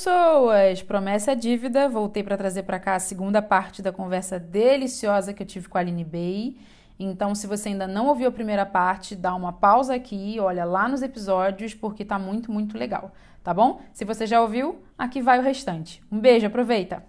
pessoas! 0.00 0.82
Promessa 0.82 1.32
é 1.32 1.34
dívida. 1.34 1.86
Voltei 1.86 2.22
para 2.22 2.38
trazer 2.38 2.62
para 2.62 2.80
cá 2.80 2.94
a 2.94 2.98
segunda 2.98 3.42
parte 3.42 3.82
da 3.82 3.92
conversa 3.92 4.38
deliciosa 4.38 5.34
que 5.34 5.42
eu 5.42 5.46
tive 5.46 5.68
com 5.68 5.76
a 5.76 5.82
Aline 5.82 6.04
Bay. 6.04 6.56
Então, 6.98 7.34
se 7.34 7.46
você 7.46 7.68
ainda 7.68 7.86
não 7.86 8.06
ouviu 8.06 8.28
a 8.28 8.32
primeira 8.32 8.64
parte, 8.64 9.14
dá 9.14 9.34
uma 9.34 9.52
pausa 9.52 9.94
aqui, 9.94 10.38
olha 10.40 10.64
lá 10.64 10.88
nos 10.88 11.02
episódios, 11.02 11.74
porque 11.74 12.02
tá 12.02 12.18
muito, 12.18 12.50
muito 12.50 12.78
legal, 12.78 13.12
tá 13.44 13.52
bom? 13.52 13.82
Se 13.92 14.06
você 14.06 14.26
já 14.26 14.40
ouviu, 14.40 14.80
aqui 14.96 15.20
vai 15.20 15.38
o 15.38 15.42
restante. 15.42 16.02
Um 16.10 16.18
beijo, 16.18 16.46
aproveita! 16.46 17.04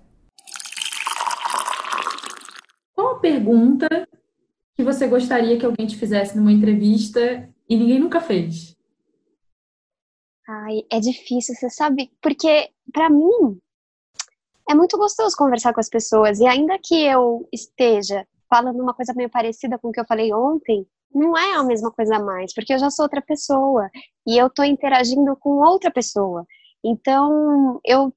Qual 2.94 3.16
a 3.16 3.20
pergunta 3.20 3.88
que 4.76 4.84
você 4.84 5.08
gostaria 5.08 5.58
que 5.58 5.66
alguém 5.66 5.88
te 5.88 5.96
fizesse 5.96 6.38
numa 6.38 6.52
entrevista 6.52 7.50
e 7.70 7.78
ninguém 7.78 8.00
nunca 8.00 8.20
fez? 8.20 8.76
Ai, 10.54 10.84
é 10.92 11.00
difícil, 11.00 11.56
você 11.56 11.70
sabe? 11.70 12.12
Porque, 12.22 12.70
para 12.92 13.10
mim, 13.10 13.58
é 14.70 14.76
muito 14.76 14.98
gostoso 14.98 15.36
conversar 15.38 15.74
com 15.74 15.80
as 15.80 15.88
pessoas. 15.88 16.40
E 16.40 16.46
ainda 16.46 16.78
que 16.78 17.06
eu 17.06 17.48
esteja 17.54 18.28
falando 18.50 18.82
uma 18.82 18.94
coisa 18.94 19.14
meio 19.14 19.30
parecida 19.30 19.80
com 19.80 19.88
o 19.88 19.92
que 19.94 20.00
eu 20.02 20.06
falei 20.06 20.34
ontem, 20.34 20.86
não 21.14 21.38
é 21.38 21.56
a 21.56 21.64
mesma 21.64 21.90
coisa 21.90 22.20
mais, 22.20 22.54
porque 22.54 22.74
eu 22.74 22.80
já 22.80 22.90
sou 22.90 23.04
outra 23.06 23.22
pessoa 23.22 23.90
e 24.28 24.38
eu 24.38 24.50
tô 24.50 24.62
interagindo 24.64 25.38
com 25.38 25.52
outra 25.52 25.90
pessoa. 25.90 26.46
Então, 26.84 27.80
eu 27.86 28.14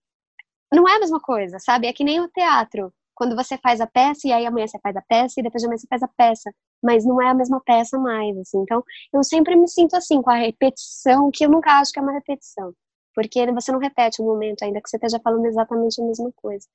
não 0.73 0.89
é 0.89 0.97
a 0.97 1.01
mesma 1.01 1.21
coisa, 1.21 1.61
sabe? 1.61 1.87
É 1.87 1.93
que 1.93 2.03
nem 2.03 2.21
o 2.21 2.29
teatro 2.29 2.93
quando 3.15 3.37
você 3.37 3.57
faz 3.59 3.81
a 3.81 3.87
peça 3.87 4.27
e 4.27 4.33
aí 4.33 4.47
amanhã 4.47 4.67
você 4.67 4.79
faz 4.81 4.97
a 4.97 5.03
peça 5.03 5.39
e 5.39 5.43
depois 5.43 5.61
de 5.61 5.67
amanhã 5.67 5.79
você 5.79 5.87
faz 5.87 6.03
a 6.03 6.09
peça, 6.09 6.53
mas 6.83 7.05
não 7.05 7.21
é 7.23 7.29
a 7.29 7.35
mesma 7.35 7.61
peça 7.65 7.99
mais, 7.99 8.37
assim. 8.39 8.59
Então, 8.59 8.83
eu 9.13 9.23
sempre 9.23 9.57
me 9.57 9.69
sinto 9.69 9.97
assim 9.97 10.21
com 10.21 10.31
a 10.31 10.37
repetição, 10.37 11.31
que 11.33 11.45
eu 11.45 11.51
nunca 11.51 11.73
acho 11.81 11.93
que 11.93 11.99
é 11.99 12.03
uma 12.03 12.13
repetição, 12.13 12.73
porque 13.15 13.51
você 13.53 13.73
não 13.73 13.79
repete 13.79 14.21
um 14.21 14.27
momento 14.27 14.63
ainda 14.63 14.81
que 14.81 14.89
você 14.89 14.97
esteja 14.97 15.21
falando 15.23 15.47
exatamente 15.47 16.01
a 16.01 16.05
mesma 16.05 16.31
coisa. 16.37 16.67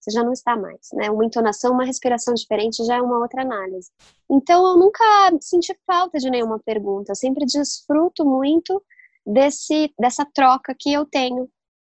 Você 0.00 0.10
já 0.10 0.24
não 0.24 0.32
está 0.32 0.56
mais, 0.56 0.88
né? 0.94 1.10
Uma 1.10 1.24
entonação, 1.24 1.72
uma 1.72 1.84
respiração 1.84 2.34
diferente 2.34 2.84
já 2.84 2.96
é 2.96 3.00
uma 3.00 3.18
outra 3.20 3.42
análise. 3.42 3.88
Então, 4.28 4.66
eu 4.66 4.76
nunca 4.76 5.04
senti 5.40 5.78
falta 5.86 6.18
de 6.18 6.28
nenhuma 6.28 6.58
pergunta. 6.58 7.12
Eu 7.12 7.16
sempre 7.16 7.44
desfruto 7.46 8.24
muito 8.24 8.82
desse 9.24 9.92
dessa 9.96 10.26
troca 10.34 10.74
que 10.76 10.92
eu 10.92 11.06
tenho 11.06 11.48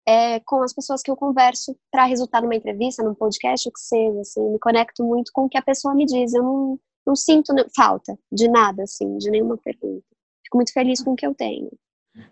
é, 0.07 0.41
com 0.41 0.63
as 0.63 0.73
pessoas 0.73 1.03
que 1.03 1.11
eu 1.11 1.17
converso 1.17 1.77
para 1.91 2.05
resultar 2.05 2.43
numa 2.43 2.55
entrevista, 2.55 3.03
num 3.03 3.15
podcast, 3.15 3.69
o 3.69 3.73
que 3.73 3.81
seja, 3.81 4.21
assim, 4.21 4.51
me 4.51 4.59
conecto 4.59 5.05
muito 5.05 5.31
com 5.33 5.45
o 5.45 5.49
que 5.49 5.59
a 5.59 5.63
pessoa 5.63 5.95
me 5.95 6.05
diz. 6.05 6.35
Eu 6.35 6.43
não, 6.43 6.81
não 7.07 7.17
sinto 7.17 7.55
falta 7.75 8.19
de 8.31 8.49
nada, 8.49 8.83
assim, 8.83 9.17
de 9.19 9.31
nenhuma 9.31 9.57
pergunta. 9.57 10.05
Fico 10.45 10.59
muito 10.59 10.73
feliz 10.73 11.03
com 11.03 11.13
o 11.13 11.17
que 11.17 11.27
eu 11.27 11.35
tenho. 11.35 11.71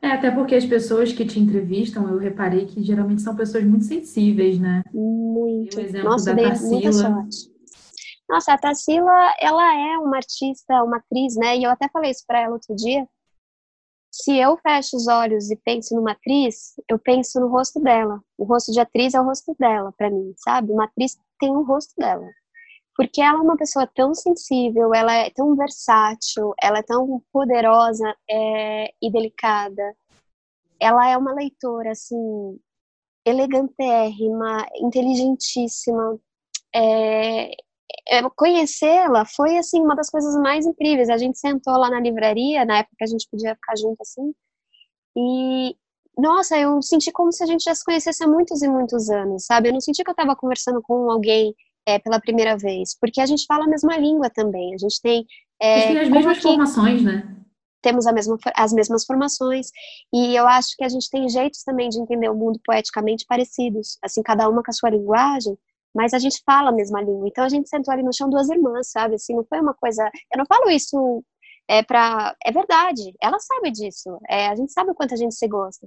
É, 0.01 0.09
até 0.09 0.31
porque 0.31 0.55
as 0.55 0.65
pessoas 0.65 1.13
que 1.13 1.25
te 1.25 1.41
entrevistam, 1.41 2.09
eu 2.09 2.19
reparei 2.19 2.67
que 2.67 2.83
geralmente 2.83 3.23
são 3.23 3.35
pessoas 3.35 3.65
muito 3.65 3.85
sensíveis, 3.85 4.59
né? 4.59 4.85
Muito. 4.93 5.77
Nossa, 6.05 6.33
dei 6.35 6.47
muita 6.47 6.93
sorte. 6.93 7.53
Nossa, 8.29 8.55
a 8.55 8.59
Tarsila, 8.59 9.35
ela 9.41 9.75
é 9.75 9.99
uma 9.99 10.17
artista, 10.17 10.83
uma 10.85 10.99
atriz, 10.99 11.37
né? 11.37 11.57
E 11.57 11.65
eu 11.65 11.71
até 11.71 11.89
falei 11.89 12.11
isso 12.11 12.25
para 12.27 12.41
ela 12.41 12.55
outro 12.55 12.75
dia, 12.75 13.07
se 14.23 14.39
eu 14.39 14.57
fecho 14.59 14.97
os 14.97 15.09
olhos 15.09 15.51
e 15.51 15.57
penso 15.57 15.97
numa 15.97 16.13
atriz, 16.13 16.75
eu 16.89 16.97
penso 16.97 17.41
no 17.41 17.49
rosto 17.49 17.81
dela. 17.81 18.23
O 18.39 18.45
rosto 18.45 18.71
de 18.71 18.79
atriz 18.79 19.15
é 19.15 19.21
o 19.21 19.25
rosto 19.25 19.57
dela, 19.59 19.93
para 19.99 20.11
mim, 20.11 20.33
sabe? 20.37 20.71
Uma 20.71 20.85
atriz 20.85 21.19
tem 21.41 21.51
o 21.51 21.63
rosto 21.63 21.93
dela. 21.99 22.29
Porque 22.95 23.21
ela 23.21 23.39
é 23.39 23.43
uma 23.43 23.57
pessoa 23.57 23.85
tão 23.85 24.15
sensível, 24.15 24.95
ela 24.95 25.13
é 25.13 25.31
tão 25.31 25.57
versátil, 25.57 26.55
ela 26.63 26.79
é 26.79 26.83
tão 26.85 27.21
poderosa 27.33 28.15
é, 28.31 28.93
e 29.03 29.11
delicada. 29.11 29.97
Ela 30.79 31.09
é 31.09 31.17
uma 31.17 31.35
leitora, 31.35 31.91
assim, 31.91 32.61
elegantérrima, 33.27 34.69
inteligentíssima. 34.77 36.17
É, 36.73 37.51
conhecê-la 38.37 39.25
foi 39.25 39.57
assim 39.59 39.81
uma 39.81 39.97
das 39.97 40.11
coisas 40.11 40.35
mais 40.37 40.67
incríveis. 40.67 41.09
A 41.09 41.19
gente 41.19 41.39
sentou 41.39 41.77
lá 41.77 41.91
na 41.91 42.01
livraria, 42.01 42.65
na 42.65 42.79
época 42.79 42.97
que 42.99 43.05
a 43.05 43.09
gente 43.09 43.29
podia 43.31 43.55
ficar 43.55 43.77
junto 43.77 44.01
assim, 44.01 44.33
e 45.17 45.77
nossa, 46.19 46.59
eu 46.59 46.81
senti 46.83 47.11
como 47.11 47.33
se 47.33 47.43
a 47.43 47.47
gente 47.47 47.65
já 47.65 47.75
se 47.75 47.85
conhecesse 47.85 48.23
há 48.23 48.29
muitos 48.29 48.63
e 48.63 48.69
muitos 48.69 49.09
anos, 49.09 49.47
sabe? 49.47 49.69
Eu 49.69 49.73
não 49.73 49.81
senti 49.81 50.05
que 50.05 50.11
eu 50.11 50.13
estava 50.13 50.37
conversando 50.37 50.83
com 50.83 51.11
alguém 51.11 51.55
é, 51.87 51.99
pela 51.99 52.21
primeira 52.21 52.57
vez, 52.57 52.97
porque 53.01 53.21
a 53.21 53.27
gente 53.27 53.47
fala 53.47 53.65
a 53.65 53.69
mesma 53.69 53.97
língua 53.97 54.31
também. 54.31 54.75
A 54.75 54.79
gente 54.79 55.01
tem. 55.01 55.27
É, 55.61 55.75
a 55.75 55.79
gente 55.79 55.93
tem 55.93 56.03
as 56.03 56.09
mesmas 56.11 56.39
formações, 56.39 57.03
né? 57.03 57.37
Temos 57.81 58.07
a 58.07 58.13
mesma, 58.13 58.39
as 58.55 58.73
mesmas 58.73 59.05
formações, 59.05 59.67
e 60.15 60.37
eu 60.37 60.47
acho 60.47 60.77
que 60.77 60.85
a 60.85 60.89
gente 60.89 61.11
tem 61.11 61.29
jeitos 61.29 61.65
também 61.65 61.89
de 61.89 61.99
entender 61.99 62.29
o 62.29 62.35
mundo 62.35 62.61
poeticamente 62.65 63.25
parecidos, 63.27 63.99
assim, 64.01 64.23
cada 64.23 64.49
uma 64.49 64.63
com 64.63 64.71
a 64.71 64.73
sua 64.73 64.91
linguagem, 64.91 65.59
mas 65.95 66.15
a 66.15 66.19
gente 66.19 66.43
fala 66.45 66.71
a 66.71 66.73
mesma 66.73 67.01
língua. 67.01 67.29
Então 67.29 67.45
a 67.45 67.49
gente 67.49 67.69
sentou 67.69 67.93
ali 67.93 68.03
no 68.03 68.15
chão 68.15 68.31
duas 68.31 68.49
irmãs, 68.49 68.91
sabe? 68.91 69.17
Assim, 69.17 69.35
não 69.35 69.45
foi 69.45 69.61
uma 69.61 69.75
coisa. 69.75 70.05
Eu 70.33 70.39
não 70.39 70.47
falo 70.47 70.71
isso 70.71 71.23
é 71.69 71.83
para. 71.83 72.37
É 72.45 72.53
verdade. 72.53 73.15
Ela 73.21 73.39
sabe 73.39 73.71
disso. 73.71 74.19
É, 74.29 74.49
a 74.49 74.55
gente 74.55 74.73
sabe 74.73 74.91
o 74.91 74.95
quanto 74.95 75.15
a 75.15 75.17
gente 75.17 75.35
se 75.35 75.47
gosta. 75.49 75.87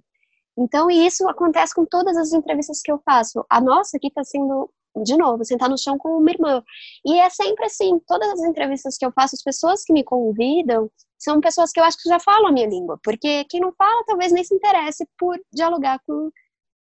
Então, 0.57 0.89
e 0.89 1.05
isso 1.05 1.27
acontece 1.27 1.73
com 1.75 1.85
todas 1.85 2.15
as 2.17 2.31
entrevistas 2.33 2.81
que 2.81 2.91
eu 2.91 2.99
faço. 3.05 3.45
A 3.49 3.59
nossa 3.59 3.97
aqui 3.97 4.07
está 4.07 4.23
sendo, 4.23 4.69
de 5.03 5.17
novo, 5.17 5.43
sentar 5.43 5.69
no 5.69 5.77
chão 5.77 5.97
com 5.97 6.17
uma 6.17 6.31
irmã. 6.31 6.63
E 7.05 7.19
é 7.19 7.29
sempre 7.29 7.65
assim, 7.65 7.99
todas 8.07 8.29
as 8.29 8.39
entrevistas 8.39 8.97
que 8.97 9.05
eu 9.05 9.11
faço, 9.11 9.35
as 9.35 9.43
pessoas 9.43 9.83
que 9.83 9.91
me 9.91 10.03
convidam 10.03 10.89
são 11.19 11.41
pessoas 11.41 11.71
que 11.71 11.79
eu 11.79 11.83
acho 11.83 11.97
que 12.01 12.09
já 12.09 12.19
falam 12.19 12.47
a 12.47 12.51
minha 12.51 12.67
língua. 12.67 12.97
Porque 13.03 13.43
quem 13.49 13.59
não 13.59 13.73
fala 13.77 14.03
talvez 14.05 14.31
nem 14.31 14.43
se 14.43 14.55
interesse 14.55 15.05
por 15.17 15.37
dialogar 15.53 15.99
com 16.07 16.31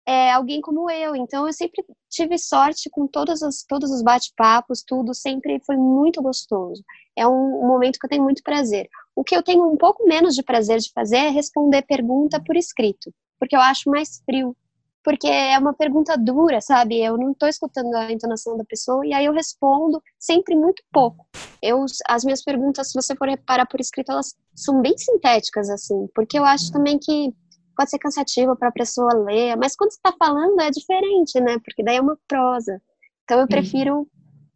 é, 0.06 0.32
alguém 0.32 0.60
como 0.60 0.90
eu. 0.90 1.16
Então, 1.16 1.46
eu 1.46 1.52
sempre 1.52 1.84
tive 2.10 2.38
sorte 2.38 2.90
com 2.90 3.06
todos 3.06 3.42
os, 3.42 3.64
todos 3.64 3.90
os 3.90 4.02
bate-papos, 4.02 4.82
tudo 4.86 5.14
sempre 5.14 5.60
foi 5.64 5.76
muito 5.76 6.22
gostoso. 6.22 6.82
É 7.16 7.26
um, 7.26 7.64
um, 7.64 7.66
momento 7.66 7.98
que 7.98 8.06
eu 8.06 8.10
tenho 8.10 8.22
muito 8.22 8.42
prazer. 8.42 8.88
O 9.16 9.24
que 9.24 9.34
eu 9.34 9.42
tenho 9.42 9.68
um 9.70 9.76
pouco 9.76 10.06
menos 10.06 10.34
de 10.34 10.42
prazer 10.42 10.78
de 10.78 10.92
fazer 10.92 11.16
é 11.16 11.28
responder 11.30 11.82
pergunta 11.82 12.42
por 12.44 12.56
escrito, 12.56 13.12
porque 13.38 13.56
eu 13.56 13.60
acho 13.60 13.90
mais 13.90 14.20
frio. 14.24 14.56
Porque 15.02 15.28
é 15.28 15.58
uma 15.58 15.74
pergunta 15.74 16.16
dura, 16.16 16.62
sabe? 16.62 16.98
Eu 16.98 17.18
não 17.18 17.32
estou 17.32 17.46
escutando 17.46 17.94
a 17.94 18.10
entonação 18.10 18.56
da 18.56 18.64
pessoa 18.64 19.06
e 19.06 19.12
aí 19.12 19.26
eu 19.26 19.34
respondo 19.34 20.02
sempre 20.18 20.56
muito 20.56 20.82
pouco. 20.90 21.26
Eu, 21.60 21.84
as 22.08 22.24
minhas 22.24 22.42
perguntas, 22.42 22.88
se 22.88 22.94
você 22.94 23.14
for 23.14 23.28
reparar 23.28 23.66
por 23.66 23.80
escrito, 23.80 24.12
elas 24.12 24.34
são 24.54 24.80
bem 24.80 24.96
sintéticas, 24.96 25.68
assim, 25.68 26.08
porque 26.14 26.38
eu 26.38 26.44
acho 26.44 26.72
também 26.72 26.98
que 26.98 27.34
pode 27.74 27.90
ser 27.90 27.98
cansativo 27.98 28.56
para 28.56 28.68
a 28.68 28.72
pessoa 28.72 29.12
ler, 29.14 29.56
mas 29.56 29.76
quando 29.76 29.90
você 29.90 29.98
está 29.98 30.12
falando 30.18 30.60
é 30.60 30.70
diferente, 30.70 31.40
né? 31.40 31.58
Porque 31.58 31.82
daí 31.82 31.96
é 31.96 32.00
uma 32.00 32.18
prosa. 32.28 32.80
Então 33.24 33.40
eu 33.40 33.46
prefiro 33.46 34.08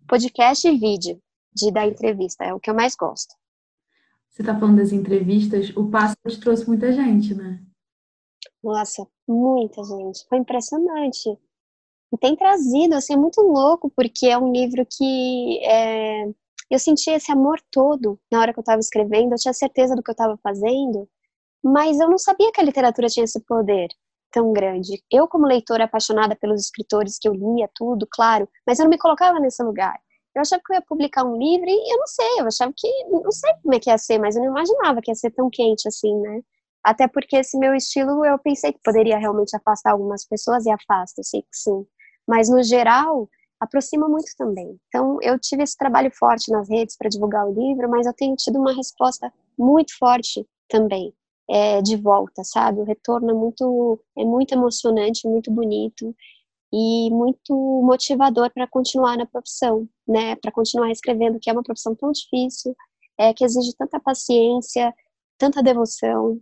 podcast 0.07 0.67
e 0.67 0.79
vídeo 0.79 1.21
de 1.55 1.73
dar 1.73 1.87
entrevista, 1.87 2.45
é 2.45 2.55
o 2.55 2.61
que 2.61 2.71
eu 2.71 2.75
mais 2.75 2.95
gosto. 2.95 3.35
Você 4.29 4.43
está 4.43 4.59
falando 4.59 4.77
das 4.77 4.93
entrevistas, 4.93 5.75
o 5.77 5.91
Pássaro 5.91 6.19
te 6.29 6.41
trouxe 6.41 6.67
muita 6.69 6.93
gente, 6.93 7.35
né? 7.35 7.61
Nossa, 8.63 9.07
muita 9.27 9.83
gente. 9.83 10.25
Foi 10.29 10.39
impressionante. 10.39 11.37
E 12.13 12.19
tem 12.19 12.37
trazido, 12.37 12.95
assim, 12.95 13.15
é 13.15 13.17
muito 13.17 13.41
louco, 13.43 13.91
porque 13.91 14.27
é 14.27 14.39
um 14.39 14.53
livro 14.53 14.87
que 14.87 15.59
é, 15.65 16.27
eu 16.71 16.79
senti 16.79 17.11
esse 17.11 17.31
amor 17.33 17.61
todo 17.71 18.19
na 18.31 18.41
hora 18.41 18.53
que 18.53 18.59
eu 18.59 18.63
estava 18.63 18.81
escrevendo, 18.81 19.33
eu 19.33 19.39
tinha 19.39 19.53
certeza 19.53 19.95
do 19.95 20.03
que 20.03 20.11
eu 20.11 20.13
estava 20.13 20.37
fazendo, 20.39 21.09
mas 21.63 21.99
eu 21.99 22.09
não 22.09 22.19
sabia 22.19 22.51
que 22.53 22.61
a 22.61 22.65
literatura 22.65 23.09
tinha 23.09 23.25
esse 23.25 23.41
poder 23.41 23.89
tão 24.31 24.53
grande. 24.53 25.03
Eu, 25.11 25.27
como 25.27 25.47
leitora 25.47 25.85
apaixonada 25.85 26.37
pelos 26.37 26.61
escritores 26.63 27.19
que 27.19 27.29
eu 27.29 27.33
lia, 27.35 27.69
tudo, 27.75 28.07
claro, 28.11 28.49
mas 28.67 28.79
eu 28.79 28.85
não 28.85 28.91
me 28.91 28.99
colocava 28.99 29.39
nesse 29.41 29.63
lugar. 29.63 29.99
Eu 30.35 30.43
achava 30.43 30.63
que 30.65 30.73
eu 30.73 30.77
ia 30.77 30.83
publicar 30.83 31.25
um 31.25 31.37
livro 31.37 31.67
e 31.69 31.93
eu 31.93 31.99
não 31.99 32.07
sei, 32.07 32.41
eu 32.41 32.47
achava 32.47 32.73
que, 32.77 32.89
não 33.11 33.31
sei 33.33 33.53
como 33.63 33.75
é 33.75 33.81
que 33.81 33.91
ia 33.91 33.99
ser, 33.99 34.19
mas 34.19 34.37
eu 34.37 34.43
não 34.43 34.51
imaginava 34.51 35.01
que 35.01 35.11
ia 35.11 35.15
ser 35.15 35.31
tão 35.33 35.49
quente 35.51 35.89
assim, 35.89 36.15
né? 36.21 36.43
Até 36.85 37.09
porque 37.09 37.37
esse 37.37 37.59
meu 37.59 37.75
estilo 37.75 38.25
eu 38.25 38.39
pensei 38.39 38.73
que 38.73 38.81
poderia 38.85 39.19
realmente 39.19 39.57
afastar 39.57 39.93
algumas 39.93 40.25
pessoas 40.27 40.65
e 40.65 40.71
afasta, 40.71 41.23
sei 41.23 41.43
que 41.43 41.49
sim. 41.53 41.85
Mas 42.27 42.49
no 42.49 42.63
geral, 42.63 43.29
aproxima 43.59 44.09
muito 44.09 44.31
também. 44.37 44.79
Então, 44.89 45.19
eu 45.23 45.39
tive 45.41 45.65
esse 45.65 45.77
trabalho 45.77 46.11
forte 46.17 46.53
nas 46.53 46.69
redes 46.69 46.97
para 46.97 47.09
divulgar 47.09 47.47
o 47.47 47.53
livro, 47.53 47.89
mas 47.91 48.07
eu 48.07 48.15
tenho 48.15 48.37
tido 48.37 48.61
uma 48.61 48.73
resposta 48.73 49.33
muito 49.59 49.97
forte 49.99 50.47
também 50.69 51.13
é, 51.51 51.81
de 51.83 51.97
volta, 51.97 52.45
sabe? 52.45 52.81
O 52.81 52.85
retorno 52.85 53.31
é 53.31 53.35
muito, 53.35 54.01
é 54.17 54.25
muito 54.25 54.53
emocionante, 54.53 55.27
muito 55.27 55.51
bonito 55.51 56.15
e 56.73 57.11
muito 57.11 57.55
motivador 57.83 58.51
para 58.53 58.67
continuar 58.67 59.17
na 59.17 59.27
profissão, 59.27 59.89
né? 60.07 60.37
Para 60.37 60.53
continuar 60.53 60.91
escrevendo, 60.91 61.39
que 61.41 61.49
é 61.51 61.53
uma 61.53 61.63
profissão 61.63 61.95
tão 61.95 62.13
difícil, 62.13 62.75
é, 63.19 63.33
que 63.33 63.45
exige 63.45 63.75
tanta 63.77 63.99
paciência, 63.99 64.95
tanta 65.39 65.63
devoção, 65.63 66.41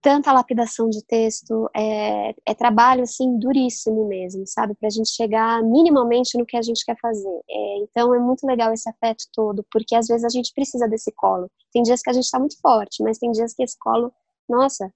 tanta 0.00 0.32
lapidação 0.32 0.88
de 0.88 1.04
texto, 1.04 1.68
é, 1.74 2.34
é 2.46 2.54
trabalho 2.54 3.02
assim 3.02 3.38
duríssimo 3.38 4.06
mesmo, 4.06 4.46
sabe, 4.46 4.74
para 4.74 4.86
a 4.86 4.90
gente 4.90 5.10
chegar 5.10 5.62
minimamente 5.62 6.38
no 6.38 6.46
que 6.46 6.56
a 6.56 6.62
gente 6.62 6.84
quer 6.84 6.96
fazer. 7.00 7.40
É, 7.48 7.78
então 7.78 8.14
é 8.14 8.18
muito 8.18 8.46
legal 8.46 8.72
esse 8.72 8.88
afeto 8.88 9.24
todo, 9.32 9.64
porque 9.70 9.94
às 9.94 10.06
vezes 10.06 10.24
a 10.24 10.28
gente 10.28 10.52
precisa 10.54 10.88
desse 10.88 11.12
colo. 11.12 11.50
Tem 11.72 11.82
dias 11.82 12.00
que 12.00 12.10
a 12.10 12.12
gente 12.12 12.24
está 12.24 12.38
muito 12.38 12.60
forte, 12.60 13.02
mas 13.02 13.18
tem 13.18 13.30
dias 13.32 13.54
que 13.54 13.62
esse 13.62 13.78
colo, 13.78 14.12
nossa, 14.48 14.92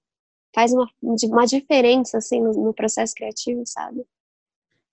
faz 0.55 0.71
uma, 0.73 0.87
uma 1.01 1.45
diferença, 1.45 2.17
assim, 2.17 2.41
no, 2.41 2.53
no 2.53 2.73
processo 2.73 3.13
criativo, 3.15 3.63
sabe? 3.65 4.05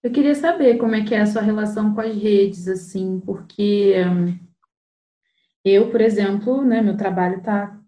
Eu 0.02 0.10
queria 0.10 0.34
saber 0.34 0.78
como 0.78 0.94
é 0.94 1.04
que 1.04 1.14
é 1.14 1.20
a 1.20 1.26
sua 1.26 1.42
relação 1.42 1.94
com 1.94 2.00
as 2.00 2.16
redes, 2.16 2.66
assim, 2.66 3.20
porque 3.20 3.94
eu, 5.64 5.90
por 5.90 6.00
exemplo, 6.00 6.64
né, 6.64 6.80
meu 6.80 6.96
trabalho 6.96 7.38
está, 7.38 7.78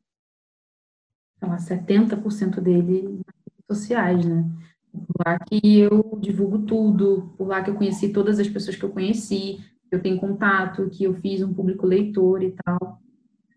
sei 1.43 1.49
lá, 1.49 1.57
70% 1.57 2.61
dele 2.61 3.03
nas 3.03 3.35
redes 3.45 3.67
sociais, 3.67 4.25
né? 4.25 4.45
Por 4.93 5.27
lá 5.27 5.39
que 5.39 5.79
eu 5.79 6.19
divulgo 6.21 6.61
tudo, 6.61 7.33
por 7.37 7.49
lá 7.49 7.63
que 7.63 7.71
eu 7.71 7.75
conheci 7.75 8.11
todas 8.11 8.39
as 8.39 8.49
pessoas 8.49 8.77
que 8.77 8.85
eu 8.85 8.91
conheci, 8.91 9.59
que 9.89 9.97
eu 9.97 10.03
tenho 10.03 10.21
contato, 10.21 10.89
que 10.91 11.05
eu 11.05 11.15
fiz 11.15 11.43
um 11.43 11.53
público 11.53 11.87
leitor 11.87 12.43
e 12.43 12.55
tal. 12.65 13.01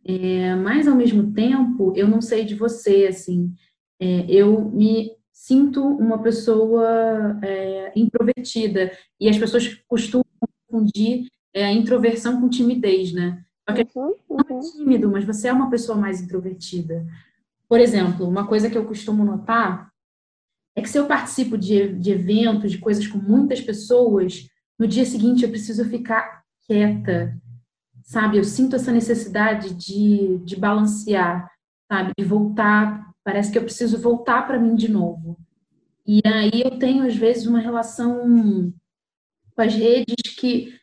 É, 0.03 0.55
mas, 0.55 0.87
ao 0.87 0.95
mesmo 0.95 1.33
tempo, 1.33 1.93
eu 1.95 2.07
não 2.07 2.21
sei 2.21 2.45
de 2.45 2.55
você, 2.55 3.07
assim, 3.07 3.53
é, 3.99 4.25
eu 4.29 4.69
me 4.71 5.11
sinto 5.31 5.83
uma 5.83 6.21
pessoa 6.21 7.39
é, 7.43 7.91
introvertida, 7.95 8.91
e 9.19 9.27
as 9.27 9.37
pessoas 9.37 9.73
costumam 9.87 10.25
confundir 10.39 11.27
é, 11.53 11.65
a 11.65 11.71
introversão 11.71 12.39
com 12.39 12.49
timidez, 12.49 13.11
né? 13.11 13.43
Só 13.67 13.75
que 13.75 13.87
uhum, 13.97 14.13
uhum. 14.29 14.37
não 14.49 14.57
é 14.57 14.61
tímido, 14.61 15.09
mas 15.09 15.25
você 15.25 15.47
é 15.47 15.53
uma 15.53 15.69
pessoa 15.69 15.97
mais 15.97 16.21
introvertida. 16.21 17.05
Por 17.67 17.79
exemplo, 17.79 18.27
uma 18.27 18.47
coisa 18.47 18.69
que 18.69 18.77
eu 18.77 18.85
costumo 18.85 19.23
notar 19.23 19.89
é 20.75 20.81
que 20.81 20.89
se 20.89 20.99
eu 20.99 21.07
participo 21.07 21.57
de, 21.57 21.93
de 21.93 22.11
eventos, 22.11 22.71
de 22.71 22.77
coisas 22.77 23.07
com 23.07 23.17
muitas 23.17 23.61
pessoas, 23.61 24.47
no 24.77 24.87
dia 24.87 25.05
seguinte 25.05 25.43
eu 25.43 25.49
preciso 25.49 25.85
ficar 25.85 26.43
quieta, 26.67 27.35
sabe? 28.03 28.37
Eu 28.37 28.43
sinto 28.43 28.75
essa 28.75 28.91
necessidade 28.91 29.73
de, 29.73 30.37
de 30.39 30.55
balancear, 30.55 31.49
sabe? 31.91 32.11
De 32.17 32.25
voltar, 32.25 33.11
parece 33.23 33.51
que 33.51 33.57
eu 33.57 33.63
preciso 33.63 33.97
voltar 33.97 34.45
para 34.45 34.59
mim 34.59 34.75
de 34.75 34.89
novo. 34.89 35.37
E 36.05 36.21
aí 36.25 36.61
eu 36.61 36.77
tenho, 36.77 37.05
às 37.05 37.15
vezes, 37.15 37.47
uma 37.47 37.59
relação 37.59 38.71
com 39.55 39.61
as 39.61 39.73
redes 39.73 40.35
que 40.37 40.77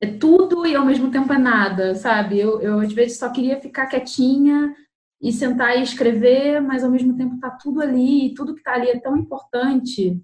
é 0.00 0.06
tudo 0.06 0.64
e 0.64 0.74
ao 0.74 0.86
mesmo 0.86 1.10
tempo 1.10 1.32
é 1.32 1.38
nada, 1.38 1.94
sabe? 1.96 2.38
Eu, 2.38 2.60
eu 2.60 2.78
às 2.78 2.92
vezes 2.92 3.18
só 3.18 3.30
queria 3.30 3.60
ficar 3.60 3.86
quietinha 3.86 4.74
e 5.20 5.32
sentar 5.32 5.76
e 5.76 5.82
escrever, 5.82 6.60
mas 6.60 6.84
ao 6.84 6.90
mesmo 6.90 7.16
tempo 7.16 7.38
tá 7.38 7.50
tudo 7.50 7.80
ali 7.80 8.26
e 8.26 8.34
tudo 8.34 8.54
que 8.54 8.62
tá 8.62 8.74
ali 8.74 8.88
é 8.88 9.00
tão 9.00 9.16
importante. 9.16 10.20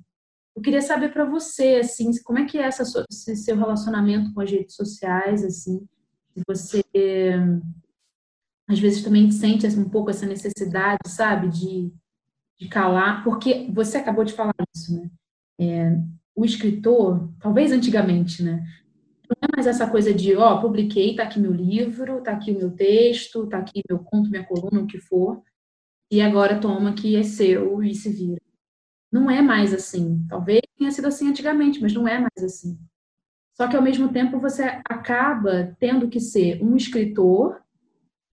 Eu 0.55 0.63
queria 0.63 0.81
saber 0.81 1.13
para 1.13 1.25
você, 1.25 1.81
assim, 1.83 2.11
como 2.23 2.39
é 2.39 2.45
que 2.45 2.59
é 2.59 2.63
essa, 2.63 2.83
esse 3.11 3.37
seu 3.37 3.57
relacionamento 3.57 4.33
com 4.33 4.41
as 4.41 4.51
redes 4.51 4.77
sociais, 4.77 5.45
assim, 5.45 5.85
se 6.33 6.43
você 6.47 6.83
às 8.69 8.79
vezes 8.79 9.03
também 9.03 9.31
sente 9.31 9.67
assim, 9.67 9.81
um 9.81 9.89
pouco 9.89 10.11
essa 10.11 10.27
necessidade, 10.27 10.99
sabe, 11.07 11.49
de, 11.49 11.93
de 12.59 12.69
calar, 12.69 13.23
porque 13.23 13.69
você 13.73 13.99
acabou 13.99 14.25
de 14.25 14.33
falar 14.33 14.55
isso, 14.75 14.97
né? 14.97 15.11
É, 15.61 15.99
o 16.35 16.45
escritor, 16.45 17.33
talvez 17.39 17.71
antigamente, 17.73 18.43
né? 18.43 18.65
Mais 19.65 19.77
essa 19.77 19.91
coisa 19.91 20.13
de, 20.13 20.37
ó, 20.37 20.61
publiquei, 20.61 21.17
tá 21.17 21.23
aqui 21.23 21.41
meu 21.41 21.51
livro, 21.51 22.21
tá 22.21 22.33
aqui 22.33 22.53
o 22.53 22.59
meu 22.59 22.71
texto, 22.71 23.47
tá 23.47 23.57
aqui 23.57 23.81
meu 23.89 23.99
conto, 23.99 24.29
minha 24.29 24.45
coluna, 24.45 24.83
o 24.83 24.87
que 24.87 24.99
for, 24.99 25.43
e 26.13 26.21
agora 26.21 26.61
toma 26.61 26.93
que 26.93 27.17
é 27.17 27.23
seu 27.23 27.83
e 27.83 27.95
se 27.95 28.11
vira. 28.11 28.43
Não 29.11 29.31
é 29.31 29.41
mais 29.41 29.73
assim. 29.73 30.23
Talvez 30.29 30.61
tenha 30.77 30.91
sido 30.91 31.09
assim 31.09 31.31
antigamente, 31.31 31.81
mas 31.81 31.95
não 31.95 32.07
é 32.07 32.19
mais 32.19 32.45
assim. 32.45 32.79
Só 33.55 33.67
que 33.67 33.75
ao 33.75 33.81
mesmo 33.83 34.13
tempo 34.13 34.39
você 34.39 34.65
acaba 34.87 35.75
tendo 35.81 36.11
que 36.11 36.21
ser 36.21 36.63
um 36.63 36.77
escritor, 36.77 37.63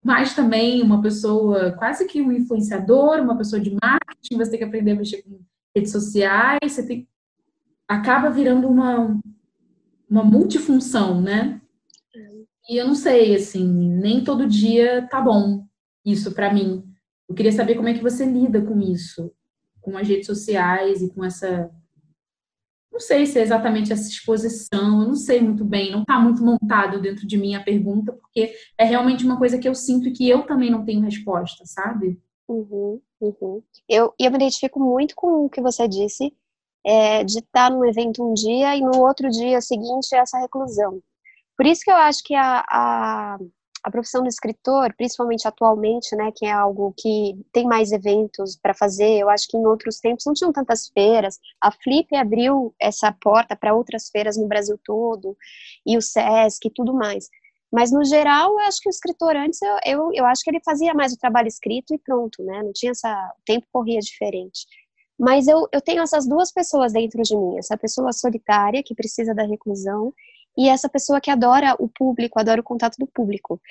mas 0.04 0.36
também 0.36 0.82
uma 0.82 1.02
pessoa, 1.02 1.72
quase 1.72 2.06
que 2.08 2.22
um 2.22 2.34
influenciador, 2.34 3.22
uma 3.22 3.38
pessoa 3.38 3.62
de 3.62 3.74
marketing, 3.82 4.38
você 4.38 4.52
tem 4.52 4.60
que 4.60 4.66
aprender 4.66 4.92
a 4.92 4.96
mexer 4.96 5.22
com 5.22 5.40
redes 5.74 5.94
sociais, 5.94 6.74
você 6.74 6.86
tem 6.86 7.08
acaba 7.88 8.30
virando 8.30 8.68
uma 8.68 9.18
uma 10.12 10.26
multifunção, 10.26 11.22
né? 11.22 11.62
E 12.70 12.76
eu 12.76 12.86
não 12.86 12.96
sei, 12.96 13.34
assim, 13.34 13.66
nem 13.66 14.24
todo 14.24 14.48
dia 14.48 15.08
tá 15.10 15.22
bom 15.22 15.66
isso 16.06 16.34
para 16.34 16.54
mim. 16.54 16.84
Eu 17.30 17.34
queria 17.34 17.52
saber 17.52 17.76
como 17.76 17.88
é 17.88 17.94
que 17.94 18.04
você 18.04 18.26
lida 18.26 18.62
com 18.62 18.82
isso, 18.82 19.34
com 19.80 19.98
as 19.98 20.06
redes 20.06 20.28
sociais 20.28 21.02
e 21.02 21.14
com 21.14 21.24
essa. 21.24 21.72
Não 22.92 23.00
sei 23.00 23.26
se 23.26 23.40
é 23.40 23.42
exatamente 23.42 23.94
essa 23.94 24.10
exposição, 24.10 25.02
eu 25.02 25.08
não 25.08 25.16
sei 25.16 25.40
muito 25.40 25.64
bem, 25.64 25.92
não 25.92 26.02
está 26.02 26.20
muito 26.20 26.44
montado 26.44 27.02
dentro 27.02 27.26
de 27.26 27.38
mim 27.38 27.56
a 27.56 27.64
pergunta, 27.64 28.12
porque 28.12 28.54
é 28.78 28.84
realmente 28.84 29.24
uma 29.24 29.38
coisa 29.38 29.58
que 29.58 29.68
eu 29.68 29.74
sinto 29.74 30.10
e 30.10 30.12
que 30.12 30.28
eu 30.28 30.46
também 30.46 30.70
não 30.70 30.84
tenho 30.84 31.00
resposta, 31.00 31.64
sabe? 31.66 32.20
Uhum, 32.50 33.02
uhum. 33.22 33.64
Eu, 33.88 34.14
eu 34.20 34.30
me 34.30 34.36
identifico 34.36 34.78
muito 34.78 35.16
com 35.16 35.46
o 35.46 35.50
que 35.50 35.62
você 35.62 35.88
disse, 35.88 36.34
é, 36.86 37.24
de 37.24 37.40
estar 37.40 37.70
num 37.70 37.86
evento 37.86 38.24
um 38.24 38.34
dia 38.34 38.76
e 38.76 38.82
no 38.82 39.00
outro 39.02 39.30
dia 39.30 39.62
seguinte 39.62 40.14
essa 40.14 40.40
reclusão. 40.40 41.00
Por 41.58 41.66
isso 41.66 41.82
que 41.84 41.92
eu 41.92 41.96
acho 41.96 42.24
que 42.24 42.34
a, 42.34 42.64
a, 42.68 43.38
a 43.84 43.92
profissão 43.92 44.22
do 44.22 44.28
escritor, 44.28 44.94
principalmente 44.96 45.48
atualmente, 45.48 46.16
né, 46.16 46.32
que 46.36 46.46
é 46.46 46.52
algo 46.52 46.94
que 46.98 47.36
tem 47.52 47.66
mais 47.66 47.92
eventos 47.92 48.56
para 48.56 48.74
fazer, 48.74 49.20
eu 49.20 49.30
acho 49.30 49.48
que 49.48 49.58
em 49.58 49.66
outros 49.66 50.00
tempos 50.00 50.26
não 50.26 50.34
tinham 50.34 50.52
tantas 50.52 50.88
feiras. 50.88 51.40
A 51.62 51.72
Flip 51.72 52.16
abriu 52.16 52.74
essa 52.80 53.12
porta 53.12 53.56
para 53.56 53.76
outras 53.76 54.10
feiras 54.10 54.38
no 54.38 54.48
Brasil 54.48 54.80
todo, 54.84 55.36
e 55.86 55.98
o 55.98 56.02
SESC 56.02 56.68
e 56.68 56.74
tudo 56.74 56.94
mais. 56.94 57.28
Mas, 57.72 57.90
no 57.92 58.04
geral, 58.04 58.52
eu 58.52 58.60
acho 58.68 58.82
que 58.82 58.90
o 58.90 58.92
escritor 58.92 59.36
antes, 59.36 59.62
eu, 59.62 59.78
eu, 59.86 60.12
eu 60.14 60.26
acho 60.26 60.44
que 60.44 60.50
ele 60.50 60.60
fazia 60.64 60.94
mais 60.94 61.14
o 61.14 61.18
trabalho 61.18 61.48
escrito 61.48 61.94
e 61.94 61.98
pronto, 61.98 62.44
né? 62.44 62.62
Não 62.62 62.74
tinha 62.74 62.92
essa... 62.92 63.10
O 63.40 63.42
tempo 63.46 63.66
corria 63.72 64.00
diferente. 64.00 64.66
Mas 65.22 65.48
eu, 65.48 65.68
eu 65.72 65.80
tenho 65.80 66.02
essas 66.02 66.28
duas 66.28 66.52
pessoas 66.52 66.94
dentro 66.94 67.22
de 67.22 67.38
mim, 67.38 67.60
essa 67.60 67.78
pessoa 67.78 68.12
solitária 68.12 68.82
que 68.82 68.96
precisa 68.96 69.36
da 69.36 69.44
reclusão 69.44 70.12
e 70.58 70.68
essa 70.68 70.90
pessoa 70.90 71.22
que 71.22 71.30
adora 71.30 71.76
o 71.78 71.88
público, 71.88 72.40
adora 72.40 72.60
o 72.60 72.64
contato 72.64 72.96
do 72.98 73.06
público. 73.06 73.62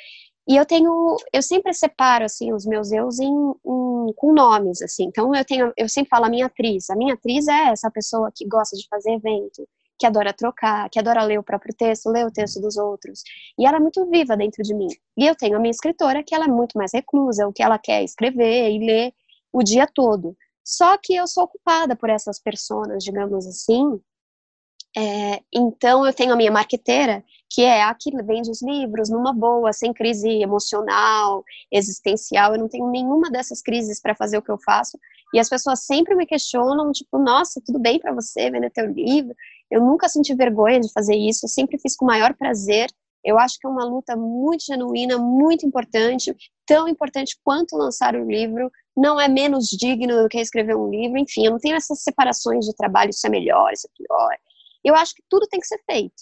E 0.49 0.55
eu 0.55 0.65
tenho, 0.65 1.17
eu 1.33 1.43
sempre 1.43 1.75
separo 1.75 2.25
assim 2.25 2.53
os 2.53 2.65
meus 2.65 2.93
eus 2.93 3.19
em, 3.19 3.27
em, 3.27 4.13
com 4.15 4.33
nomes 4.33 4.81
assim. 4.81 5.07
Então 5.07 5.35
eu 5.35 5.45
tenho, 5.45 5.73
eu 5.77 5.89
sempre 5.89 6.09
falo 6.09 6.27
a 6.27 6.29
minha 6.29 6.47
atriz. 6.47 6.89
A 6.89 6.95
minha 6.95 7.15
atriz 7.15 7.49
é 7.49 7.71
essa 7.71 7.91
pessoa 7.91 8.31
que 8.33 8.47
gosta 8.47 8.77
de 8.77 8.87
fazer 8.89 9.15
evento, 9.15 9.69
que 9.99 10.07
adora 10.07 10.33
trocar, 10.33 10.89
que 10.89 11.01
adora 11.01 11.25
ler 11.25 11.41
o 11.41 11.43
próprio 11.43 11.75
texto, 11.75 12.11
ler 12.11 12.27
o 12.27 12.31
texto 12.31 12.61
dos 12.61 12.77
outros. 12.77 13.25
E 13.59 13.67
ela 13.67 13.79
é 13.79 13.81
muito 13.81 14.09
viva 14.09 14.37
dentro 14.37 14.63
de 14.63 14.73
mim. 14.73 14.89
E 15.19 15.27
eu 15.27 15.35
tenho 15.35 15.57
a 15.57 15.61
minha 15.61 15.73
escritora 15.73 16.23
que 16.23 16.33
ela 16.33 16.45
é 16.45 16.49
muito 16.49 16.79
mais 16.79 16.93
reclusa, 16.95 17.49
o 17.49 17.53
que 17.53 17.63
ela 17.63 17.77
quer 17.77 18.05
escrever 18.05 18.71
e 18.71 18.87
ler 18.87 19.13
o 19.53 19.65
dia 19.65 19.89
todo. 19.93 20.37
Só 20.65 20.97
que 20.97 21.15
eu 21.15 21.27
sou 21.27 21.45
ocupada 21.45 21.97
por 21.97 22.11
essas 22.11 22.39
pessoas, 22.39 23.03
digamos 23.03 23.47
assim. 23.47 24.01
É, 24.97 25.41
então 25.55 26.05
eu 26.05 26.13
tenho 26.13 26.33
a 26.33 26.37
minha 26.37 26.51
marqueteira, 26.51 27.25
que 27.49 27.63
é 27.63 27.83
a 27.83 27.95
que 27.95 28.11
vende 28.23 28.51
os 28.51 28.61
livros 28.61 29.09
numa 29.09 29.33
boa, 29.33 29.73
sem 29.73 29.93
crise 29.93 30.29
emocional, 30.29 31.45
existencial. 31.71 32.55
Eu 32.55 32.61
não 32.61 32.69
tenho 32.69 32.91
nenhuma 32.91 33.31
dessas 33.31 33.63
crises 33.63 34.01
para 34.01 34.15
fazer 34.15 34.39
o 34.39 34.43
que 34.43 34.51
eu 34.51 34.59
faço. 34.59 34.99
E 35.33 35.39
as 35.39 35.49
pessoas 35.49 35.85
sempre 35.85 36.15
me 36.17 36.27
questionam, 36.27 36.91
tipo, 36.91 37.19
nossa, 37.19 37.61
tudo 37.65 37.79
bem 37.79 38.01
para 38.01 38.13
você 38.13 38.51
vender 38.51 38.71
teu 38.71 38.87
livro? 38.87 39.35
Eu 39.71 39.81
nunca 39.81 40.09
senti 40.09 40.35
vergonha 40.35 40.81
de 40.81 40.93
fazer 40.93 41.15
isso, 41.15 41.45
eu 41.45 41.49
sempre 41.49 41.79
fiz 41.79 41.97
com 41.97 42.05
o 42.05 42.09
maior 42.09 42.35
prazer. 42.35 42.91
Eu 43.23 43.39
acho 43.39 43.59
que 43.61 43.67
é 43.67 43.71
uma 43.71 43.85
luta 43.85 44.17
muito 44.17 44.65
genuína, 44.65 45.19
muito 45.19 45.65
importante, 45.65 46.35
tão 46.71 46.87
importante 46.87 47.37
quanto 47.43 47.77
lançar 47.77 48.15
o 48.15 48.25
livro, 48.25 48.71
não 48.97 49.21
é 49.21 49.27
menos 49.27 49.67
digno 49.67 50.23
do 50.23 50.29
que 50.29 50.39
escrever 50.39 50.77
um 50.77 50.89
livro, 50.89 51.19
enfim, 51.19 51.47
eu 51.47 51.51
não 51.51 51.59
tenho 51.59 51.75
essas 51.75 52.01
separações 52.05 52.65
de 52.65 52.73
trabalho, 52.77 53.11
isso 53.11 53.27
é 53.27 53.31
melhor, 53.31 53.73
isso 53.73 53.89
é 53.89 53.91
pior. 53.97 54.37
Eu 54.85 54.95
acho 54.95 55.13
que 55.13 55.23
tudo 55.29 55.49
tem 55.49 55.59
que 55.59 55.67
ser 55.67 55.83
feito. 55.85 56.15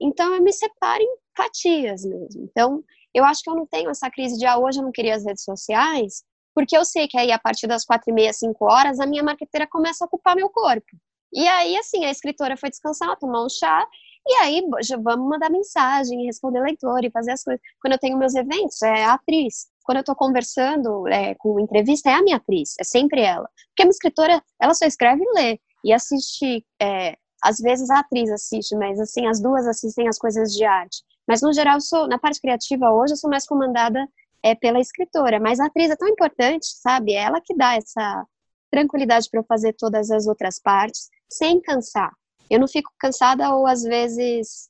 Então 0.00 0.32
eu 0.32 0.40
me 0.40 0.52
separo 0.52 1.02
em 1.02 1.16
fatias 1.36 2.04
mesmo. 2.04 2.44
Então, 2.44 2.84
eu 3.12 3.24
acho 3.24 3.42
que 3.42 3.50
eu 3.50 3.56
não 3.56 3.66
tenho 3.66 3.90
essa 3.90 4.08
crise 4.08 4.38
de 4.38 4.46
ah, 4.46 4.56
hoje 4.56 4.78
eu 4.78 4.84
não 4.84 4.92
queria 4.92 5.16
as 5.16 5.24
redes 5.24 5.42
sociais, 5.42 6.22
porque 6.54 6.76
eu 6.76 6.84
sei 6.84 7.08
que 7.08 7.18
aí 7.18 7.32
a 7.32 7.38
partir 7.38 7.66
das 7.66 7.84
quatro 7.84 8.08
e 8.08 8.14
meia, 8.14 8.32
cinco 8.32 8.66
horas, 8.66 9.00
a 9.00 9.06
minha 9.06 9.24
marqueteira 9.24 9.66
começa 9.66 10.04
a 10.04 10.06
ocupar 10.06 10.36
meu 10.36 10.48
corpo. 10.48 10.86
E 11.32 11.48
aí, 11.48 11.76
assim, 11.76 12.04
a 12.04 12.12
escritora 12.12 12.56
foi 12.56 12.70
descansar, 12.70 13.18
tomar 13.18 13.44
um 13.44 13.48
chá, 13.48 13.84
e 14.24 14.34
aí 14.36 14.62
já 14.84 14.96
vamos 14.96 15.28
mandar 15.28 15.50
mensagem, 15.50 16.26
responder 16.26 16.60
leitor 16.60 17.04
e 17.04 17.10
fazer 17.10 17.32
as 17.32 17.42
coisas. 17.42 17.60
Quando 17.80 17.94
eu 17.94 17.98
tenho 17.98 18.16
meus 18.16 18.36
eventos, 18.36 18.80
é 18.82 19.04
atriz. 19.04 19.66
Quando 19.86 19.98
eu 19.98 20.00
estou 20.00 20.16
conversando 20.16 21.06
é, 21.06 21.36
com 21.36 21.60
entrevista, 21.60 22.10
é 22.10 22.14
a 22.14 22.22
minha 22.22 22.38
atriz, 22.38 22.74
é 22.80 22.82
sempre 22.82 23.20
ela. 23.20 23.48
Porque 23.68 23.84
uma 23.84 23.90
escritora, 23.90 24.42
ela 24.60 24.74
só 24.74 24.84
escreve 24.84 25.22
e 25.22 25.32
lê. 25.32 25.60
E 25.84 25.92
assiste, 25.92 26.66
é, 26.82 27.16
às 27.40 27.58
vezes 27.58 27.88
a 27.88 28.00
atriz 28.00 28.28
assiste, 28.28 28.74
mas 28.74 28.98
assim, 28.98 29.28
as 29.28 29.40
duas 29.40 29.64
assistem 29.64 30.08
as 30.08 30.18
coisas 30.18 30.52
de 30.52 30.64
arte. 30.64 31.04
Mas 31.26 31.40
no 31.40 31.52
geral, 31.52 31.80
sou, 31.80 32.08
na 32.08 32.18
parte 32.18 32.40
criativa 32.40 32.90
hoje, 32.90 33.12
eu 33.12 33.16
sou 33.16 33.30
mais 33.30 33.46
comandada 33.46 34.04
é, 34.42 34.56
pela 34.56 34.80
escritora. 34.80 35.38
Mas 35.38 35.60
a 35.60 35.66
atriz 35.66 35.88
é 35.88 35.96
tão 35.96 36.08
importante, 36.08 36.66
sabe? 36.66 37.12
É 37.12 37.22
ela 37.22 37.40
que 37.40 37.54
dá 37.54 37.76
essa 37.76 38.26
tranquilidade 38.72 39.30
para 39.30 39.38
eu 39.38 39.44
fazer 39.44 39.72
todas 39.74 40.10
as 40.10 40.26
outras 40.26 40.58
partes, 40.58 41.08
sem 41.30 41.60
cansar. 41.60 42.12
Eu 42.50 42.58
não 42.58 42.66
fico 42.66 42.90
cansada 42.98 43.54
ou 43.54 43.68
às 43.68 43.84
vezes 43.84 44.68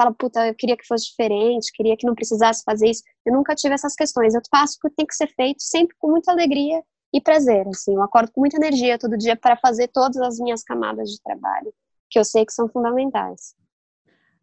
falo, 0.00 0.14
puta, 0.14 0.46
eu 0.46 0.54
queria 0.54 0.76
que 0.76 0.86
fosse 0.86 1.10
diferente, 1.10 1.72
queria 1.74 1.96
que 1.96 2.06
não 2.06 2.14
precisasse 2.14 2.62
fazer 2.64 2.88
isso. 2.88 3.02
Eu 3.26 3.34
nunca 3.34 3.54
tive 3.54 3.74
essas 3.74 3.94
questões. 3.94 4.34
Eu 4.34 4.40
faço 4.50 4.78
o 4.78 4.88
que 4.88 4.96
tem 4.96 5.06
que 5.06 5.14
ser 5.14 5.28
feito 5.34 5.62
sempre 5.62 5.94
com 5.98 6.10
muita 6.10 6.32
alegria 6.32 6.82
e 7.12 7.20
prazer, 7.20 7.66
assim, 7.66 7.94
eu 7.94 8.02
acordo 8.02 8.30
com 8.30 8.40
muita 8.40 8.56
energia 8.56 8.96
todo 8.96 9.18
dia 9.18 9.34
para 9.34 9.56
fazer 9.56 9.88
todas 9.88 10.22
as 10.22 10.38
minhas 10.38 10.62
camadas 10.62 11.10
de 11.10 11.20
trabalho, 11.20 11.74
que 12.08 12.16
eu 12.18 12.24
sei 12.24 12.46
que 12.46 12.52
são 12.52 12.68
fundamentais. 12.68 13.56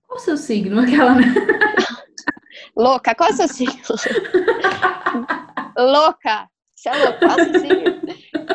Qual 0.05 0.17
o 0.17 0.21
seu 0.21 0.35
signo, 0.35 0.81
aquela, 0.81 1.15
né? 1.15 1.23
Louca, 2.75 3.15
qual 3.15 3.29
o 3.29 3.33
seu 3.33 3.47
signo? 3.47 3.73
Louca, 5.77 6.49
você 6.75 6.89
é 6.89 6.93
louca, 6.93 7.19
qual 7.19 7.39
o 7.39 7.43
seu 7.43 7.59
signo? 7.59 8.01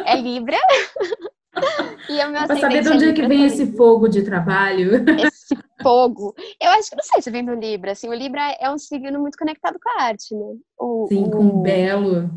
É 0.04 0.16
Libra. 0.16 0.58
meu 1.52 2.46
Pra 2.46 2.56
saber 2.56 2.82
de 2.82 2.88
onde 2.88 3.04
é 3.04 3.12
que 3.12 3.26
vem 3.26 3.44
esse 3.44 3.72
fogo 3.76 4.08
de 4.08 4.22
trabalho. 4.22 5.04
Esse 5.20 5.56
fogo. 5.82 6.34
Eu 6.60 6.70
acho 6.70 6.90
que 6.90 6.96
não 6.96 7.02
sei 7.02 7.20
se 7.20 7.30
vem 7.30 7.44
do 7.44 7.54
Libra, 7.54 7.92
assim, 7.92 8.08
o 8.08 8.14
Libra 8.14 8.40
é 8.60 8.70
um 8.70 8.78
signo 8.78 9.20
muito 9.20 9.36
conectado 9.36 9.78
com 9.82 9.90
a 9.90 10.04
arte, 10.04 10.34
né? 10.34 10.56
O, 10.78 11.06
Sim, 11.08 11.30
com 11.30 11.46
o 11.46 11.62
belo. 11.62 12.30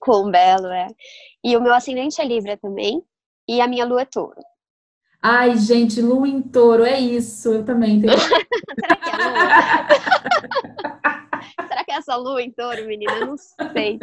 Com 0.00 0.28
o 0.28 0.30
belo, 0.30 0.68
é. 0.68 0.88
E 1.44 1.56
o 1.56 1.60
meu 1.60 1.74
ascendente 1.74 2.20
é 2.20 2.24
Libra 2.24 2.56
também, 2.56 3.02
e 3.48 3.60
a 3.60 3.66
minha 3.66 3.84
lua 3.84 4.02
é 4.02 4.04
touro. 4.04 4.40
Ai, 5.20 5.56
gente, 5.56 6.00
lua 6.00 6.28
em 6.28 6.40
touro, 6.42 6.84
é 6.84 6.98
isso, 6.98 7.52
eu 7.52 7.64
também 7.64 8.00
tenho. 8.00 8.12
Será 8.18 8.96
que 8.96 9.10
é 9.10 9.16
lua? 9.16 9.42
Será 11.68 11.84
que 11.84 11.92
é 11.92 11.94
essa 11.94 12.16
lua 12.16 12.42
em 12.42 12.50
touro, 12.50 12.86
menina? 12.86 13.12
Eu 13.12 13.26
não 13.26 13.36
sei. 13.36 13.98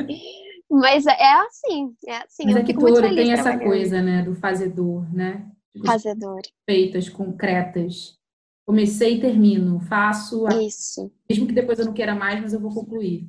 Mas 0.70 1.06
é 1.08 1.32
assim, 1.42 1.96
é 2.06 2.18
assim. 2.18 2.46
Mas 2.46 2.56
é 2.58 2.64
que 2.64 2.74
touro 2.74 3.02
tem 3.02 3.32
essa 3.32 3.58
coisa, 3.58 4.02
né, 4.02 4.22
do 4.22 4.36
fazedor, 4.36 5.12
né? 5.14 5.50
Fazedor. 5.86 6.42
Feitas, 6.70 7.10
concretas. 7.10 8.18
Comecei 8.68 9.18
e 9.18 9.22
termino, 9.22 9.80
faço. 9.80 10.46
A... 10.46 10.62
Isso. 10.62 11.12
Mesmo 11.28 11.48
que 11.48 11.54
depois 11.54 11.80
eu 11.80 11.86
não 11.86 11.94
queira 11.94 12.14
mais, 12.14 12.40
mas 12.40 12.54
eu 12.54 12.60
vou 12.60 12.72
concluir. 12.72 13.28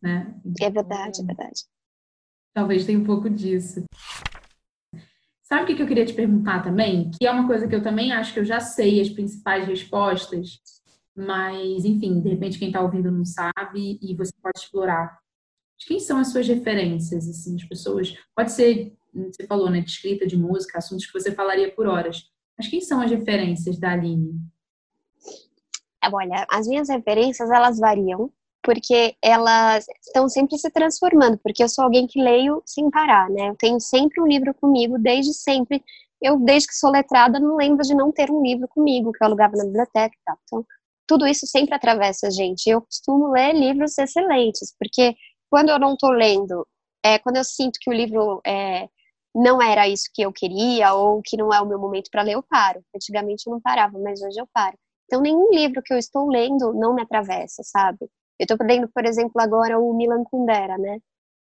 Né? 0.00 0.32
Então, 0.44 0.66
é 0.66 0.70
verdade, 0.70 1.20
é 1.20 1.24
verdade. 1.24 1.64
Talvez 2.54 2.84
tenha 2.84 2.98
um 2.98 3.04
pouco 3.04 3.28
disso. 3.28 3.82
Sabe 5.42 5.72
o 5.72 5.76
que 5.76 5.82
eu 5.82 5.86
queria 5.86 6.04
te 6.04 6.12
perguntar 6.12 6.62
também? 6.62 7.10
Que 7.10 7.26
é 7.26 7.30
uma 7.32 7.46
coisa 7.46 7.66
que 7.66 7.74
eu 7.74 7.82
também 7.82 8.12
acho 8.12 8.32
que 8.32 8.38
eu 8.38 8.44
já 8.44 8.60
sei 8.60 9.00
as 9.00 9.08
principais 9.08 9.66
respostas, 9.66 10.60
mas, 11.16 11.84
enfim, 11.84 12.20
de 12.20 12.28
repente 12.28 12.58
quem 12.58 12.68
está 12.68 12.80
ouvindo 12.80 13.10
não 13.10 13.24
sabe 13.24 13.98
e 14.00 14.14
você 14.14 14.30
pode 14.40 14.60
explorar. 14.60 15.18
Quem 15.86 16.00
são 16.00 16.18
as 16.18 16.32
suas 16.32 16.46
referências, 16.46 17.28
assim, 17.28 17.56
as 17.56 17.64
pessoas? 17.64 18.14
Pode 18.34 18.52
ser, 18.52 18.96
você 19.14 19.46
falou, 19.46 19.70
né, 19.70 19.80
de 19.80 19.90
escrita, 19.90 20.26
de 20.26 20.36
música, 20.36 20.78
assuntos 20.78 21.06
que 21.06 21.12
você 21.12 21.32
falaria 21.32 21.72
por 21.72 21.86
horas. 21.86 22.24
Mas 22.56 22.68
quem 22.68 22.80
são 22.80 23.00
as 23.00 23.10
referências 23.10 23.78
da 23.78 23.92
Aline? 23.92 24.32
Olha, 26.12 26.46
as 26.50 26.66
minhas 26.66 26.88
referências, 26.88 27.50
elas 27.50 27.78
variam, 27.78 28.32
porque 28.62 29.14
elas 29.22 29.86
estão 30.04 30.28
sempre 30.28 30.58
se 30.58 30.70
transformando, 30.70 31.38
porque 31.38 31.62
eu 31.62 31.68
sou 31.68 31.84
alguém 31.84 32.06
que 32.06 32.20
leio 32.20 32.62
sem 32.66 32.90
parar, 32.90 33.30
né? 33.30 33.48
Eu 33.48 33.56
tenho 33.56 33.80
sempre 33.80 34.20
um 34.20 34.26
livro 34.26 34.52
comigo, 34.54 34.98
desde 34.98 35.32
sempre. 35.32 35.82
Eu, 36.20 36.38
desde 36.40 36.68
que 36.68 36.74
sou 36.74 36.90
letrada, 36.90 37.38
não 37.38 37.56
lembro 37.56 37.82
de 37.82 37.94
não 37.94 38.10
ter 38.10 38.30
um 38.30 38.42
livro 38.42 38.66
comigo, 38.68 39.12
que 39.12 39.22
eu 39.22 39.26
alugava 39.26 39.56
na 39.56 39.64
biblioteca 39.64 40.14
e 40.14 40.24
tal. 40.24 40.38
Então, 40.44 40.66
tudo 41.06 41.26
isso 41.26 41.46
sempre 41.46 41.74
atravessa 41.74 42.26
a 42.26 42.30
gente. 42.30 42.68
Eu 42.68 42.82
costumo 42.82 43.30
ler 43.30 43.54
livros 43.54 43.96
excelentes, 43.96 44.74
porque 44.78 45.14
quando 45.50 45.70
eu 45.70 45.78
não 45.78 45.94
estou 45.94 46.10
lendo, 46.10 46.66
é, 47.04 47.18
quando 47.18 47.36
eu 47.36 47.44
sinto 47.44 47.78
que 47.80 47.90
o 47.90 47.92
livro 47.92 48.40
é, 48.46 48.88
não 49.34 49.62
era 49.62 49.88
isso 49.88 50.10
que 50.12 50.22
eu 50.22 50.32
queria 50.32 50.94
ou 50.94 51.22
que 51.24 51.36
não 51.36 51.52
é 51.52 51.60
o 51.60 51.66
meu 51.66 51.78
momento 51.78 52.10
para 52.10 52.22
ler, 52.22 52.34
eu 52.34 52.42
paro. 52.42 52.82
Antigamente 52.94 53.44
eu 53.46 53.52
não 53.52 53.60
parava, 53.60 53.98
mas 53.98 54.20
hoje 54.22 54.40
eu 54.40 54.48
paro. 54.52 54.76
Então, 55.06 55.20
nenhum 55.22 55.50
livro 55.50 55.82
que 55.82 55.92
eu 55.92 55.98
estou 55.98 56.28
lendo 56.28 56.74
não 56.74 56.94
me 56.94 57.02
atravessa, 57.02 57.62
sabe? 57.64 57.98
Eu 58.38 58.44
estou 58.44 58.58
lendo, 58.66 58.88
por 58.92 59.04
exemplo, 59.06 59.40
agora 59.40 59.78
o 59.78 59.94
Milan 59.94 60.24
Kundera, 60.24 60.76
né? 60.78 60.98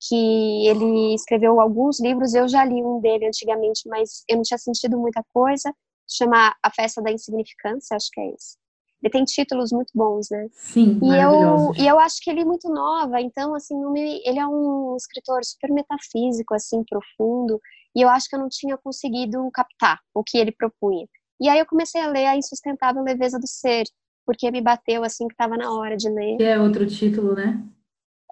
Que 0.08 0.67
ele 0.67 1.15
escreveu 1.15 1.60
alguns 1.60 2.00
livros, 2.01 2.34
eu 2.34 2.48
já 2.48 2.63
li 2.65 2.84
um 2.84 3.01
dele 3.01 3.27
antigamente, 3.27 3.88
mas 3.88 4.24
eu 4.29 4.38
não 4.38 4.43
tinha 4.43 4.58
sentido 4.58 4.98
muita 4.98 5.24
coisa. 5.34 5.74
Chama 6.08 6.55
A 6.63 6.72
Festa 6.72 7.01
da 7.01 7.12
Insignificância, 7.12 7.96
acho 7.98 8.10
que 8.12 8.22
é 8.22 8.29
esse. 8.34 8.59
Ele 9.01 9.12
tem 9.12 9.24
títulos 9.24 9.72
muito 9.72 9.91
bons, 9.96 10.27
né? 10.29 10.48
Sim, 10.51 11.00
e 11.01 11.15
eu 11.15 11.72
E 11.77 11.88
eu 11.88 12.00
acho 12.00 12.18
que 12.22 12.29
ele 12.29 12.41
é 12.41 12.46
muito 12.46 12.70
nova, 12.70 13.22
então, 13.22 13.56
assim, 13.56 13.75
me, 13.91 14.22
ele 14.25 14.39
é 14.39 14.48
um 14.48 14.96
escritor 14.98 15.44
super 15.44 15.72
metafísico, 15.72 16.53
assim, 16.53 16.84
profundo, 16.84 17.60
e 17.96 18.01
eu 18.01 18.10
acho 18.10 18.27
que 18.29 18.36
eu 18.36 18.39
não 18.39 18.50
tinha 18.50 18.77
conseguido 18.77 19.50
captar 19.53 20.00
o 20.13 20.24
que 20.24 20.38
ele 20.38 20.51
propunha. 20.51 21.08
E 21.41 21.48
aí 21.48 21.60
eu 21.60 21.65
comecei 21.65 22.01
a 22.01 22.08
ler 22.08 22.25
A 22.25 22.36
Insustentável 22.36 23.01
Leveza 23.03 23.39
do 23.39 23.48
Ser, 23.48 23.86
porque 24.25 24.51
me 24.51 24.62
bateu, 24.62 25.03
assim, 25.03 25.27
que 25.27 25.34
estava 25.34 25.56
na 25.56 25.72
hora 25.72 25.96
de 25.96 26.10
ler. 26.10 26.38
Que 26.38 26.44
é 26.44 26.60
outro 26.60 26.86
título, 26.86 27.34
né? 27.34 27.63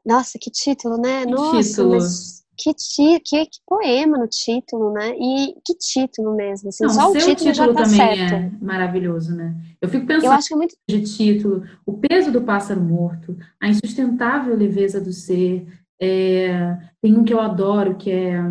Nossa, 0.06 0.38
que 0.40 0.52
título, 0.52 0.98
né? 0.98 1.26
Que 1.26 1.32
Nossa, 1.32 1.64
título. 1.64 1.96
Mas 1.96 2.46
que, 2.58 2.74
ti, 2.74 3.20
que, 3.24 3.46
que, 3.46 3.60
poema 3.66 4.18
no 4.18 4.28
título, 4.28 4.92
né? 4.92 5.16
E 5.18 5.54
que 5.66 5.76
título 5.76 6.36
mesmo, 6.36 6.70
assim, 6.70 6.84
Não, 6.84 6.90
só 6.90 7.10
o 7.10 7.14
título, 7.14 7.36
título 7.36 7.54
já 7.54 7.68
tá 7.68 7.84
também 7.84 7.98
certo. 7.98 8.34
é 8.34 8.52
maravilhoso, 8.62 9.36
né? 9.36 9.56
Eu 9.82 9.90
fico 9.90 10.06
pensando 10.06 10.26
eu 10.26 10.32
acho 10.32 10.48
que 10.48 10.54
é 10.54 10.58
muito... 10.58 10.76
de 10.90 11.02
título, 11.04 11.64
o 11.86 11.94
peso 11.94 12.32
do 12.32 12.42
pássaro 12.42 12.82
morto, 12.82 13.38
a 13.62 13.68
insustentável 13.68 14.56
leveza 14.56 15.00
do 15.00 15.14
ser, 15.14 15.68
é, 16.02 16.78
tem 17.02 17.16
um 17.16 17.24
que 17.24 17.34
eu 17.34 17.40
adoro, 17.40 17.96
que 17.96 18.12
é 18.12 18.42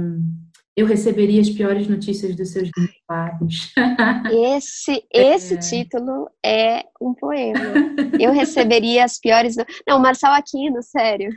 eu 0.76 0.84
receberia 0.84 1.40
as 1.40 1.48
piores 1.48 1.88
notícias 1.88 2.36
dos 2.36 2.50
seus 2.50 2.68
lábios. 3.08 3.72
Esse, 4.30 5.02
esse 5.10 5.54
é. 5.54 5.56
título 5.56 6.28
é 6.44 6.84
um 7.00 7.14
poema. 7.14 7.58
Eu 8.20 8.32
receberia 8.32 9.04
as 9.04 9.18
piores. 9.18 9.56
Não, 9.88 9.98
Marçal 9.98 10.34
Aquino, 10.34 10.82
sério. 10.82 11.30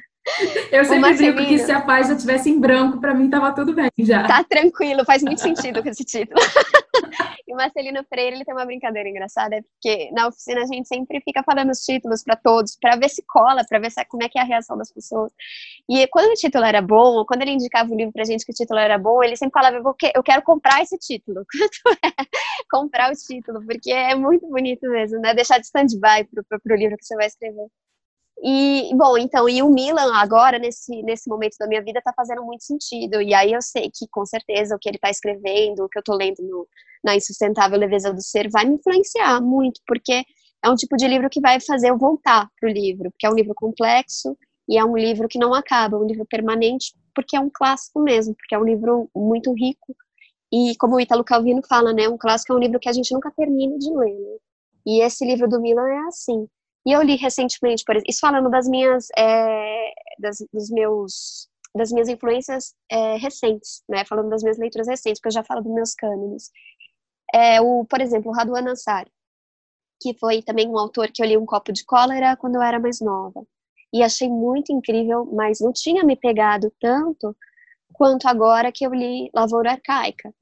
Eu 0.72 0.86
sempre 0.86 1.14
brinco 1.14 1.46
que 1.46 1.60
se 1.60 1.72
a 1.72 1.82
página 1.82 2.16
tivesse 2.16 2.50
em 2.50 2.60
branco, 2.60 3.00
para 3.00 3.14
mim 3.14 3.30
tava 3.30 3.54
tudo 3.54 3.74
bem 3.74 3.90
já. 4.00 4.28
Tá 4.28 4.44
tranquilo, 4.44 5.06
faz 5.06 5.24
muito 5.24 5.42
sentido 5.42 5.82
com 5.82 5.90
esse 5.90 6.04
título. 6.04 6.40
e 7.48 7.54
o 7.54 7.58
Marcelino 7.58 8.04
Freire, 8.08 8.36
ele 8.36 8.46
tem 8.46 8.54
uma 8.54 8.66
brincadeira 8.66 9.10
engraçada, 9.10 9.56
é 9.56 9.62
porque 9.62 10.12
na 10.12 10.28
oficina 10.28 10.62
a 10.62 10.66
gente 10.66 10.88
sempre 10.88 11.22
fica 11.22 11.44
falando 11.44 11.72
os 11.72 11.80
títulos 11.80 12.24
para 12.24 12.36
todos, 12.36 12.78
para 12.80 12.96
ver 12.96 13.10
se 13.10 13.24
cola, 13.28 13.64
para 13.68 13.80
ver 13.80 13.92
se, 13.92 14.04
como 14.06 14.24
é 14.24 14.30
que 14.30 14.38
é 14.38 14.42
a 14.42 14.46
reação 14.46 14.78
das 14.78 14.92
pessoas. 14.92 15.32
E 15.90 16.08
quando 16.08 16.32
o 16.32 16.36
título 16.36 16.66
era 16.66 16.82
bom, 16.82 17.18
ou 17.18 17.26
quando 17.26 17.42
ele 17.42 17.52
indicava 17.52 17.92
o 17.92 17.96
livro 17.96 18.14
pra 18.14 18.24
gente 18.24 18.46
que 18.46 18.52
o 18.52 18.56
título 18.56 18.80
era 18.80 18.98
bom, 18.98 19.24
ele 19.24 19.36
sempre 19.36 19.54
falava, 19.54 19.78
eu 20.16 20.24
quero 20.24 20.42
comprar 20.44 20.82
esse 20.82 20.98
título. 20.98 21.46
Quanto 21.84 22.00
é 22.04 22.26
comprar 22.70 23.12
o 23.12 23.16
título? 23.16 23.66
Porque 23.66 23.92
é 23.92 24.16
muito 24.16 24.48
bonito 24.48 24.88
mesmo, 24.90 25.20
né? 25.20 25.34
Deixar 25.34 25.58
de 25.58 25.66
stand-by 25.66 26.26
pro, 26.26 26.44
pro, 26.48 26.60
pro 26.60 26.76
livro 26.76 26.98
que 26.98 27.06
você 27.06 27.16
vai 27.16 27.28
escrever. 27.28 27.68
E, 28.42 28.92
bom, 28.96 29.18
então, 29.18 29.50
e 29.50 29.62
o 29.62 29.70
Milan 29.70 30.14
agora, 30.16 30.58
nesse, 30.58 31.02
nesse 31.04 31.30
momento 31.30 31.58
da 31.60 31.68
minha 31.68 31.84
vida, 31.84 32.00
está 32.00 32.14
fazendo 32.14 32.44
muito 32.44 32.64
sentido. 32.64 33.22
E 33.22 33.34
aí 33.34 33.52
eu 33.52 33.62
sei 33.62 33.92
que, 33.94 34.08
com 34.10 34.26
certeza, 34.26 34.76
o 34.76 34.80
que 34.80 34.88
ele 34.88 34.96
está 34.96 35.10
escrevendo, 35.10 35.84
o 35.84 35.90
que 35.90 35.98
eu 35.98 36.02
estou 36.02 36.16
lendo 36.16 36.42
no, 36.42 36.68
na 37.04 37.16
Insustentável 37.16 37.78
Leveza 37.78 38.14
do 38.14 38.22
Ser, 38.22 38.50
vai 38.50 38.66
me 38.66 38.76
influenciar 38.76 39.42
muito, 39.42 39.82
porque 39.86 40.24
é 40.64 40.70
um 40.70 40.76
tipo 40.76 40.96
de 40.96 41.08
livro 41.08 41.30
que 41.30 41.42
vai 41.42 41.60
fazer 41.60 41.90
eu 41.90 41.98
voltar 41.98 42.50
para 42.60 42.70
o 42.70 42.72
livro, 42.72 43.12
porque 43.12 43.26
é 43.26 43.30
um 43.30 43.36
livro 43.36 43.54
complexo 43.56 44.38
e 44.68 44.78
é 44.78 44.86
um 44.86 44.96
livro 44.96 45.28
que 45.28 45.40
não 45.40 45.54
acaba, 45.54 45.98
é 45.98 46.00
um 46.00 46.06
livro 46.06 46.26
permanente, 46.26 46.94
porque 47.14 47.36
é 47.36 47.40
um 47.40 47.50
clássico 47.54 48.02
mesmo, 48.02 48.36
porque 48.36 48.56
é 48.56 48.60
um 48.60 48.64
livro 48.64 49.10
muito 49.16 49.54
rico. 49.54 49.96
E 50.52 50.76
como 50.78 50.96
o 50.96 51.00
Italo 51.00 51.24
Calvino 51.24 51.62
fala, 51.68 51.94
né, 51.94 52.08
um 52.08 52.18
clássico 52.18 52.54
é 52.54 52.56
um 52.56 52.60
livro 52.60 52.80
que 52.80 52.90
a 52.90 52.94
gente 52.94 53.14
nunca 53.14 53.32
termina 53.32 53.78
de 53.78 53.92
ler. 53.92 54.14
Né? 54.14 54.38
E 54.86 55.02
esse 55.04 55.26
livro 55.26 55.48
do 55.48 55.62
Milan 55.62 55.88
é 55.88 56.08
assim. 56.08 56.48
E 56.86 56.92
eu 56.92 57.02
li 57.02 57.16
recentemente, 57.16 57.84
por 57.86 57.96
isso 57.98 58.20
falando 58.22 58.50
das 58.50 58.68
minhas, 58.68 59.08
é, 59.18 59.94
das, 60.20 60.38
dos 60.54 60.70
meus, 60.70 61.50
das 61.76 61.92
minhas 61.92 62.08
influências 62.08 62.74
é, 62.90 63.18
recentes, 63.18 63.84
né? 63.88 64.06
Falando 64.06 64.30
das 64.30 64.42
minhas 64.42 64.58
leituras 64.58 64.88
recentes, 64.88 65.20
porque 65.20 65.30
eu 65.30 65.34
já 65.34 65.44
falo 65.44 65.62
dos 65.62 65.74
meus 65.74 65.94
cânones. 65.94 66.52
É, 67.34 67.62
o, 67.62 67.86
por 67.86 68.02
exemplo, 68.02 68.32
o 68.32 68.34
Raduan 68.34 68.72
Ansari, 68.72 69.12
que 70.02 70.18
foi 70.18 70.42
também 70.42 70.68
um 70.68 70.78
autor 70.80 71.12
que 71.14 71.22
eu 71.22 71.28
li 71.28 71.38
um 71.38 71.46
copo 71.46 71.72
de 71.72 71.86
cólera 71.86 72.38
quando 72.38 72.56
eu 72.56 72.62
era 72.62 72.80
mais 72.80 73.00
nova. 73.02 73.46
E 73.94 74.04
achei 74.04 74.30
muito 74.30 74.72
incrível, 74.72 75.26
mas 75.26 75.60
não 75.60 75.74
tinha 75.74 76.04
me 76.04 76.16
pegado 76.16 76.72
tanto 76.80 77.36
quanto 77.94 78.28
agora 78.28 78.72
que 78.72 78.86
eu 78.86 78.94
li 78.94 79.30
Lavoura 79.34 79.72
Arcaica. 79.72 80.34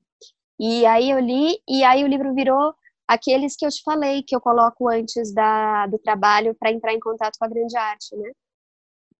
E 0.59 0.85
aí 0.85 1.09
eu 1.09 1.19
li, 1.19 1.59
e 1.67 1.83
aí 1.83 2.03
o 2.03 2.07
livro 2.07 2.33
virou 2.33 2.73
aqueles 3.07 3.55
que 3.55 3.65
eu 3.65 3.69
te 3.69 3.81
falei, 3.83 4.23
que 4.23 4.35
eu 4.35 4.41
coloco 4.41 4.87
antes 4.89 5.33
da, 5.33 5.87
do 5.87 5.97
trabalho 5.97 6.55
para 6.59 6.71
entrar 6.71 6.93
em 6.93 6.99
contato 6.99 7.37
com 7.39 7.45
a 7.45 7.49
grande 7.49 7.77
arte, 7.77 8.15
né? 8.15 8.31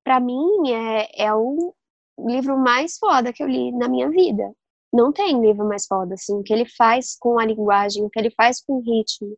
Para 0.04 0.20
mim, 0.20 0.72
é, 0.72 1.26
é 1.26 1.34
o 1.34 1.74
livro 2.20 2.58
mais 2.58 2.98
foda 2.98 3.32
que 3.32 3.44
eu 3.44 3.48
li 3.48 3.72
na 3.72 3.88
minha 3.88 4.10
vida. 4.10 4.52
Não 4.92 5.12
tem 5.12 5.40
livro 5.42 5.66
mais 5.68 5.86
foda, 5.86 6.16
assim, 6.16 6.34
o 6.34 6.44
que 6.44 6.54
ele 6.54 6.66
faz 6.78 7.16
com 7.20 7.40
a 7.40 7.46
linguagem, 7.46 8.04
o 8.04 8.10
que 8.10 8.20
ele 8.20 8.32
faz 8.32 8.62
com 8.62 8.78
o 8.78 8.82
ritmo, 8.82 9.38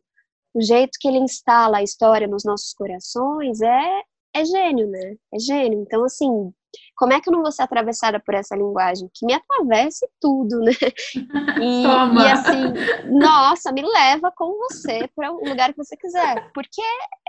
o 0.54 0.60
jeito 0.60 0.98
que 1.00 1.08
ele 1.08 1.18
instala 1.18 1.78
a 1.78 1.82
história 1.82 2.26
nos 2.26 2.44
nossos 2.44 2.72
corações 2.72 3.60
é, 3.60 4.02
é 4.34 4.44
gênio, 4.44 4.88
né? 4.88 5.16
É 5.32 5.38
gênio. 5.38 5.80
Então, 5.80 6.04
assim, 6.04 6.52
Como 6.96 7.12
é 7.12 7.20
que 7.20 7.28
eu 7.28 7.32
não 7.32 7.42
vou 7.42 7.52
ser 7.52 7.62
atravessada 7.62 8.20
por 8.20 8.34
essa 8.34 8.56
linguagem? 8.56 9.08
Que 9.14 9.26
me 9.26 9.34
atravesse 9.34 10.06
tudo, 10.20 10.58
né? 10.60 10.72
E, 11.60 11.82
Toma. 11.82 12.22
e 12.22 12.30
assim, 12.30 12.72
nossa, 13.18 13.70
me 13.72 13.82
leva 13.82 14.32
com 14.34 14.56
você 14.60 15.08
para 15.14 15.30
o 15.30 15.46
lugar 15.46 15.72
que 15.72 15.76
você 15.76 15.94
quiser. 15.96 16.50
Porque 16.54 16.80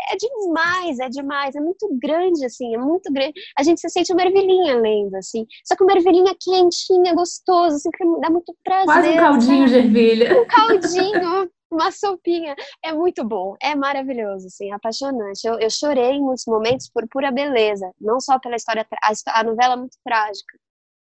é 0.10 0.15
demais, 0.15 1.00
é 1.00 1.10
demais, 1.10 1.55
é 1.55 1.60
muito 1.60 1.89
grande, 2.01 2.45
assim, 2.45 2.74
é 2.74 2.77
muito 2.77 3.12
grande. 3.12 3.33
A 3.57 3.63
gente 3.63 3.81
se 3.81 3.89
sente 3.89 4.13
uma 4.13 4.21
ervilhinha 4.21 4.75
lendo, 4.75 5.15
assim. 5.15 5.45
Só 5.65 5.75
que 5.75 5.83
uma 5.83 5.93
ervilhinha 5.93 6.33
quentinha, 6.39 7.13
gostosa, 7.13 7.75
assim, 7.75 7.89
que 7.91 8.05
dá 8.21 8.29
muito 8.29 8.55
prazer. 8.63 8.86
Quase 8.86 9.10
um 9.10 9.17
caldinho 9.17 9.67
sabe? 9.67 9.81
de 9.81 9.88
ervilha. 9.88 10.41
Um 10.41 10.45
caldinho 10.45 11.51
uma 11.72 11.92
sopinha. 11.92 12.56
É 12.84 12.94
muito 12.94 13.24
bom, 13.24 13.56
é 13.62 13.75
maravilhoso, 13.75 14.48
assim, 14.48 14.72
apaixonante. 14.72 15.46
Eu, 15.46 15.60
eu 15.60 15.70
chorei 15.70 16.12
em 16.12 16.22
muitos 16.22 16.46
momentos 16.46 16.90
por 16.94 17.08
pura 17.08 17.32
beleza, 17.32 17.92
não 18.00 18.20
só 18.20 18.40
pela 18.40 18.56
história, 18.56 18.86
a, 19.01 19.40
a 19.40 19.44
novela 19.44 19.74
é 19.74 19.78
muito 19.78 19.98
trágica, 20.04 20.58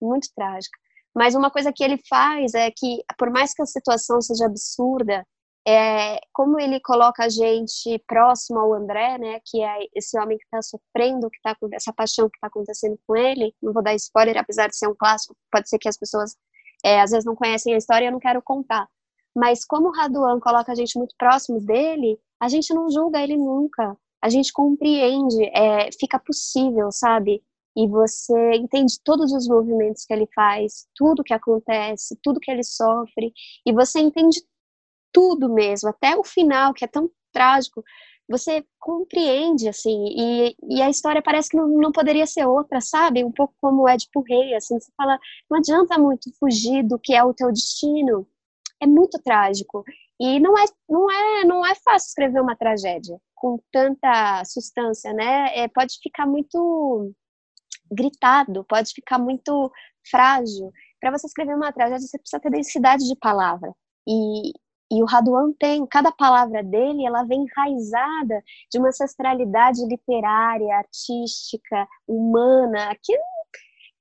muito 0.01 0.27
trágica. 0.35 0.77
Mas 1.15 1.35
uma 1.35 1.51
coisa 1.51 1.71
que 1.73 1.83
ele 1.83 1.99
faz 2.09 2.53
é 2.53 2.71
que, 2.71 3.03
por 3.17 3.29
mais 3.29 3.53
que 3.53 3.61
a 3.61 3.65
situação 3.65 4.19
seja 4.21 4.45
absurda, 4.45 5.25
é, 5.65 6.19
como 6.33 6.59
ele 6.59 6.79
coloca 6.81 7.23
a 7.23 7.29
gente 7.29 7.97
próximo 8.05 8.59
ao 8.59 8.73
André, 8.73 9.17
né, 9.17 9.39
que 9.45 9.63
é 9.63 9.87
esse 9.95 10.19
homem 10.19 10.37
que 10.37 10.43
está 10.43 10.61
sofrendo, 10.61 11.29
que 11.29 11.39
com 11.59 11.69
essa 11.71 11.93
paixão 11.93 12.29
que 12.29 12.37
está 12.37 12.47
acontecendo 12.47 12.99
com 13.07 13.15
ele. 13.15 13.53
Não 13.61 13.71
vou 13.71 13.81
dar 13.81 13.93
spoiler, 13.95 14.37
apesar 14.37 14.67
de 14.67 14.77
ser 14.77 14.87
um 14.87 14.95
clássico, 14.95 15.35
pode 15.51 15.69
ser 15.69 15.77
que 15.79 15.87
as 15.87 15.97
pessoas 15.97 16.35
é, 16.83 16.99
às 16.99 17.11
vezes 17.11 17.25
não 17.25 17.35
conhecem 17.35 17.73
a 17.73 17.77
história, 17.77 18.05
e 18.05 18.07
eu 18.07 18.11
não 18.11 18.19
quero 18.19 18.41
contar. 18.41 18.87
Mas 19.35 19.65
como 19.65 19.89
o 19.89 19.91
Raduan 19.91 20.39
coloca 20.39 20.71
a 20.71 20.75
gente 20.75 20.97
muito 20.97 21.15
próximo 21.17 21.59
dele, 21.59 22.19
a 22.39 22.47
gente 22.47 22.73
não 22.73 22.89
julga 22.89 23.21
ele 23.21 23.35
nunca. 23.35 23.97
A 24.21 24.29
gente 24.29 24.53
compreende, 24.53 25.43
é, 25.53 25.89
fica 25.91 26.19
possível, 26.19 26.91
sabe? 26.91 27.43
E 27.75 27.87
você 27.87 28.53
entende 28.53 28.99
todos 29.03 29.31
os 29.33 29.47
movimentos 29.47 30.05
que 30.05 30.13
ele 30.13 30.27
faz, 30.33 30.87
tudo 30.95 31.23
que 31.23 31.33
acontece, 31.33 32.17
tudo 32.21 32.39
que 32.39 32.51
ele 32.51 32.63
sofre, 32.63 33.33
e 33.65 33.73
você 33.73 33.99
entende 33.99 34.41
tudo 35.11 35.51
mesmo, 35.51 35.89
até 35.89 36.15
o 36.15 36.23
final, 36.23 36.73
que 36.73 36.85
é 36.85 36.87
tão 36.87 37.09
trágico, 37.31 37.83
você 38.29 38.65
compreende, 38.79 39.67
assim, 39.67 40.05
e, 40.17 40.55
e 40.69 40.81
a 40.81 40.89
história 40.89 41.21
parece 41.21 41.49
que 41.49 41.57
não, 41.57 41.67
não 41.67 41.91
poderia 41.91 42.25
ser 42.25 42.45
outra, 42.45 42.79
sabe? 42.79 43.23
Um 43.23 43.31
pouco 43.31 43.53
como 43.61 43.83
o 43.83 43.89
Ed 43.89 44.07
Rei, 44.27 44.55
assim, 44.55 44.79
você 44.79 44.91
fala, 44.95 45.19
não 45.49 45.57
adianta 45.57 45.97
muito 45.97 46.31
fugir 46.39 46.83
do 46.83 46.97
que 46.97 47.13
é 47.13 47.23
o 47.23 47.33
teu 47.33 47.51
destino, 47.51 48.27
é 48.83 48.87
muito 48.87 49.19
trágico. 49.21 49.83
E 50.19 50.39
não 50.39 50.57
é, 50.57 50.65
não 50.89 51.11
é, 51.11 51.45
não 51.45 51.65
é 51.65 51.73
fácil 51.75 52.07
escrever 52.07 52.41
uma 52.41 52.55
tragédia 52.55 53.17
com 53.35 53.59
tanta 53.71 54.43
substância, 54.45 55.11
né? 55.13 55.57
É, 55.57 55.67
pode 55.67 55.97
ficar 56.01 56.25
muito 56.25 57.11
gritado, 57.91 58.63
pode 58.63 58.91
ficar 58.93 59.19
muito 59.19 59.71
frágil. 60.09 60.71
Para 60.99 61.11
você 61.11 61.27
escrever 61.27 61.55
uma 61.55 61.73
tragédia, 61.73 62.07
você 62.07 62.17
precisa 62.17 62.39
ter 62.41 62.49
densidade 62.51 63.05
de 63.05 63.15
palavra. 63.17 63.73
E, 64.07 64.51
e 64.91 65.01
o 65.01 65.05
Raduan 65.05 65.51
tem, 65.59 65.85
cada 65.87 66.11
palavra 66.11 66.63
dele, 66.63 67.05
ela 67.05 67.23
vem 67.23 67.43
enraizada 67.43 68.41
de 68.71 68.79
uma 68.79 68.89
ancestralidade 68.89 69.85
literária, 69.85 70.77
artística, 70.77 71.87
humana, 72.07 72.95
que 73.03 73.13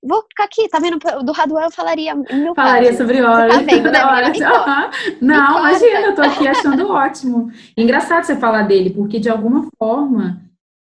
vou 0.03 0.23
ficar 0.23 0.45
aqui, 0.45 0.69
tá 0.69 0.79
vendo? 0.81 0.99
Do 1.25 1.33
Raduan 1.33 1.63
eu 1.63 1.71
falaria 1.71 2.15
mil 2.15 2.55
Falaria 2.55 2.95
sobre 2.97 3.23
horas. 3.23 3.55
Tá 3.55 3.63
vendo, 3.63 3.91
né? 3.91 4.05
Horas. 4.05 4.37
Uhum. 4.39 5.17
Não, 5.21 5.61
imagina, 5.61 6.01
eu 6.01 6.15
tô 6.15 6.23
aqui 6.23 6.49
achando 6.49 6.89
ótimo. 6.91 7.51
Engraçado 7.77 8.25
você 8.25 8.37
falar 8.37 8.63
dele, 8.63 8.91
porque 8.91 9.21
de 9.21 9.29
alguma 9.29 9.69
forma, 9.79 10.43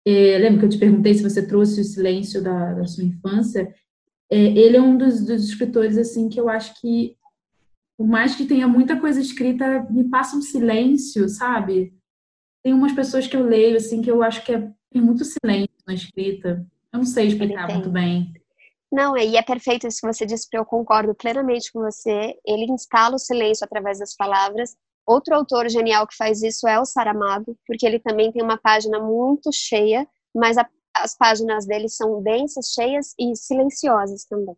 é, 0.06 0.38
lembra 0.38 0.60
que 0.60 0.64
eu 0.64 0.70
te 0.70 0.78
perguntei 0.78 1.12
se 1.14 1.22
você 1.22 1.46
trouxe 1.46 1.80
o 1.82 1.84
silêncio 1.84 2.42
da, 2.42 2.72
da 2.72 2.86
sua 2.86 3.04
infância? 3.04 3.74
É, 4.30 4.38
ele 4.38 4.76
é 4.76 4.82
um 4.82 4.96
dos, 4.96 5.24
dos 5.24 5.48
escritores, 5.48 5.98
assim, 5.98 6.28
que 6.28 6.40
eu 6.40 6.48
acho 6.48 6.80
que, 6.80 7.16
por 7.98 8.06
mais 8.06 8.34
que 8.34 8.46
tenha 8.46 8.66
muita 8.66 8.98
coisa 8.98 9.20
escrita, 9.20 9.86
me 9.90 10.04
passa 10.04 10.36
um 10.36 10.42
silêncio, 10.42 11.28
sabe? 11.28 11.92
Tem 12.64 12.72
umas 12.72 12.92
pessoas 12.92 13.26
que 13.26 13.36
eu 13.36 13.44
leio, 13.44 13.76
assim, 13.76 14.00
que 14.00 14.10
eu 14.10 14.22
acho 14.22 14.42
que 14.44 14.54
é, 14.54 14.70
tem 14.90 15.02
muito 15.02 15.24
silêncio 15.24 15.68
na 15.86 15.92
escrita. 15.92 16.66
Eu 16.90 16.98
não 16.98 17.04
sei 17.04 17.26
explicar 17.26 17.70
muito 17.70 17.90
bem. 17.90 18.32
Não, 18.94 19.16
e 19.16 19.36
é 19.36 19.42
perfeito 19.42 19.88
isso 19.88 20.00
que 20.00 20.06
você 20.06 20.24
disse, 20.24 20.46
porque 20.46 20.56
eu 20.56 20.64
concordo 20.64 21.16
plenamente 21.16 21.72
com 21.72 21.80
você. 21.80 22.38
Ele 22.46 22.70
instala 22.70 23.16
o 23.16 23.18
silêncio 23.18 23.64
através 23.64 23.98
das 23.98 24.14
palavras. 24.14 24.76
Outro 25.04 25.34
autor 25.34 25.68
genial 25.68 26.06
que 26.06 26.16
faz 26.16 26.44
isso 26.44 26.68
é 26.68 26.78
o 26.78 26.84
Saramago, 26.84 27.58
porque 27.66 27.84
ele 27.84 27.98
também 27.98 28.30
tem 28.30 28.40
uma 28.40 28.56
página 28.56 29.00
muito 29.00 29.50
cheia, 29.52 30.06
mas 30.32 30.56
a, 30.56 30.70
as 30.96 31.16
páginas 31.16 31.66
dele 31.66 31.88
são 31.88 32.22
densas, 32.22 32.68
cheias 32.68 33.14
e 33.18 33.34
silenciosas 33.34 34.26
também. 34.26 34.56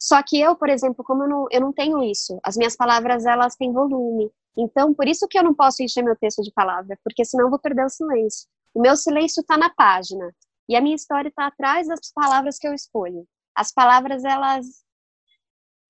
Só 0.00 0.22
que 0.22 0.40
eu, 0.40 0.54
por 0.54 0.68
exemplo, 0.68 1.04
como 1.04 1.24
eu 1.24 1.28
não, 1.28 1.46
eu 1.50 1.60
não 1.60 1.72
tenho 1.72 2.04
isso, 2.04 2.38
as 2.44 2.56
minhas 2.56 2.76
palavras 2.76 3.26
elas 3.26 3.56
têm 3.56 3.72
volume. 3.72 4.30
Então, 4.56 4.94
por 4.94 5.08
isso 5.08 5.26
que 5.26 5.36
eu 5.36 5.42
não 5.42 5.52
posso 5.52 5.82
encher 5.82 6.04
meu 6.04 6.14
texto 6.14 6.40
de 6.40 6.52
palavra, 6.52 6.96
porque 7.02 7.24
senão 7.24 7.46
eu 7.46 7.50
vou 7.50 7.58
perder 7.58 7.84
o 7.84 7.90
silêncio. 7.90 8.46
O 8.72 8.80
meu 8.80 8.94
silêncio 8.94 9.40
está 9.40 9.58
na 9.58 9.70
página 9.70 10.32
e 10.68 10.76
a 10.76 10.80
minha 10.80 10.94
história 10.94 11.30
está 11.30 11.48
atrás 11.48 11.88
das 11.88 12.12
palavras 12.14 12.60
que 12.60 12.68
eu 12.68 12.72
escolho 12.72 13.26
as 13.56 13.72
palavras 13.72 14.22
elas 14.24 14.66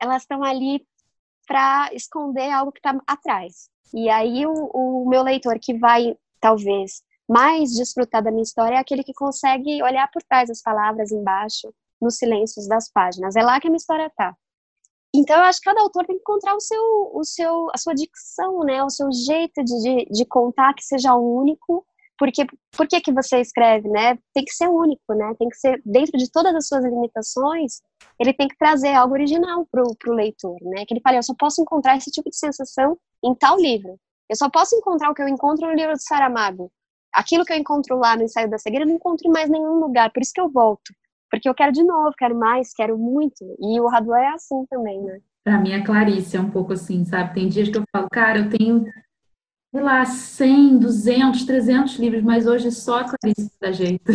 elas 0.01 0.23
estão 0.23 0.43
ali 0.45 0.87
para 1.47 1.91
esconder 1.93 2.51
algo 2.51 2.73
que 2.73 2.79
está 2.79 2.99
atrás. 3.07 3.69
E 3.95 4.09
aí 4.09 4.47
o, 4.47 4.53
o, 4.53 5.09
meu 5.09 5.23
leitor 5.23 5.59
que 5.61 5.79
vai 5.79 6.17
talvez 6.41 7.03
mais 7.29 7.73
desfrutar 7.73 8.23
da 8.23 8.31
minha 8.31 8.43
história 8.43 8.77
é 8.77 8.79
aquele 8.79 9.03
que 9.03 9.15
consegue 9.15 9.83
olhar 9.83 10.11
por 10.11 10.23
trás 10.23 10.49
das 10.49 10.61
palavras 10.61 11.13
embaixo, 11.13 11.73
nos 12.01 12.17
silêncios 12.17 12.69
das 12.69 12.91
páginas. 12.91 13.37
É 13.37 13.43
lá 13.43 13.61
que 13.61 13.67
a 13.67 13.71
minha 13.71 13.79
história 13.79 14.07
está. 14.07 14.37
Então 15.15 15.37
eu 15.37 15.45
acho 15.45 15.61
que 15.61 15.65
cada 15.65 15.81
autor 15.81 16.05
tem 16.05 16.17
que 16.17 16.23
encontrar 16.23 16.55
o 16.55 16.61
seu, 16.61 17.11
o 17.15 17.25
seu, 17.25 17.69
a 17.73 17.79
sua 17.79 17.95
dicção, 17.95 18.61
né, 18.61 18.83
o 18.85 18.91
seu 18.91 19.11
jeito 19.11 19.65
de, 19.65 19.83
de, 19.83 20.05
de 20.11 20.27
contar 20.27 20.75
que 20.75 20.85
seja 20.85 21.15
único 21.15 21.87
porque 22.19 22.47
por 22.77 22.87
que 22.87 23.01
que 23.01 23.13
você 23.13 23.41
escreve, 23.41 23.89
né? 23.89 24.19
Tem 24.35 24.45
que 24.45 24.53
ser 24.53 24.69
único, 24.69 25.15
né? 25.15 25.35
Tem 25.39 25.49
que 25.49 25.57
ser 25.57 25.81
dentro 25.85 26.19
de 26.19 26.31
todas 26.31 26.55
as 26.55 26.67
suas 26.67 26.85
limitações, 26.85 27.81
ele 28.19 28.33
tem 28.33 28.49
que 28.49 28.57
trazer 28.57 28.95
algo 28.95 29.15
original 29.15 29.67
pro, 29.71 29.85
pro 29.99 30.15
leitor, 30.15 30.57
né? 30.63 30.85
Que 30.87 30.95
ele 30.95 31.01
fale, 31.01 31.19
eu 31.19 31.23
só 31.23 31.35
posso 31.39 31.61
encontrar 31.61 31.97
esse 31.97 32.11
tipo 32.11 32.31
de 32.31 32.37
sensação 32.37 32.99
em 33.25 33.35
tal 33.35 33.57
livro. 33.57 33.99
Eu 34.29 34.37
só 34.37 34.51
posso 34.51 34.75
encontrar 34.75 35.11
o 35.11 35.15
que 35.15 35.23
eu 35.23 35.29
encontro 35.29 35.67
no 35.67 35.75
livro 35.75 35.95
de 35.95 36.03
Saramago. 36.03 36.71
Aquilo 37.15 37.45
que 37.45 37.53
eu 37.53 37.57
encontro 37.57 37.97
lá 37.97 38.17
no 38.17 38.25
ensaio 38.25 38.51
da 38.51 38.59
cegueira, 38.59 38.85
eu 38.85 38.89
não 38.89 38.97
encontro 38.97 39.29
em 39.29 39.33
mais 39.33 39.49
nenhum 39.49 39.79
lugar. 39.79 40.11
Por 40.13 40.23
isso 40.23 40.33
que 40.35 40.41
eu 40.41 40.51
volto, 40.51 40.93
porque 41.31 41.49
eu 41.49 41.55
quero 41.55 41.73
de 41.73 41.83
novo, 41.83 42.13
quero 42.19 42.37
mais, 42.37 42.73
quero 42.75 42.99
muito. 42.99 43.45
E 43.61 43.81
o 43.81 43.87
Raduan 43.87 44.19
é 44.19 44.29
assim 44.29 44.67
também, 44.67 45.01
né? 45.03 45.21
Pra 45.45 45.59
mim, 45.59 45.75
a 45.75 45.85
Clarice 45.85 46.37
é 46.37 46.41
um 46.41 46.51
pouco 46.51 46.73
assim, 46.73 47.05
sabe? 47.05 47.35
Tem 47.35 47.49
dias 47.49 47.69
que 47.69 47.79
eu 47.79 47.85
falo, 47.93 48.09
cara, 48.11 48.41
eu 48.41 48.51
tenho 48.51 48.85
sei 49.77 49.83
lá, 49.83 50.07
100, 50.07 50.79
200, 50.79 51.45
300 51.45 51.97
livros, 51.97 52.23
mas 52.23 52.47
hoje 52.47 52.71
só 52.71 53.01
a 53.01 53.05
Clarice 53.05 53.53
dá 53.61 53.71
jeito. 53.73 54.11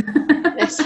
É 0.58 0.66
só, 0.66 0.84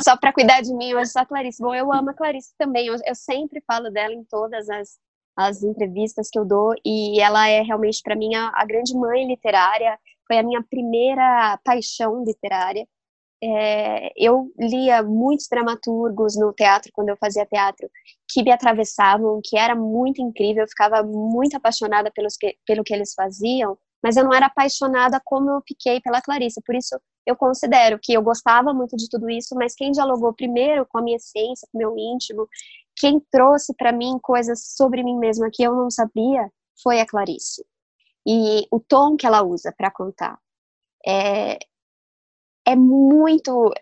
só 0.00 0.16
para 0.16 0.32
cuidar 0.32 0.60
de 0.60 0.72
mim, 0.72 0.94
hoje 0.94 1.10
só 1.10 1.20
a 1.20 1.26
Clarice. 1.26 1.60
Bom, 1.60 1.74
eu 1.74 1.92
amo 1.92 2.10
a 2.10 2.14
Clarice 2.14 2.54
também, 2.56 2.86
eu, 2.86 2.94
eu 3.04 3.14
sempre 3.16 3.60
falo 3.66 3.90
dela 3.90 4.14
em 4.14 4.22
todas 4.22 4.70
as, 4.70 4.90
as 5.36 5.64
entrevistas 5.64 6.28
que 6.30 6.38
eu 6.38 6.44
dou, 6.44 6.72
e 6.84 7.20
ela 7.20 7.48
é 7.48 7.62
realmente, 7.62 8.00
para 8.00 8.14
mim, 8.14 8.32
a, 8.36 8.52
a, 8.54 8.64
grande 8.64 8.96
mãe 8.96 9.26
literária, 9.26 9.98
foi 10.24 10.38
a 10.38 10.42
minha 10.44 10.62
primeira 10.62 11.58
paixão 11.64 12.22
literária. 12.24 12.86
É, 13.42 14.12
eu 14.16 14.52
lia 14.56 15.02
muitos 15.02 15.48
dramaturgos 15.50 16.36
no 16.36 16.52
teatro, 16.52 16.92
quando 16.94 17.08
eu 17.08 17.16
fazia 17.16 17.44
teatro, 17.44 17.90
que 18.30 18.44
me 18.44 18.52
atravessavam, 18.52 19.40
que 19.44 19.58
era 19.58 19.74
muito 19.74 20.22
incrível, 20.22 20.62
eu 20.62 20.68
ficava 20.68 21.02
muito 21.02 21.56
apaixonada 21.56 22.08
pelos 22.14 22.36
pelo 22.64 22.84
que 22.84 22.94
eles 22.94 23.14
faziam, 23.14 23.76
mas 24.02 24.16
eu 24.16 24.24
não 24.24 24.34
era 24.34 24.46
apaixonada 24.46 25.20
como 25.24 25.50
eu 25.50 25.62
fiquei 25.66 26.00
pela 26.00 26.20
Clarice. 26.20 26.60
Por 26.64 26.74
isso, 26.74 26.98
eu 27.26 27.36
considero 27.36 27.98
que 28.02 28.12
eu 28.12 28.22
gostava 28.22 28.74
muito 28.74 28.96
de 28.96 29.08
tudo 29.08 29.30
isso, 29.30 29.54
mas 29.54 29.74
quem 29.74 29.92
dialogou 29.92 30.32
primeiro 30.32 30.86
com 30.86 30.98
a 30.98 31.02
minha 31.02 31.16
essência, 31.16 31.68
com 31.70 31.78
o 31.78 31.80
meu 31.80 31.96
íntimo, 31.96 32.48
quem 32.96 33.20
trouxe 33.30 33.74
para 33.74 33.92
mim 33.92 34.18
coisas 34.20 34.74
sobre 34.76 35.02
mim 35.02 35.18
mesma 35.18 35.50
que 35.52 35.62
eu 35.62 35.74
não 35.74 35.90
sabia, 35.90 36.50
foi 36.82 37.00
a 37.00 37.06
Clarice. 37.06 37.64
E 38.26 38.66
o 38.70 38.80
tom 38.80 39.16
que 39.16 39.26
ela 39.26 39.42
usa 39.42 39.72
para 39.76 39.90
contar 39.90 40.38
é, 41.06 41.58
é 42.66 42.76
muito 42.76 43.72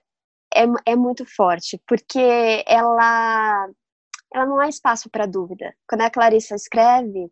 é, 0.54 0.64
é 0.86 0.96
muito 0.96 1.24
forte, 1.24 1.80
porque 1.86 2.64
ela 2.66 3.68
ela 4.32 4.46
não 4.46 4.60
há 4.60 4.68
espaço 4.68 5.10
para 5.10 5.26
dúvida. 5.26 5.74
Quando 5.88 6.02
a 6.02 6.10
Clarissa 6.10 6.54
escreve, 6.54 7.30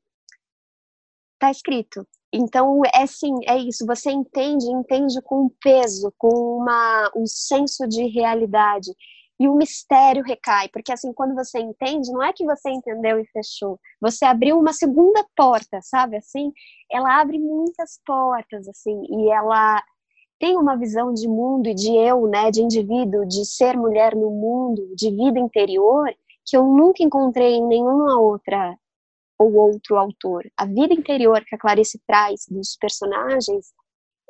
tá 1.38 1.50
escrito. 1.50 2.06
Então, 2.32 2.82
é 2.94 3.06
sim, 3.06 3.34
é 3.46 3.56
isso. 3.56 3.86
Você 3.86 4.10
entende, 4.10 4.66
entende 4.70 5.20
com 5.22 5.48
peso, 5.62 6.12
com 6.18 6.58
uma, 6.58 7.10
um 7.16 7.26
senso 7.26 7.86
de 7.88 8.06
realidade. 8.06 8.92
E 9.40 9.48
o 9.48 9.54
mistério 9.54 10.24
recai, 10.24 10.68
porque 10.68 10.92
assim, 10.92 11.12
quando 11.12 11.34
você 11.34 11.60
entende, 11.60 12.10
não 12.10 12.22
é 12.22 12.32
que 12.32 12.44
você 12.44 12.70
entendeu 12.70 13.20
e 13.20 13.26
fechou. 13.26 13.78
Você 14.00 14.24
abriu 14.24 14.58
uma 14.58 14.72
segunda 14.72 15.24
porta, 15.36 15.78
sabe? 15.80 16.16
Assim, 16.16 16.52
ela 16.90 17.20
abre 17.20 17.38
muitas 17.38 18.00
portas, 18.04 18.66
assim, 18.68 19.00
e 19.08 19.30
ela 19.30 19.80
tem 20.40 20.56
uma 20.56 20.76
visão 20.76 21.14
de 21.14 21.28
mundo 21.28 21.68
e 21.68 21.74
de 21.74 21.94
eu, 21.94 22.26
né, 22.26 22.50
de 22.50 22.62
indivíduo, 22.62 23.26
de 23.26 23.44
ser 23.44 23.76
mulher 23.76 24.14
no 24.14 24.30
mundo, 24.30 24.92
de 24.96 25.10
vida 25.10 25.38
interior, 25.38 26.12
que 26.44 26.56
eu 26.56 26.64
nunca 26.64 27.02
encontrei 27.02 27.54
em 27.54 27.66
nenhuma 27.66 28.20
outra 28.20 28.76
ou 29.38 29.54
outro 29.54 29.96
autor. 29.96 30.44
A 30.56 30.66
vida 30.66 30.92
interior 30.92 31.44
que 31.44 31.54
a 31.54 31.58
Clarice 31.58 32.00
traz 32.06 32.46
dos 32.50 32.76
personagens 32.76 33.72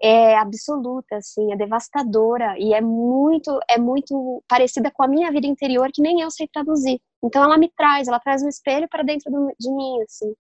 é 0.01 0.37
absoluta, 0.37 1.17
assim, 1.17 1.53
é 1.53 1.57
devastadora 1.57 2.57
e 2.59 2.73
é 2.73 2.81
muito, 2.81 3.59
é 3.69 3.79
muito 3.79 4.43
parecida 4.49 4.91
com 4.93 5.03
a 5.03 5.09
minha 5.09 5.31
vida 5.33 5.47
interior 5.47 5.91
que 5.93 6.03
nem 6.03 6.21
eu 6.21 6.31
sei 6.31 6.47
traduzir. 6.47 7.01
Então 7.23 7.43
ela 7.43 7.59
me 7.59 7.71
traz, 7.77 8.07
ela 8.07 8.21
traz 8.21 8.43
um 8.43 8.49
espelho 8.49 8.89
para 8.89 9.03
dentro 9.03 9.31
do, 9.31 9.53
de 9.59 9.71
mim, 9.73 10.03
assim. 10.03 10.33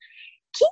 Que 0.56 0.64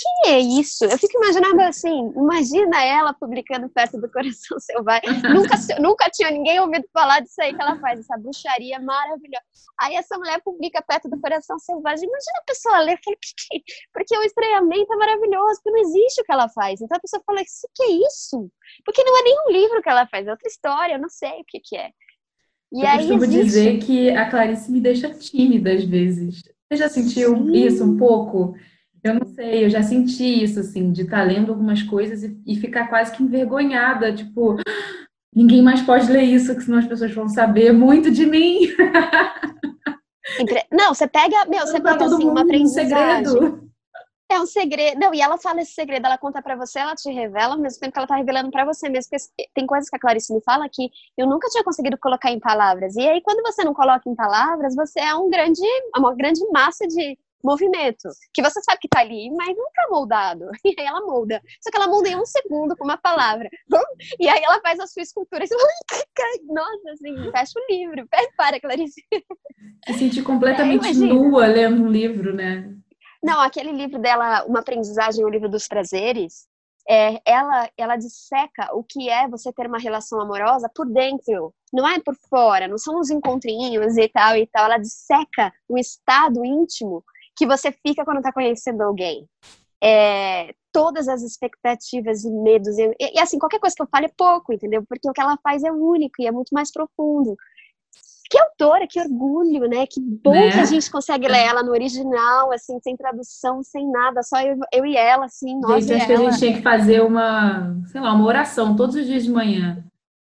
que 0.00 0.30
é 0.30 0.38
isso? 0.38 0.84
Eu 0.84 0.98
fico 0.98 1.16
imaginando 1.22 1.60
assim, 1.62 2.12
imagina 2.16 2.82
ela 2.82 3.12
publicando 3.12 3.68
Perto 3.68 4.00
do 4.00 4.10
Coração 4.10 4.58
Selvagem. 4.58 5.10
nunca, 5.34 5.56
nunca 5.80 6.10
tinha 6.10 6.30
ninguém 6.30 6.58
ouvido 6.60 6.86
falar 6.92 7.20
disso 7.20 7.40
aí 7.40 7.54
que 7.54 7.60
ela 7.60 7.78
faz, 7.78 8.00
essa 8.00 8.16
bruxaria 8.16 8.80
maravilhosa. 8.80 9.44
Aí 9.78 9.94
essa 9.94 10.16
mulher 10.16 10.40
publica 10.42 10.82
Perto 10.82 11.08
do 11.08 11.20
Coração 11.20 11.58
Selvagem. 11.58 12.08
Imagina 12.08 12.38
a 12.38 12.44
pessoa 12.44 12.78
ler, 12.80 12.98
fala, 13.04 13.16
que, 13.16 13.62
porque 13.92 14.16
o 14.16 14.22
estranhamento 14.22 14.92
é 14.92 14.96
maravilhoso, 14.96 15.60
porque 15.62 15.70
não 15.70 15.88
existe 15.88 16.22
o 16.22 16.24
que 16.24 16.32
ela 16.32 16.48
faz. 16.48 16.80
Então 16.80 16.96
a 16.96 17.00
pessoa 17.00 17.22
fala, 17.24 17.40
o 17.40 17.44
que 17.44 17.82
é 17.82 18.06
isso? 18.06 18.50
Porque 18.84 19.04
não 19.04 19.18
é 19.18 19.22
nem 19.22 19.36
um 19.46 19.52
livro 19.52 19.82
que 19.82 19.88
ela 19.88 20.06
faz, 20.06 20.26
é 20.26 20.30
outra 20.30 20.48
história, 20.48 20.94
eu 20.94 21.00
não 21.00 21.10
sei 21.10 21.40
o 21.40 21.44
que, 21.46 21.60
que 21.60 21.76
é. 21.76 21.90
E 22.72 22.82
eu 22.82 22.88
aí 22.88 22.98
costumo 22.98 23.24
existe... 23.24 23.44
dizer 23.44 23.78
que 23.78 24.10
a 24.10 24.30
Clarice 24.30 24.70
me 24.70 24.80
deixa 24.80 25.10
tímida 25.10 25.72
às 25.72 25.84
vezes. 25.84 26.42
Você 26.70 26.76
já 26.76 26.88
sentiu 26.88 27.36
Sim. 27.36 27.52
isso 27.52 27.84
um 27.84 27.96
pouco? 27.96 28.54
Eu 29.02 29.14
não 29.14 29.26
sei, 29.26 29.64
eu 29.64 29.70
já 29.70 29.82
senti 29.82 30.44
isso, 30.44 30.60
assim, 30.60 30.92
de 30.92 31.02
estar 31.02 31.18
tá 31.18 31.22
lendo 31.22 31.52
algumas 31.52 31.82
coisas 31.82 32.22
e, 32.22 32.38
e 32.46 32.56
ficar 32.56 32.88
quase 32.88 33.12
que 33.12 33.22
envergonhada, 33.22 34.14
tipo, 34.14 34.56
ninguém 35.34 35.62
mais 35.62 35.80
pode 35.82 36.10
ler 36.10 36.22
isso, 36.22 36.54
que 36.54 36.62
senão 36.62 36.78
as 36.78 36.86
pessoas 36.86 37.12
vão 37.14 37.28
saber 37.28 37.72
muito 37.72 38.10
de 38.10 38.26
mim. 38.26 38.60
Não, 40.70 40.94
você 40.94 41.08
pega, 41.08 41.44
meu, 41.46 41.66
você 41.66 41.80
tá 41.80 41.92
pega 41.92 42.04
assim, 42.04 42.24
uma 42.24 42.42
aprendizagem. 42.42 43.26
Um 43.26 43.34
segredo. 43.34 43.70
É 44.30 44.40
um 44.40 44.46
segredo. 44.46 45.00
Não, 45.00 45.12
e 45.12 45.20
ela 45.20 45.36
fala 45.36 45.60
esse 45.60 45.72
segredo, 45.72 46.06
ela 46.06 46.16
conta 46.16 46.40
para 46.40 46.54
você, 46.54 46.78
ela 46.78 46.94
te 46.94 47.10
revela, 47.10 47.54
ao 47.54 47.58
mesmo 47.58 47.80
tempo 47.80 47.92
que 47.92 47.98
ela 47.98 48.06
tá 48.06 48.14
revelando 48.14 48.48
para 48.50 48.64
você 48.64 48.88
mesmo. 48.88 49.10
Porque 49.10 49.50
tem 49.52 49.66
coisas 49.66 49.90
que 49.90 49.96
a 49.96 49.98
Clarice 49.98 50.32
me 50.32 50.40
fala 50.42 50.68
que 50.68 50.88
eu 51.18 51.26
nunca 51.26 51.48
tinha 51.48 51.64
conseguido 51.64 51.98
colocar 51.98 52.30
em 52.30 52.38
palavras. 52.38 52.94
E 52.94 53.00
aí, 53.00 53.20
quando 53.22 53.42
você 53.42 53.64
não 53.64 53.74
coloca 53.74 54.08
em 54.08 54.14
palavras, 54.14 54.76
você 54.76 55.00
é 55.00 55.12
um 55.16 55.28
grande, 55.28 55.60
uma 55.96 56.14
grande 56.14 56.40
massa 56.52 56.86
de 56.86 57.18
movimento, 57.42 58.08
que 58.32 58.42
você 58.42 58.60
sabe 58.62 58.78
que 58.80 58.88
tá 58.88 59.00
ali, 59.00 59.30
mas 59.30 59.56
não 59.56 59.66
tá 59.74 59.86
moldado. 59.90 60.46
E 60.64 60.74
aí 60.78 60.86
ela 60.86 61.00
molda. 61.00 61.40
Só 61.60 61.70
que 61.70 61.76
ela 61.76 61.88
molda 61.88 62.08
em 62.08 62.16
um 62.16 62.24
segundo 62.24 62.76
com 62.76 62.84
uma 62.84 62.98
palavra. 62.98 63.48
E 64.20 64.28
aí 64.28 64.42
ela 64.42 64.60
faz 64.60 64.78
a 64.78 64.86
sua 64.86 65.02
escultura. 65.02 65.44
Nossa, 66.48 66.90
assim, 66.92 67.30
fecha 67.30 67.52
o 67.58 67.72
livro. 67.72 68.06
Para, 68.36 68.60
Clarice. 68.60 69.02
Se 69.86 69.94
sentir 69.94 70.22
completamente 70.22 70.88
é, 70.88 70.92
nua 70.92 71.46
lendo 71.46 71.82
um 71.82 71.90
livro, 71.90 72.34
né? 72.34 72.74
Não, 73.22 73.40
aquele 73.40 73.72
livro 73.72 73.98
dela, 73.98 74.44
Uma 74.44 74.60
Aprendizagem, 74.60 75.24
o 75.24 75.28
Livro 75.28 75.48
dos 75.48 75.68
Prazeres, 75.68 76.46
é, 76.88 77.20
ela, 77.24 77.70
ela 77.76 77.96
disseca 77.96 78.74
o 78.74 78.82
que 78.82 79.08
é 79.08 79.28
você 79.28 79.52
ter 79.52 79.66
uma 79.66 79.78
relação 79.78 80.20
amorosa 80.20 80.70
por 80.74 80.86
dentro, 80.86 81.54
não 81.72 81.86
é 81.86 82.00
por 82.00 82.16
fora, 82.28 82.66
não 82.66 82.78
são 82.78 82.98
os 82.98 83.10
encontrinhos 83.10 83.96
e 83.96 84.08
tal 84.08 84.36
e 84.36 84.46
tal. 84.46 84.64
Ela 84.64 84.78
disseca 84.78 85.52
o 85.68 85.78
estado 85.78 86.44
íntimo 86.44 87.04
que 87.40 87.46
você 87.46 87.72
fica 87.72 88.04
quando 88.04 88.18
está 88.18 88.30
conhecendo 88.30 88.82
alguém. 88.82 89.26
É, 89.82 90.52
todas 90.70 91.08
as 91.08 91.22
expectativas 91.22 92.22
e 92.22 92.30
medos. 92.30 92.76
E, 92.78 92.94
e, 93.00 93.18
assim, 93.18 93.38
qualquer 93.38 93.58
coisa 93.58 93.74
que 93.74 93.80
eu 93.80 93.88
fale 93.90 94.06
é 94.06 94.12
pouco, 94.14 94.52
entendeu? 94.52 94.84
Porque 94.86 95.08
o 95.08 95.12
que 95.12 95.22
ela 95.22 95.38
faz 95.42 95.64
é 95.64 95.72
único 95.72 96.16
e 96.20 96.26
é 96.26 96.30
muito 96.30 96.50
mais 96.52 96.70
profundo. 96.70 97.34
Que 98.30 98.38
autora, 98.38 98.86
que 98.86 99.00
orgulho, 99.00 99.66
né? 99.70 99.86
Que 99.86 100.00
bom 100.00 100.34
né? 100.34 100.52
que 100.52 100.60
a 100.60 100.64
gente 100.66 100.90
consegue 100.90 101.26
ler 101.26 101.46
ela 101.46 101.62
no 101.62 101.72
original, 101.72 102.52
assim, 102.52 102.78
sem 102.80 102.94
tradução, 102.94 103.62
sem 103.62 103.90
nada, 103.90 104.22
só 104.22 104.38
eu, 104.42 104.58
eu 104.70 104.84
e 104.84 104.94
ela, 104.94 105.24
assim, 105.24 105.58
nós 105.58 105.86
gente, 105.86 105.96
acho 105.96 106.06
que 106.06 106.12
a 106.12 106.16
gente 106.16 106.38
tinha 106.38 106.52
que 106.56 106.62
fazer 106.62 107.00
uma, 107.00 107.74
sei 107.86 108.02
lá, 108.02 108.12
uma 108.12 108.26
oração 108.26 108.76
todos 108.76 108.96
os 108.96 109.06
dias 109.06 109.24
de 109.24 109.30
manhã. 109.30 109.82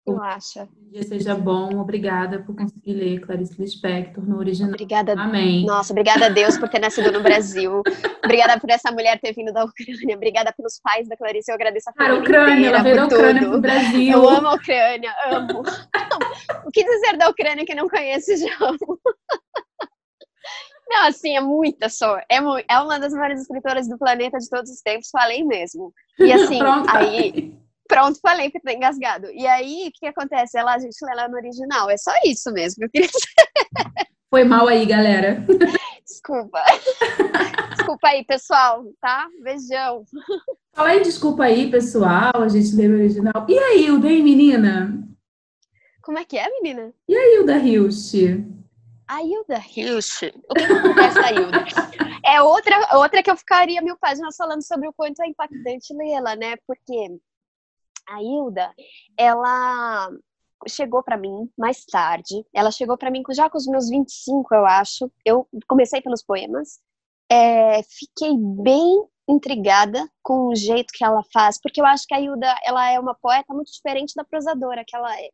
Eu 0.06 0.22
acho. 0.22 0.68
dia 0.92 1.02
seja 1.04 1.34
bom. 1.34 1.80
Obrigada 1.80 2.40
por 2.40 2.56
conseguir 2.56 2.94
ler 2.94 3.20
Clarice 3.22 3.60
Lispector 3.60 4.24
no 4.24 4.38
original. 4.38 4.70
Obrigada. 4.70 5.14
Amém. 5.14 5.66
Nossa, 5.66 5.94
obrigada 5.94 6.28
a 6.28 6.30
Deus 6.30 6.58
por 6.60 6.70
ter 6.70 6.80
nascido 6.80 7.12
no 7.12 7.24
Brasil. 7.24 7.82
obrigada 8.24 8.60
por 8.60 8.70
essa 8.70 8.92
mulher 8.92 9.20
ter 9.20 9.34
vindo 9.34 9.52
da 9.52 9.66
Ucrânia. 9.66 10.16
Obrigada 10.16 10.54
pelos 10.54 10.80
pais 10.80 11.08
da 11.08 11.18
Clarice. 11.18 11.50
Eu 11.50 11.56
agradeço 11.56 11.90
a 11.90 11.94
família 11.94 12.22
Cara, 12.22 12.24
Ucrânia, 12.24 12.68
ela 12.68 12.84
veio 12.84 12.96
da 12.96 13.06
Ucrânia 13.06 13.50
pro 13.50 13.62
Brasil. 13.62 14.12
Eu 14.12 14.30
amo 14.30 14.48
a 14.48 14.54
Ucrânia, 14.54 15.16
amo. 15.32 15.64
o 16.66 16.72
que 16.72 16.84
dizer 16.84 17.18
da 17.18 17.30
Ucrânia 17.30 17.66
que 17.66 17.74
não 17.74 17.90
conhece 17.90 18.38
já 18.38 18.56
amo. 18.62 19.00
Não, 20.88 21.08
assim, 21.08 21.36
é 21.36 21.42
muita 21.42 21.90
só. 21.90 22.18
É, 22.30 22.38
é 22.70 22.80
uma 22.80 23.00
das 23.00 23.12
maiores 23.12 23.42
escritoras 23.42 23.88
do 23.88 23.98
planeta 23.98 24.38
de 24.38 24.48
todos 24.48 24.70
os 24.70 24.82
tempos, 24.82 25.10
falei 25.10 25.44
mesmo. 25.44 25.92
E 26.20 26.32
assim, 26.32 26.60
aí 26.90 27.58
Pronto, 27.88 28.20
falei 28.20 28.50
que 28.50 28.60
tá 28.60 28.74
engasgado. 28.74 29.30
E 29.32 29.46
aí, 29.46 29.88
o 29.88 29.92
que 29.92 30.08
acontece? 30.08 30.58
Ela, 30.58 30.76
a 30.76 30.80
gente 30.80 30.98
lê 31.04 31.12
ela 31.12 31.28
no 31.28 31.36
original. 31.36 31.90
É 31.90 31.98
só 31.98 32.12
isso 32.26 32.52
mesmo 32.52 32.80
que 32.80 32.86
eu 32.86 32.90
queria 32.90 33.08
dizer. 33.14 34.08
Foi 34.30 34.44
mal 34.44 34.68
aí, 34.68 34.86
galera. 34.86 35.46
Desculpa. 36.06 36.64
Desculpa 37.76 38.08
aí, 38.08 38.26
pessoal, 38.26 38.84
tá? 39.00 39.28
Beijão. 39.44 40.04
Fala 40.74 40.90
aí, 40.90 41.02
desculpa 41.02 41.44
aí, 41.44 41.70
pessoal. 41.70 42.34
A 42.34 42.48
gente 42.48 42.76
lê 42.76 42.88
no 42.88 42.96
original. 42.96 43.46
E 43.48 43.58
aí, 43.60 43.92
o 43.92 44.06
hein, 44.06 44.24
menina? 44.24 45.08
Como 46.02 46.18
é 46.18 46.26
que 46.26 46.38
é, 46.38 46.50
menina? 46.50 46.92
E 47.08 47.16
a 47.16 47.34
Hilda 47.34 47.58
Hilst? 47.58 48.14
A 49.08 49.22
Hilda 49.22 49.62
Hilst? 49.76 50.24
O 50.50 50.54
que 50.54 50.64
acontece 50.64 51.20
a 51.20 51.32
Hilda? 51.32 51.66
É 52.26 52.42
outra, 52.42 52.98
outra 52.98 53.22
que 53.22 53.30
eu 53.30 53.38
ficaria 53.38 53.82
mil 53.82 53.98
páginas 53.98 54.36
falando 54.36 54.66
sobre 54.66 54.88
o 54.88 54.94
quanto 54.94 55.22
é 55.22 55.28
impactante 55.28 55.94
lê-la, 55.94 56.36
né? 56.36 56.56
Porque 56.68 57.20
a 58.08 58.22
Hilda, 58.22 58.74
ela 59.18 60.10
chegou 60.68 61.04
para 61.04 61.18
mim 61.18 61.50
mais 61.58 61.86
tarde. 61.86 62.46
Ela 62.54 62.72
chegou 62.72 62.98
para 62.98 63.12
mim 63.12 63.24
já 63.32 63.50
com 63.50 63.58
os 63.58 63.68
meus 63.68 63.90
25, 63.90 64.54
eu 64.54 64.66
acho. 64.66 65.12
Eu 65.24 65.48
comecei 65.68 66.02
pelos 66.02 66.24
poemas. 66.24 66.80
É, 67.30 67.82
fiquei 67.84 68.36
bem 68.38 69.04
intrigada 69.28 70.08
com 70.22 70.48
o 70.48 70.56
jeito 70.56 70.94
que 70.94 71.04
ela 71.04 71.24
faz, 71.34 71.60
porque 71.60 71.82
eu 71.82 71.86
acho 71.86 72.06
que 72.08 72.14
a 72.14 72.22
Hilda, 72.22 72.56
ela 72.64 72.92
é 72.92 73.00
uma 73.00 73.16
poeta 73.16 73.54
muito 73.54 73.72
diferente 73.72 74.14
da 74.16 74.24
prosadora 74.24 74.84
que 74.86 74.96
ela 74.96 75.12
é. 75.20 75.30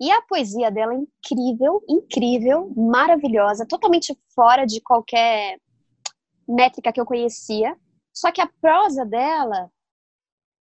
E 0.00 0.10
a 0.10 0.20
poesia 0.22 0.70
dela 0.70 0.94
é 0.94 0.96
incrível, 0.96 1.80
incrível, 1.88 2.72
maravilhosa, 2.76 3.66
totalmente 3.66 4.18
fora 4.34 4.66
de 4.66 4.80
qualquer 4.80 5.58
métrica 6.48 6.92
que 6.92 7.00
eu 7.00 7.06
conhecia. 7.06 7.76
Só 8.12 8.32
que 8.32 8.40
a 8.40 8.50
prosa 8.60 9.06
dela 9.06 9.70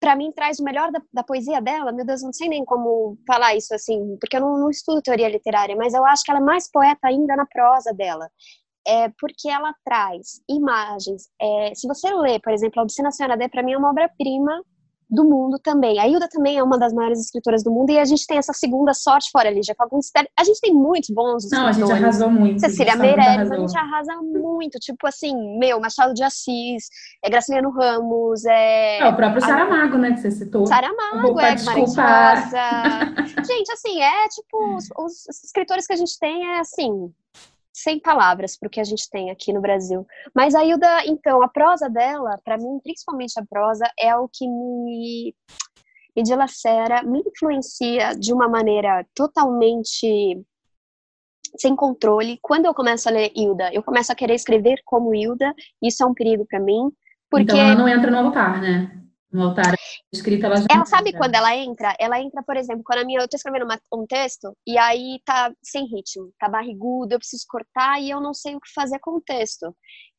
para 0.06 0.16
mim 0.16 0.32
traz 0.32 0.60
o 0.60 0.64
melhor 0.64 0.92
da, 0.92 1.02
da, 1.12 1.24
poesia 1.24 1.60
dela. 1.60 1.92
Meu 1.92 2.06
Deus, 2.06 2.22
não 2.22 2.32
sei 2.32 2.48
nem 2.48 2.64
como 2.64 3.18
falar 3.26 3.56
isso 3.56 3.74
assim, 3.74 4.16
porque 4.22 4.38
eu 4.38 4.42
não, 4.42 4.60
não 4.60 4.70
estudo 4.70 5.02
teoria 5.02 5.28
literária, 5.28 5.76
mas 5.76 5.96
eu 5.96 6.06
acho 6.06 6.24
que 6.24 6.30
ela 6.30 6.40
é 6.40 6.44
mais 6.44 6.70
poeta 6.72 7.08
ainda 7.08 7.36
na 7.36 7.44
prosa 7.48 7.92
dela. 7.92 8.30
É 8.88 9.10
porque 9.20 9.50
ela 9.50 9.74
traz 9.84 10.44
imagens. 10.48 11.24
É, 11.42 11.74
se 11.74 11.88
você 11.88 12.14
lê, 12.14 12.40
por 12.40 12.54
exemplo, 12.54 12.80
A 12.80 12.84
Obstinação 12.84 13.28
D, 13.36 13.50
para 13.50 13.64
mim 13.64 13.74
é 13.74 13.78
uma 13.80 13.90
obra-prima 13.90 14.62
do 15.10 15.24
mundo 15.24 15.60
também. 15.60 16.00
A 16.00 16.08
Hilda 16.08 16.28
também 16.30 16.58
é 16.58 16.64
uma 16.64 16.78
das 16.78 16.94
maiores 16.94 17.20
escritoras 17.20 17.64
do 17.64 17.72
mundo 17.72 17.92
e 17.92 18.00
a 18.00 18.06
gente 18.06 18.26
tem 18.26 18.38
essa 18.38 18.54
segunda 18.54 18.94
sorte 18.94 19.30
fora 19.32 19.50
ali, 19.50 19.62
já 19.64 19.76
com 19.76 19.84
alguns 19.84 20.12
a 20.38 20.44
gente 20.44 20.60
tem 20.60 20.74
muitos 20.74 21.10
bons 21.10 21.44
escritores. 21.44 21.78
Não, 21.78 21.86
a 21.88 21.90
gente 21.90 22.04
arrasou 22.04 22.30
muito. 22.30 22.60
Cecília 22.60 22.96
Meirelles, 22.96 23.52
a 23.52 23.58
gente 23.58 23.78
arrasa 23.78 24.16
muito, 24.22 24.80
tipo 24.80 25.08
assim, 25.08 25.58
meu, 25.58 25.80
Machado 25.80 26.14
de 26.14 26.24
Assis, 26.24 26.88
é 27.24 27.30
Graciliano 27.30 27.70
Ramos, 27.72 28.46
é... 28.46 29.00
é 29.00 29.08
o 29.08 29.16
próprio 29.16 29.42
Saramago, 29.42 29.98
né, 29.98 30.14
que 30.14 30.22
você 30.22 30.32
citou. 30.32 30.66
Saramago, 30.66 31.40
é 31.40 31.52
Rosa. 31.52 32.04
gente, 33.46 33.72
assim, 33.72 34.02
é 34.02 34.28
tipo, 34.30 34.76
os, 34.76 34.90
os 34.98 35.44
escritores 35.44 35.86
que 35.86 35.94
a 35.94 35.98
gente 35.98 36.18
tem 36.20 36.46
é 36.56 36.60
assim, 36.60 37.12
sem 37.76 38.00
palavras 38.00 38.58
para 38.58 38.68
o 38.68 38.70
que 38.70 38.80
a 38.80 38.84
gente 38.86 39.10
tem 39.10 39.30
aqui 39.30 39.52
no 39.52 39.60
Brasil. 39.60 40.08
Mas 40.34 40.56
a 40.56 40.64
Hilda, 40.64 41.06
então, 41.06 41.44
a 41.44 41.50
prosa 41.50 41.90
dela, 41.90 42.40
para 42.42 42.58
mim, 42.58 42.80
principalmente 42.82 43.38
a 43.38 43.46
prosa, 43.46 43.86
é 44.00 44.16
o 44.16 44.30
que 44.32 44.48
me, 44.48 45.36
me 46.16 46.24
dilacera, 46.24 47.04
me 47.04 47.20
influencia 47.20 48.16
de 48.16 48.34
uma 48.34 48.48
maneira 48.48 49.06
totalmente 49.14 50.42
sem 51.58 51.76
controle. 51.76 52.40
Quando 52.42 52.66
eu 52.66 52.74
começo 52.74 53.10
a 53.10 53.12
ler 53.12 53.34
Hilda, 53.36 53.70
eu 53.74 53.84
começo 53.84 54.10
a 54.10 54.16
querer 54.16 54.36
escrever 54.36 54.82
como 54.86 55.14
Hilda, 55.14 55.54
isso 55.82 56.02
é 56.02 56.06
um 56.06 56.14
perigo 56.14 56.46
para 56.50 56.62
mim. 56.62 56.90
Porque... 57.30 57.52
Então 57.52 57.58
ela 57.58 57.76
não 57.76 57.90
entra 57.90 58.10
no 58.10 58.18
altar, 58.18 58.62
né? 58.62 59.05
No 59.36 59.50
altar 59.50 59.76
escrita, 60.12 60.48
ela 60.48 60.58
já 60.58 60.68
Ela 60.72 60.86
sabe 60.86 61.14
quando 61.14 61.36
ela 61.36 61.56
entra? 61.56 61.96
Ela 62.00 62.20
entra, 62.20 62.42
por 62.44 62.58
exemplo, 62.58 62.84
quando 62.84 63.00
a 63.00 63.06
minha, 63.06 63.20
eu 63.20 63.28
tô 63.28 63.36
escrevendo 63.36 63.66
uma, 63.66 63.80
um 63.94 64.06
texto 64.06 64.56
e 64.66 64.78
aí 64.78 65.20
tá 65.26 65.52
sem 65.64 65.86
ritmo, 65.86 66.32
tá 66.40 66.50
barrigudo, 66.50 67.14
eu 67.14 67.20
preciso 67.20 67.46
cortar 67.48 68.02
e 68.02 68.10
eu 68.10 68.22
não 68.22 68.34
sei 68.34 68.56
o 68.56 68.60
que 68.60 68.72
fazer 68.74 69.00
com 69.00 69.18
o 69.18 69.22
texto. 69.22 69.76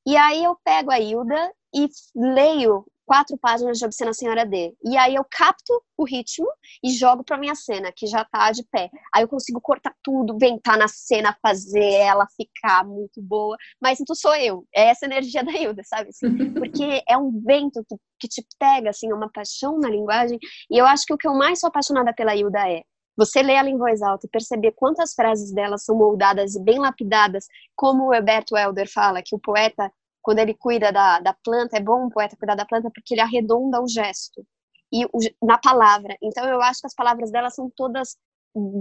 E 0.07 0.17
aí 0.17 0.45
eu 0.45 0.57
pego 0.65 0.91
a 0.91 1.01
Hilda 1.01 1.53
e 1.75 1.89
leio 2.15 2.85
quatro 3.07 3.39
páginas 3.39 3.79
de 3.79 3.85
Obscena 3.85 4.13
Senhora 4.13 4.45
D. 4.45 4.75
E 4.85 4.97
aí 4.97 5.15
eu 5.15 5.25
capto 5.31 5.81
o 5.97 6.05
ritmo 6.05 6.49
e 6.83 6.91
jogo 6.91 7.23
pra 7.25 7.39
minha 7.39 7.55
cena, 7.55 7.93
que 7.95 8.07
já 8.07 8.25
tá 8.25 8.51
de 8.51 8.65
pé. 8.65 8.91
Aí 9.15 9.23
eu 9.23 9.29
consigo 9.29 9.61
cortar 9.61 9.95
tudo, 10.03 10.37
ventar 10.37 10.77
na 10.77 10.89
cena, 10.89 11.37
fazer 11.41 11.93
ela 11.93 12.27
ficar 12.37 12.85
muito 12.85 13.23
boa. 13.23 13.57
Mas 13.81 14.01
então 14.01 14.15
sou 14.15 14.35
eu. 14.35 14.67
É 14.75 14.89
essa 14.89 15.07
energia 15.07 15.45
da 15.45 15.53
Hilda, 15.53 15.83
sabe? 15.85 16.11
Assim, 16.11 16.27
porque 16.53 17.03
é 17.09 17.17
um 17.17 17.41
vento 17.41 17.85
que, 17.89 17.97
que 18.19 18.29
te 18.29 18.45
pega, 18.59 18.91
assim, 18.91 19.11
é 19.11 19.15
uma 19.15 19.31
paixão 19.31 19.79
na 19.79 19.89
linguagem. 19.89 20.39
E 20.71 20.79
eu 20.79 20.87
acho 20.87 21.05
que 21.07 21.15
o 21.15 21.19
que 21.19 21.29
eu 21.29 21.35
mais 21.35 21.61
sou 21.61 21.69
apaixonada 21.69 22.13
pela 22.15 22.35
Hilda 22.35 22.69
é 22.71 22.83
você 23.19 23.43
lê 23.43 23.55
ela 23.55 23.71
em 23.71 23.79
voz 23.79 24.03
alta 24.03 24.27
e 24.27 24.31
perceber 24.31 24.73
quantas 24.73 25.15
frases 25.15 25.51
dela 25.51 25.79
são 25.79 25.97
moldadas 25.97 26.55
e 26.55 26.63
bem 26.63 26.79
lapidadas, 26.79 27.47
como 27.75 28.09
o 28.09 28.15
Alberto 28.15 28.55
Helder 28.55 28.93
fala, 28.93 29.23
que 29.25 29.35
o 29.35 29.39
poeta 29.39 29.91
quando 30.27 30.41
ele 30.41 30.55
cuida 30.55 30.91
da, 30.91 31.21
da 31.21 31.33
planta, 31.33 31.77
é 31.77 31.81
bom 31.81 32.07
o 32.07 32.11
poeta 32.11 32.37
cuidar 32.37 32.57
da 32.57 32.67
planta 32.67 32.91
porque 32.93 33.15
ele 33.15 33.21
arredonda 33.21 33.81
o 33.81 33.87
gesto 33.87 34.45
e 34.93 35.05
o, 35.05 35.19
na 35.41 35.57
palavra. 35.57 36.17
Então 36.21 36.45
eu 36.49 36.61
acho 36.61 36.81
que 36.81 36.87
as 36.89 36.95
palavras 36.97 37.31
dela 37.31 37.49
são 37.49 37.71
todas 37.77 38.17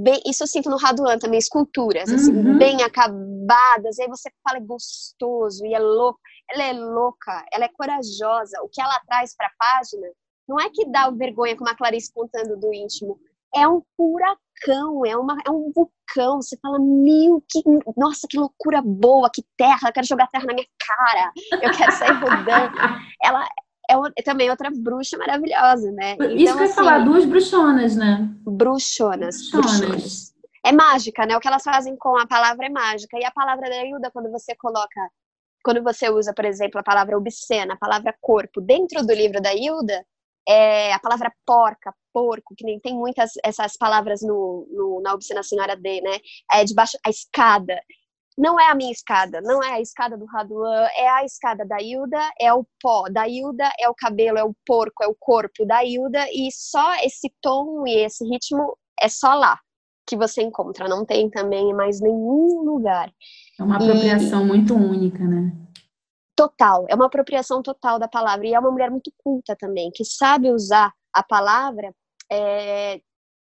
bem, 0.03 0.21
isso 0.25 0.43
eu 0.43 0.47
sinto 0.47 0.69
no 0.69 0.77
Raduan 0.77 1.17
também, 1.17 1.39
esculturas, 1.39 2.09
assim, 2.11 2.31
uhum. 2.31 2.57
bem 2.57 2.81
acabadas, 2.81 3.97
e 3.97 4.03
aí 4.03 4.07
você 4.07 4.29
fala 4.43 4.57
é 4.57 4.61
gostoso, 4.61 5.65
e 5.65 5.73
é 5.73 5.79
louco, 5.79 6.19
ela 6.49 6.63
é 6.63 6.73
louca, 6.73 7.45
ela 7.53 7.65
é 7.65 7.69
corajosa, 7.69 8.61
o 8.61 8.69
que 8.69 8.81
ela 8.81 8.99
traz 9.07 9.35
para 9.35 9.47
a 9.47 9.51
página 9.57 10.07
não 10.47 10.59
é 10.59 10.69
que 10.69 10.85
dá 10.85 11.09
vergonha, 11.09 11.57
como 11.57 11.69
a 11.69 11.75
Clarice 11.75 12.13
contando 12.13 12.57
do 12.57 12.73
íntimo, 12.73 13.19
é 13.53 13.67
um 13.67 13.81
furacão, 13.95 15.05
é, 15.05 15.17
uma, 15.17 15.37
é 15.45 15.49
um 15.49 15.71
vulcão. 15.73 16.41
Você 16.41 16.57
fala, 16.61 16.77
meu, 16.79 17.43
que, 17.49 17.61
nossa, 17.97 18.27
que 18.29 18.37
loucura 18.37 18.81
boa, 18.81 19.29
que 19.33 19.43
terra, 19.57 19.87
eu 19.87 19.93
quero 19.93 20.05
jogar 20.05 20.27
terra 20.27 20.45
na 20.45 20.53
minha 20.53 20.67
cara, 20.77 21.31
eu 21.63 21.71
quero 21.71 21.91
sair 21.93 22.13
rodando. 22.13 22.75
Ela 23.23 23.47
é, 23.89 24.21
também 24.23 24.49
outra 24.49 24.69
bruxa 24.73 25.17
maravilhosa, 25.17 25.91
né? 25.91 26.13
Então, 26.13 26.29
Isso 26.31 26.53
que 26.53 26.59
eu 26.59 26.59
ia 26.59 26.65
assim, 26.65 26.73
falar, 26.73 26.99
duas 26.99 27.25
bruxonas, 27.25 27.95
né? 27.95 28.29
Bruxonas, 28.45 29.49
bruxonas. 29.51 29.79
bruxonas. 29.79 30.35
É 30.65 30.71
mágica, 30.71 31.25
né? 31.25 31.37
O 31.37 31.39
que 31.39 31.47
elas 31.47 31.63
fazem 31.63 31.95
com 31.95 32.17
a 32.17 32.25
palavra 32.25 32.65
é 32.65 32.69
mágica. 32.69 33.17
E 33.19 33.23
a 33.23 33.31
palavra 33.31 33.69
da 33.69 33.85
Hilda, 33.85 34.09
quando 34.11 34.31
você 34.31 34.55
coloca, 34.55 34.99
quando 35.63 35.83
você 35.83 36.09
usa, 36.09 36.33
por 36.33 36.43
exemplo, 36.43 36.79
a 36.79 36.83
palavra 36.83 37.17
obscena, 37.17 37.75
a 37.75 37.77
palavra 37.77 38.15
corpo, 38.19 38.59
dentro 38.59 39.05
do 39.05 39.13
livro 39.13 39.39
da 39.39 39.53
Hilda, 39.53 40.03
é, 40.47 40.93
a 40.93 40.99
palavra 40.99 41.31
porca, 41.45 41.93
porco, 42.13 42.55
que 42.55 42.65
nem 42.65 42.79
tem 42.79 42.95
muitas 42.95 43.31
essas 43.43 43.75
palavras 43.77 44.21
no, 44.21 44.67
no 44.71 45.01
na 45.01 45.13
Obscena 45.13 45.43
Senhora 45.43 45.75
D, 45.75 46.01
né? 46.01 46.17
É 46.51 46.63
debaixo 46.63 46.97
a 47.05 47.09
escada. 47.09 47.79
Não 48.37 48.59
é 48.59 48.69
a 48.69 48.75
minha 48.75 48.91
escada, 48.91 49.39
não 49.41 49.63
é 49.63 49.73
a 49.73 49.81
escada 49.81 50.17
do 50.17 50.25
Raduan, 50.25 50.87
é 50.97 51.07
a 51.07 51.23
escada 51.23 51.65
da 51.65 51.81
Hilda, 51.81 52.19
é 52.39 52.53
o 52.53 52.65
pó 52.81 53.07
da 53.09 53.27
Hilda, 53.27 53.71
é 53.79 53.89
o 53.89 53.95
cabelo, 53.95 54.37
é 54.37 54.43
o 54.43 54.53
porco, 54.65 55.03
é 55.03 55.07
o 55.07 55.15
corpo 55.17 55.65
da 55.65 55.85
Hilda, 55.85 56.27
e 56.31 56.49
só 56.51 56.95
esse 56.95 57.33
tom 57.41 57.87
e 57.87 57.97
esse 57.99 58.25
ritmo 58.27 58.77
é 59.01 59.07
só 59.07 59.33
lá 59.33 59.57
que 60.05 60.15
você 60.15 60.41
encontra, 60.41 60.87
não 60.87 61.05
tem 61.05 61.29
também 61.29 61.69
em 61.69 61.73
mais 61.73 61.99
nenhum 61.99 62.61
lugar. 62.63 63.11
É 63.59 63.63
uma 63.63 63.77
apropriação 63.77 64.43
e... 64.43 64.45
muito 64.45 64.75
única, 64.75 65.23
né? 65.23 65.51
Total, 66.35 66.85
é 66.89 66.95
uma 66.95 67.05
apropriação 67.05 67.63
total 67.63 67.97
da 67.97 68.07
palavra. 68.07 68.45
E 68.45 68.53
é 68.53 68.59
uma 68.59 68.69
mulher 68.69 68.91
muito 68.91 69.11
culta 69.23 69.55
também, 69.55 69.89
que 69.91 70.03
sabe 70.03 70.51
usar 70.51 70.91
a 71.13 71.23
palavra 71.23 71.93
é, 72.29 72.99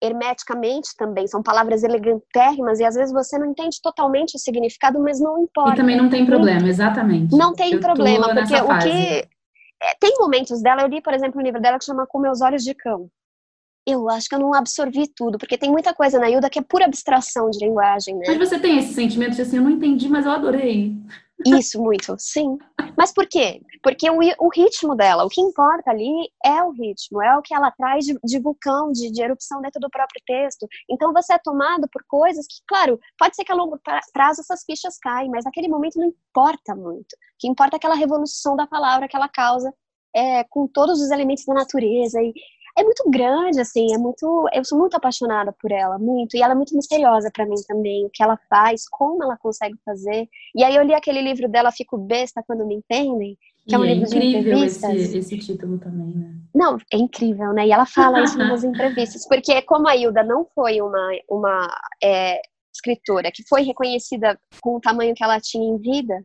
hermeticamente 0.03 0.91
também. 0.97 1.27
São 1.27 1.43
palavras 1.43 1.83
elegantérrimas 1.83 2.79
e 2.79 2.85
às 2.85 2.95
vezes 2.95 3.13
você 3.13 3.39
não 3.39 3.47
entende 3.47 3.79
totalmente 3.83 4.37
o 4.37 4.39
significado, 4.39 5.01
mas 5.01 5.21
não 5.21 5.43
importa. 5.43 5.73
E 5.73 5.77
também 5.77 5.97
não 5.97 6.09
tem 6.09 6.25
problema, 6.25 6.69
exatamente. 6.69 7.37
Não 7.37 7.55
tem 7.55 7.75
eu 7.75 7.81
problema, 7.81 8.35
porque 8.35 8.55
o 8.55 8.79
que. 8.79 9.29
É, 9.81 9.95
tem 10.01 10.17
momentos 10.19 10.61
dela, 10.61 10.83
eu 10.83 10.89
li, 10.89 11.01
por 11.01 11.15
exemplo, 11.15 11.41
um 11.41 11.45
livro 11.45 11.61
dela 11.61 11.79
que 11.79 11.85
chama 11.85 12.07
Com 12.07 12.19
Meus 12.19 12.41
Olhos 12.41 12.65
de 12.65 12.75
Cão. 12.75 13.09
Eu 13.87 14.11
acho 14.11 14.29
que 14.29 14.35
eu 14.35 14.41
não 14.41 14.53
absorvi 14.53 15.09
tudo, 15.17 15.39
porque 15.39 15.57
tem 15.57 15.71
muita 15.71 15.95
coisa 15.95 16.19
na 16.19 16.29
Hilda 16.29 16.51
que 16.51 16.59
é 16.59 16.63
pura 16.63 16.85
abstração 16.85 17.49
de 17.49 17.65
linguagem, 17.65 18.17
né? 18.17 18.25
Mas 18.27 18.39
você 18.39 18.59
tem 18.59 18.79
esse 18.79 18.93
sentimento 18.93 19.35
de 19.35 19.43
assim, 19.43 19.57
eu 19.57 19.63
não 19.63 19.71
entendi, 19.71 20.09
mas 20.09 20.27
eu 20.27 20.33
adorei. 20.33 20.95
Isso, 21.47 21.81
muito, 21.81 22.17
sim. 22.19 22.59
Mas 22.97 23.13
por 23.13 23.27
quê? 23.27 23.61
Porque 23.83 24.11
o, 24.11 24.19
o, 24.41 24.49
ritmo 24.49 24.97
dela, 24.97 25.25
o 25.25 25.29
que 25.29 25.41
importa 25.41 25.91
ali 25.91 26.29
é 26.45 26.63
o 26.63 26.71
ritmo, 26.71 27.23
é 27.23 27.37
o 27.37 27.43
que 27.43 27.55
ela 27.55 27.71
traz 27.71 28.05
de, 28.05 28.19
de 28.25 28.39
vulcão, 28.41 28.91
de, 28.91 29.11
de, 29.11 29.23
erupção 29.23 29.61
dentro 29.63 29.81
do 29.81 29.89
próprio 29.89 30.21
texto. 30.27 30.67
Então 30.91 31.13
você 31.13 31.35
é 31.35 31.39
tomado 31.39 31.89
por 31.93 32.03
coisas 32.09 32.47
que, 32.47 32.57
claro, 32.67 32.99
pode 33.17 33.37
ser 33.37 33.45
que 33.45 33.53
a 33.53 33.55
longo 33.55 33.79
prazo 34.13 34.41
essas 34.41 34.65
fichas 34.65 34.99
caem, 34.99 35.31
mas 35.31 35.45
naquele 35.45 35.69
momento 35.69 35.99
não 35.99 36.07
importa 36.07 36.75
muito. 36.75 37.13
O 37.13 37.39
que 37.39 37.49
importa 37.49 37.77
é 37.77 37.79
aquela 37.79 37.95
revolução 37.95 38.57
da 38.57 38.67
palavra 38.67 39.07
que 39.07 39.17
ela 39.17 39.29
causa 39.29 39.73
é, 40.15 40.43
com 40.45 40.67
todos 40.67 41.01
os 41.01 41.11
elementos 41.11 41.45
da 41.45 41.55
natureza 41.55 42.21
e, 42.21 42.33
é 42.79 42.85
muito 42.85 43.11
grande, 43.11 43.61
assim, 43.61 43.93
é 43.93 43.99
muito. 43.99 44.49
Eu 44.53 44.65
sou 44.65 44.79
muito 44.79 44.97
apaixonada 44.97 45.53
por 45.61 45.73
ela, 45.73 45.99
muito. 45.99 46.37
E 46.37 46.43
ela 46.43 46.53
é 46.53 46.57
muito 46.57 46.77
misteriosa 46.77 47.29
para 47.33 47.45
mim 47.45 47.57
também, 47.67 48.07
o 48.07 48.11
que 48.11 48.23
ela 48.23 48.39
faz, 48.49 48.89
como 48.89 49.23
ela 49.23 49.37
consegue 49.37 49.77
fazer. 49.85 50.29
E 50.55 50.63
aí 50.63 50.77
eu 50.77 50.85
li 50.85 50.95
aquele 50.95 51.21
livro 51.21 51.49
dela, 51.49 51.73
Fico 51.73 51.99
Besta 51.99 52.43
Quando 52.47 52.65
Me 52.65 52.77
Entendem, 52.77 53.37
que 53.67 53.75
é 53.75 53.79
um 53.79 53.85
é 53.85 53.95
livro 53.95 54.09
de 54.09 54.17
entrevistas. 54.17 54.95
Esse, 54.95 55.19
esse 55.19 55.39
título 55.39 55.77
também, 55.79 56.07
né? 56.07 56.35
Não, 56.55 56.77
é 56.93 56.97
incrível, 56.97 57.53
né? 57.53 57.67
E 57.67 57.73
ela 57.73 57.85
fala 57.85 58.23
isso 58.23 58.39
nas 58.39 58.63
entrevistas, 58.63 59.27
porque 59.27 59.61
como 59.63 59.89
a 59.89 59.97
Hilda 59.97 60.23
não 60.23 60.47
foi 60.55 60.81
uma, 60.81 61.11
uma 61.29 61.69
é, 62.03 62.41
escritora 62.73 63.33
que 63.33 63.43
foi 63.49 63.63
reconhecida 63.63 64.39
com 64.63 64.77
o 64.77 64.81
tamanho 64.81 65.15
que 65.15 65.25
ela 65.25 65.41
tinha 65.41 65.69
em 65.69 65.79
vida, 65.79 66.25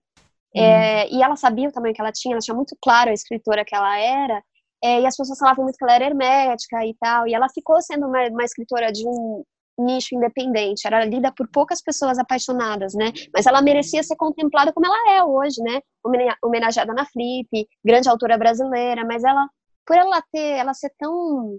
é, 0.55 1.11
e 1.11 1.23
ela 1.23 1.35
sabia 1.35 1.67
o 1.67 1.71
tamanho 1.71 1.95
que 1.95 2.01
ela 2.01 2.11
tinha, 2.11 2.35
ela 2.35 2.41
tinha 2.41 2.55
muito 2.55 2.77
claro 2.79 3.09
a 3.09 3.13
escritora 3.13 3.65
que 3.65 3.75
ela 3.75 3.97
era, 3.97 4.43
é, 4.83 5.01
e 5.01 5.05
as 5.05 5.15
pessoas 5.15 5.39
falavam 5.39 5.63
muito 5.63 5.77
que 5.77 5.83
ela 5.83 5.95
era 5.95 6.05
hermética 6.05 6.85
e 6.85 6.93
tal, 6.99 7.25
e 7.27 7.33
ela 7.33 7.47
ficou 7.49 7.81
sendo 7.81 8.05
uma, 8.05 8.27
uma 8.27 8.43
escritora 8.43 8.91
de 8.91 9.07
um 9.07 9.43
nicho 9.79 10.13
independente, 10.15 10.85
era 10.85 11.03
lida 11.05 11.31
por 11.35 11.47
poucas 11.47 11.81
pessoas 11.81 12.19
apaixonadas, 12.19 12.93
né? 12.93 13.11
Mas 13.33 13.45
ela 13.45 13.61
merecia 13.61 14.03
ser 14.03 14.15
contemplada 14.15 14.71
como 14.71 14.85
ela 14.85 15.17
é 15.17 15.23
hoje, 15.23 15.61
né? 15.61 15.81
Homenageada 16.43 16.93
na 16.93 17.05
Flip, 17.05 17.67
grande 17.83 18.09
autora 18.09 18.37
brasileira, 18.37 19.03
mas 19.05 19.23
ela, 19.23 19.47
por 19.85 19.97
ela 19.97 20.21
ter, 20.31 20.57
ela 20.57 20.73
ser 20.73 20.91
tão 20.99 21.57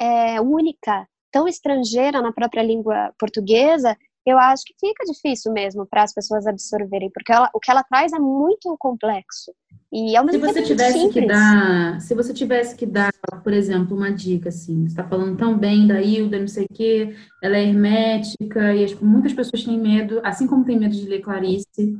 é, 0.00 0.40
única, 0.40 1.06
tão 1.32 1.48
estrangeira 1.48 2.22
na 2.22 2.32
própria 2.32 2.62
língua 2.62 3.12
portuguesa, 3.18 3.96
eu 4.28 4.38
acho 4.38 4.62
que 4.64 4.74
fica 4.78 5.04
difícil 5.04 5.52
mesmo 5.52 5.86
para 5.86 6.02
as 6.02 6.12
pessoas 6.12 6.46
absorverem, 6.46 7.10
porque 7.10 7.32
ela, 7.32 7.48
o 7.54 7.58
que 7.58 7.70
ela 7.70 7.82
traz 7.82 8.12
é 8.12 8.18
muito 8.18 8.76
complexo. 8.78 9.52
E 9.90 10.14
ao 10.14 10.24
mesmo 10.24 10.44
se 10.46 10.52
você 10.52 10.62
tivesse 10.62 10.98
simples. 10.98 11.14
que 11.14 11.26
dar, 11.26 12.00
se 12.00 12.14
você 12.14 12.34
tivesse 12.34 12.76
que 12.76 12.84
dar, 12.84 13.10
por 13.42 13.54
exemplo, 13.54 13.96
uma 13.96 14.12
dica 14.12 14.50
assim, 14.50 14.82
você 14.82 14.88
está 14.88 15.04
falando 15.04 15.38
tão 15.38 15.56
bem 15.56 15.86
da 15.86 16.02
Hilda, 16.02 16.38
não 16.38 16.46
sei 16.46 16.66
o 16.66 16.74
quê, 16.74 17.16
ela 17.42 17.56
é 17.56 17.64
hermética 17.64 18.74
e 18.74 18.84
as, 18.84 18.94
muitas 19.00 19.32
pessoas 19.32 19.64
têm 19.64 19.78
medo, 19.78 20.20
assim 20.22 20.46
como 20.46 20.64
tem 20.64 20.78
medo 20.78 20.94
de 20.94 21.08
ler 21.08 21.20
Clarice. 21.20 21.98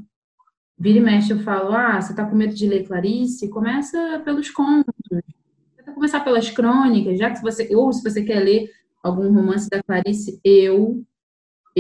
Vira 0.78 0.98
e 0.98 1.00
mexe, 1.00 1.32
eu 1.32 1.40
falo, 1.40 1.72
ah, 1.72 2.00
você 2.00 2.12
está 2.12 2.24
com 2.26 2.36
medo 2.36 2.54
de 2.54 2.68
ler 2.68 2.86
Clarice? 2.86 3.48
Começa 3.48 4.20
pelos 4.24 4.50
contos. 4.50 4.94
Tenta 5.76 5.92
começar 5.92 6.20
pelas 6.20 6.50
crônicas, 6.50 7.18
já 7.18 7.30
que 7.30 7.40
você, 7.40 7.74
ou 7.74 7.90
se 7.92 8.02
você 8.02 8.22
quer 8.22 8.40
ler 8.40 8.70
algum 9.02 9.32
romance 9.32 9.68
da 9.70 9.82
Clarice, 9.82 10.38
eu 10.44 11.02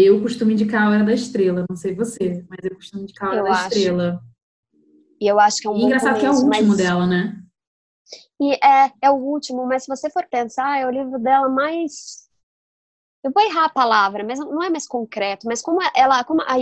eu 0.04 0.20
costumo 0.20 0.50
indicar 0.50 0.86
a 0.86 0.90
Hora 0.90 1.04
da 1.04 1.12
Estrela, 1.12 1.64
não 1.68 1.76
sei 1.76 1.94
você, 1.94 2.44
mas 2.48 2.58
eu 2.62 2.74
costumo 2.74 3.02
indicar 3.02 3.28
a 3.28 3.30
Hora 3.32 3.40
eu 3.40 3.44
da 3.44 3.50
acho. 3.52 3.68
Estrela. 3.68 4.20
E 5.20 5.26
eu 5.26 5.40
acho 5.40 5.56
que 5.60 5.66
é 5.66 5.70
um 5.70 5.76
e 5.76 5.82
engraçado 5.82 6.20
começo, 6.20 6.20
que 6.20 6.26
é 6.26 6.30
o 6.30 6.44
último 6.44 6.68
mas... 6.68 6.76
dela, 6.76 7.06
né? 7.06 7.42
E 8.40 8.54
é, 8.54 8.92
é 9.02 9.10
o 9.10 9.16
último, 9.16 9.66
mas 9.66 9.82
se 9.82 9.88
você 9.88 10.08
for 10.10 10.26
pensar, 10.30 10.78
é 10.78 10.86
o 10.86 10.90
livro 10.90 11.18
dela 11.18 11.48
mais. 11.48 12.28
Eu 13.24 13.32
vou 13.34 13.42
errar 13.44 13.64
a 13.64 13.70
palavra, 13.70 14.24
mas 14.24 14.38
não 14.38 14.62
é 14.62 14.70
mais 14.70 14.86
concreto, 14.86 15.46
mas 15.46 15.60
como 15.60 15.80
ela, 15.94 16.22
como 16.22 16.40
a, 16.42 16.54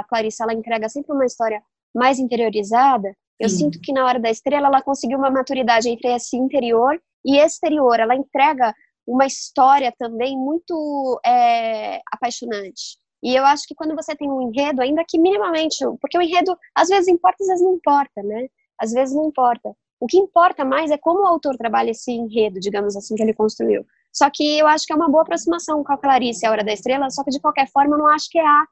a 0.00 0.04
Clarice 0.04 0.42
ela 0.42 0.52
entrega 0.52 0.88
sempre 0.88 1.12
uma 1.12 1.24
história 1.24 1.62
mais 1.94 2.18
interiorizada, 2.18 3.14
eu 3.38 3.48
Sim. 3.48 3.56
sinto 3.56 3.80
que 3.80 3.92
na 3.92 4.04
Hora 4.04 4.18
da 4.18 4.28
Estrela 4.28 4.66
ela 4.66 4.82
conseguiu 4.82 5.18
uma 5.18 5.30
maturidade 5.30 5.88
entre 5.88 6.12
esse 6.12 6.36
interior 6.36 7.00
e 7.24 7.38
exterior. 7.38 8.00
Ela 8.00 8.16
entrega 8.16 8.74
uma 9.06 9.26
história 9.26 9.92
também 9.98 10.36
muito 10.36 11.20
é, 11.24 12.00
apaixonante. 12.12 12.98
E 13.22 13.34
eu 13.34 13.44
acho 13.44 13.66
que 13.66 13.74
quando 13.74 13.94
você 13.94 14.16
tem 14.16 14.30
um 14.30 14.40
enredo, 14.40 14.80
ainda 14.80 15.04
que 15.06 15.18
minimamente, 15.18 15.78
porque 16.00 16.16
o 16.16 16.22
enredo 16.22 16.56
às 16.74 16.88
vezes 16.88 17.08
importa, 17.08 17.36
às 17.40 17.48
vezes 17.48 17.62
não 17.62 17.74
importa, 17.74 18.22
né? 18.22 18.48
Às 18.78 18.92
vezes 18.92 19.14
não 19.14 19.26
importa. 19.26 19.74
O 20.00 20.06
que 20.06 20.16
importa 20.16 20.64
mais 20.64 20.90
é 20.90 20.96
como 20.96 21.20
o 21.20 21.26
autor 21.26 21.56
trabalha 21.56 21.90
esse 21.90 22.10
enredo, 22.10 22.58
digamos 22.58 22.96
assim, 22.96 23.14
que 23.14 23.22
ele 23.22 23.34
construiu. 23.34 23.84
Só 24.12 24.30
que 24.32 24.58
eu 24.58 24.66
acho 24.66 24.86
que 24.86 24.92
é 24.92 24.96
uma 24.96 25.10
boa 25.10 25.22
aproximação 25.22 25.84
com 25.84 25.92
a 25.92 25.98
Clarice, 25.98 26.46
A 26.46 26.50
Hora 26.50 26.64
da 26.64 26.72
Estrela, 26.72 27.10
só 27.10 27.22
que 27.22 27.30
de 27.30 27.40
qualquer 27.40 27.68
forma 27.70 27.94
eu 27.94 27.98
não 27.98 28.06
acho 28.06 28.28
que 28.30 28.38
é 28.38 28.46
a, 28.46 28.64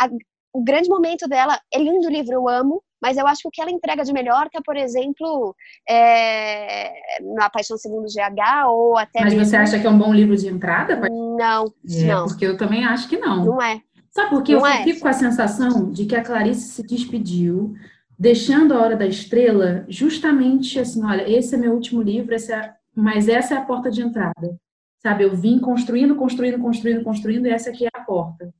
a 0.00 0.08
o 0.52 0.62
grande 0.62 0.88
momento 0.88 1.28
dela. 1.28 1.60
É 1.72 1.78
lindo 1.78 2.06
o 2.06 2.10
livro, 2.10 2.32
eu 2.32 2.48
amo, 2.48 2.82
mas 3.00 3.16
eu 3.16 3.26
acho 3.26 3.42
que 3.42 3.48
o 3.48 3.50
que 3.50 3.60
ela 3.60 3.70
entrega 3.70 4.04
de 4.04 4.12
melhor 4.12 4.48
tá, 4.50 4.60
por 4.64 4.76
exemplo, 4.76 5.54
é, 5.88 6.92
na 7.36 7.50
Paixão 7.50 7.76
Segundo 7.76 8.06
GH, 8.06 8.68
ou 8.68 8.96
até. 8.96 9.20
Mas 9.20 9.34
mesmo... 9.34 9.46
você 9.46 9.56
acha 9.56 9.78
que 9.78 9.86
é 9.86 9.90
um 9.90 9.98
bom 9.98 10.12
livro 10.12 10.36
de 10.36 10.48
entrada? 10.48 10.96
Não, 11.08 11.66
é, 11.66 12.04
não. 12.04 12.26
Porque 12.26 12.46
eu 12.46 12.56
também 12.56 12.84
acho 12.84 13.08
que 13.08 13.18
não. 13.18 13.44
Não 13.44 13.62
é. 13.62 13.80
Sabe 14.10 14.30
por 14.30 14.42
quê? 14.42 14.54
Eu 14.54 14.66
é. 14.66 14.82
fico 14.82 15.00
com 15.00 15.08
a 15.08 15.12
sensação 15.12 15.90
de 15.90 16.06
que 16.06 16.16
a 16.16 16.24
Clarice 16.24 16.68
se 16.68 16.82
despediu 16.82 17.74
deixando 18.18 18.72
a 18.72 18.80
Hora 18.80 18.96
da 18.96 19.06
Estrela 19.06 19.84
justamente 19.88 20.78
assim, 20.78 21.04
olha, 21.04 21.28
esse 21.30 21.54
é 21.54 21.58
meu 21.58 21.74
último 21.74 22.00
livro, 22.00 22.34
é, 22.34 22.74
mas 22.94 23.28
essa 23.28 23.54
é 23.54 23.58
a 23.58 23.64
porta 23.64 23.90
de 23.90 24.00
entrada. 24.00 24.58
Sabe, 24.98 25.24
eu 25.24 25.36
vim 25.36 25.58
construindo, 25.60 26.16
construindo, 26.16 26.58
construindo, 26.58 27.04
construindo, 27.04 27.46
e 27.46 27.50
essa 27.50 27.70
aqui 27.70 27.84
é 27.84 27.90
a 27.92 28.00
porta. 28.00 28.52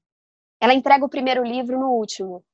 Ela 0.60 0.74
entrega 0.74 1.04
o 1.04 1.08
primeiro 1.08 1.42
livro 1.42 1.78
no 1.78 1.88
último. 1.88 2.44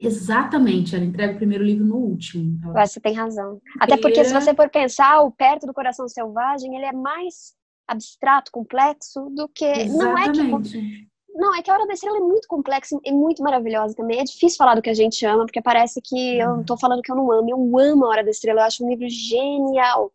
Exatamente, 0.00 0.96
ela 0.96 1.04
entrega 1.04 1.34
o 1.34 1.36
primeiro 1.36 1.62
livro 1.62 1.84
no 1.84 1.96
último. 1.96 2.58
Ela... 2.64 2.86
Você 2.86 2.98
tem 2.98 3.12
razão. 3.12 3.60
Até 3.78 3.96
porque 3.96 4.24
se 4.24 4.32
você 4.32 4.54
for 4.54 4.70
pensar, 4.70 5.20
o 5.20 5.30
Perto 5.30 5.66
do 5.66 5.74
Coração 5.74 6.08
Selvagem, 6.08 6.74
ele 6.74 6.86
é 6.86 6.92
mais 6.92 7.54
abstrato, 7.86 8.50
complexo 8.50 9.28
do 9.30 9.48
que... 9.48 9.64
Exatamente. 9.64 10.42
Não 10.42 10.58
é 10.58 10.62
que... 10.62 11.10
Não, 11.32 11.54
é 11.54 11.62
que 11.62 11.70
a 11.70 11.74
Hora 11.74 11.86
da 11.86 11.92
Estrela 11.92 12.16
é 12.16 12.20
muito 12.20 12.48
complexa 12.48 12.98
e 13.04 13.12
muito 13.12 13.42
maravilhosa 13.42 13.94
também. 13.94 14.18
É 14.18 14.24
difícil 14.24 14.56
falar 14.56 14.74
do 14.74 14.82
que 14.82 14.90
a 14.90 14.94
gente 14.94 15.24
ama, 15.24 15.44
porque 15.44 15.62
parece 15.62 16.00
que 16.02 16.38
eu 16.38 16.56
não 16.56 16.64
tô 16.64 16.76
falando 16.76 17.02
que 17.02 17.12
eu 17.12 17.16
não 17.16 17.30
amo. 17.30 17.48
Eu 17.48 17.78
amo 17.78 18.04
a 18.04 18.08
Hora 18.08 18.24
da 18.24 18.30
Estrela, 18.30 18.62
eu 18.62 18.64
acho 18.64 18.84
um 18.84 18.88
livro 18.88 19.08
genial. 19.08 20.12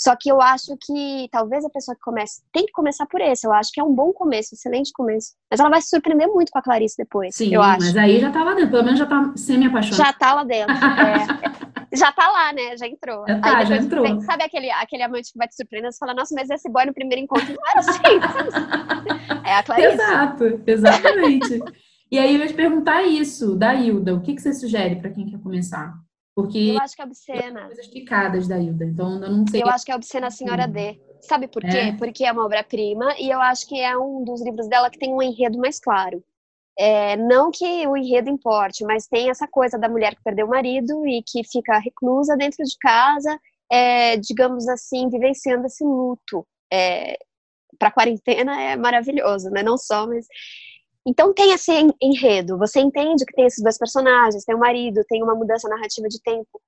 Só 0.00 0.16
que 0.18 0.32
eu 0.32 0.40
acho 0.40 0.74
que 0.80 1.28
talvez 1.30 1.62
a 1.62 1.68
pessoa 1.68 1.94
que 1.94 2.00
comece 2.00 2.40
tem 2.50 2.64
que 2.64 2.72
começar 2.72 3.04
por 3.04 3.20
esse. 3.20 3.46
Eu 3.46 3.52
acho 3.52 3.70
que 3.70 3.78
é 3.78 3.84
um 3.84 3.94
bom 3.94 4.14
começo, 4.14 4.54
excelente 4.54 4.92
começo. 4.94 5.34
Mas 5.50 5.60
ela 5.60 5.68
vai 5.68 5.82
se 5.82 5.90
surpreender 5.90 6.26
muito 6.26 6.50
com 6.50 6.58
a 6.58 6.62
Clarice 6.62 6.96
depois. 6.96 7.36
Sim, 7.36 7.54
eu 7.54 7.60
acho. 7.60 7.80
mas 7.80 7.96
aí 7.98 8.18
já 8.18 8.30
tá 8.32 8.42
lá 8.42 8.54
dentro. 8.54 8.70
Pelo 8.70 8.84
menos 8.84 8.98
já 8.98 9.04
tá 9.04 9.30
semi-apaixonada. 9.36 10.02
Já 10.02 10.12
tá 10.14 10.32
lá 10.32 10.44
dentro. 10.44 10.72
é. 10.74 11.60
Já 11.92 12.12
tá 12.12 12.30
lá, 12.30 12.52
né? 12.52 12.76
Já 12.76 12.86
entrou. 12.86 13.24
Já 13.26 13.40
tá, 13.40 13.64
já 13.64 13.76
entrou. 13.76 14.04
Vem, 14.04 14.20
sabe 14.20 14.44
aquele, 14.44 14.70
aquele 14.70 15.02
amante 15.02 15.32
que 15.32 15.36
vai 15.36 15.48
te 15.48 15.56
surpreender? 15.56 15.90
Você 15.90 15.98
fala, 15.98 16.14
nossa, 16.14 16.32
mas 16.36 16.48
esse 16.48 16.70
boy 16.70 16.86
no 16.86 16.94
primeiro 16.94 17.20
encontro 17.20 17.52
não 17.52 17.68
era 17.68 17.80
assim. 17.80 19.42
é 19.44 19.54
a 19.56 19.62
Clarice. 19.64 19.88
Exato, 19.88 20.62
exatamente. 20.64 21.60
e 22.08 22.16
aí 22.16 22.36
eu 22.36 22.42
ia 22.42 22.46
te 22.46 22.54
perguntar 22.54 23.02
isso, 23.02 23.56
da 23.56 23.74
Hilda. 23.74 24.14
O 24.14 24.20
que, 24.20 24.34
que 24.36 24.40
você 24.40 24.54
sugere 24.54 25.00
para 25.00 25.10
quem 25.10 25.26
quer 25.26 25.40
começar? 25.40 25.92
Porque 26.42 26.58
eu 26.58 26.78
acho 26.78 26.96
que 26.96 27.02
é 27.02 27.04
obscena. 27.04 27.66
Coisas 27.66 27.86
picadas 27.88 28.48
da 28.48 28.58
Hilda, 28.58 28.84
então 28.84 29.22
eu 29.22 29.30
não 29.30 29.46
sei. 29.46 29.62
Eu 29.62 29.68
acho 29.68 29.84
que 29.84 29.92
é 29.92 29.96
obscena 29.96 30.26
a 30.28 30.30
Senhora 30.30 30.66
D. 30.66 31.00
Sabe 31.20 31.48
por 31.48 31.62
quê? 31.62 31.76
É. 31.76 31.92
Porque 31.92 32.24
é 32.24 32.32
uma 32.32 32.44
obra-prima 32.44 33.14
e 33.18 33.30
eu 33.30 33.40
acho 33.40 33.66
que 33.66 33.78
é 33.80 33.96
um 33.96 34.24
dos 34.24 34.42
livros 34.42 34.68
dela 34.68 34.90
que 34.90 34.98
tem 34.98 35.12
um 35.12 35.22
enredo 35.22 35.58
mais 35.58 35.78
claro. 35.78 36.22
É, 36.78 37.16
não 37.16 37.50
que 37.50 37.86
o 37.86 37.96
enredo 37.96 38.30
importe, 38.30 38.84
mas 38.84 39.06
tem 39.06 39.28
essa 39.28 39.46
coisa 39.46 39.78
da 39.78 39.88
mulher 39.88 40.14
que 40.14 40.22
perdeu 40.22 40.46
o 40.46 40.50
marido 40.50 41.06
e 41.06 41.22
que 41.22 41.44
fica 41.44 41.78
reclusa 41.78 42.36
dentro 42.36 42.64
de 42.64 42.74
casa, 42.80 43.38
é, 43.70 44.16
digamos 44.16 44.66
assim, 44.66 45.08
vivenciando 45.10 45.66
esse 45.66 45.84
luto. 45.84 46.46
É, 46.72 47.18
Para 47.78 47.90
quarentena 47.90 48.58
é 48.60 48.76
maravilhoso, 48.76 49.50
né? 49.50 49.62
Não 49.62 49.76
só, 49.76 50.06
mas 50.06 50.26
então 51.06 51.32
tem 51.32 51.52
esse 51.52 51.72
enredo, 52.00 52.58
você 52.58 52.80
entende 52.80 53.24
que 53.24 53.34
tem 53.34 53.46
esses 53.46 53.62
dois 53.62 53.78
personagens, 53.78 54.44
tem 54.44 54.54
o 54.54 54.58
marido, 54.58 55.04
tem 55.08 55.22
uma 55.22 55.34
mudança 55.34 55.68
narrativa 55.68 56.08
de 56.08 56.20
tempo. 56.20 56.60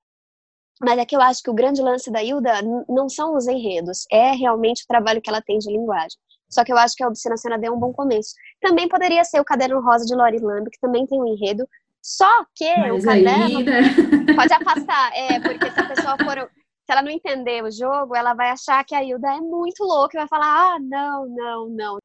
Mas 0.81 0.99
é 0.99 1.05
que 1.05 1.15
eu 1.15 1.21
acho 1.21 1.43
que 1.43 1.51
o 1.51 1.55
grande 1.55 1.81
lance 1.81 2.11
da 2.11 2.23
Hilda 2.23 2.61
não 2.89 3.09
são 3.09 3.37
os 3.37 3.47
enredos, 3.47 4.05
é 4.11 4.33
realmente 4.33 4.83
o 4.85 4.89
trabalho 4.89 5.21
que 5.21 5.31
ela 5.31 5.43
tem 5.43 5.59
de 5.59 5.71
linguagem. 5.71 6.19
Só 6.51 6.65
que 6.65 6.73
eu 6.73 6.77
acho 6.77 6.95
que 6.97 7.05
a 7.05 7.09
Obstinação 7.09 7.59
deu 7.59 7.73
um 7.73 7.79
bom 7.79 7.93
começo. 7.93 8.35
Também 8.61 8.89
poderia 8.89 9.25
ser 9.25 9.41
o 9.41 9.45
Caderno 9.45 9.81
Rosa 9.81 10.05
de 10.05 10.15
Lori 10.15 10.39
Lamb, 10.39 10.69
que 10.71 10.81
também 10.81 11.07
tem 11.07 11.21
um 11.21 11.27
enredo, 11.27 11.67
só 12.03 12.45
que 12.55 12.77
Mas 12.77 13.03
o 13.03 13.07
caderno 13.07 13.59
aí, 13.59 13.63
né? 13.63 13.83
pode 14.35 14.53
afastar, 14.53 15.13
é, 15.15 15.41
porque 15.41 15.71
se 15.71 15.81
a 15.81 15.89
pessoa 15.89 16.17
for 16.19 16.51
se 16.85 16.91
ela 16.91 17.03
não 17.03 17.11
entender 17.11 17.63
o 17.63 17.71
jogo, 17.71 18.17
ela 18.17 18.35
vai 18.35 18.51
achar 18.51 18.85
que 18.85 18.95
a 18.95 19.03
Hilda 19.03 19.29
é 19.29 19.41
muito 19.41 19.85
louca 19.85 20.17
e 20.17 20.21
vai 20.21 20.29
falar: 20.29 20.47
ah, 20.47 20.79
não, 20.81 21.27
não, 21.29 21.69
não. 21.69 21.99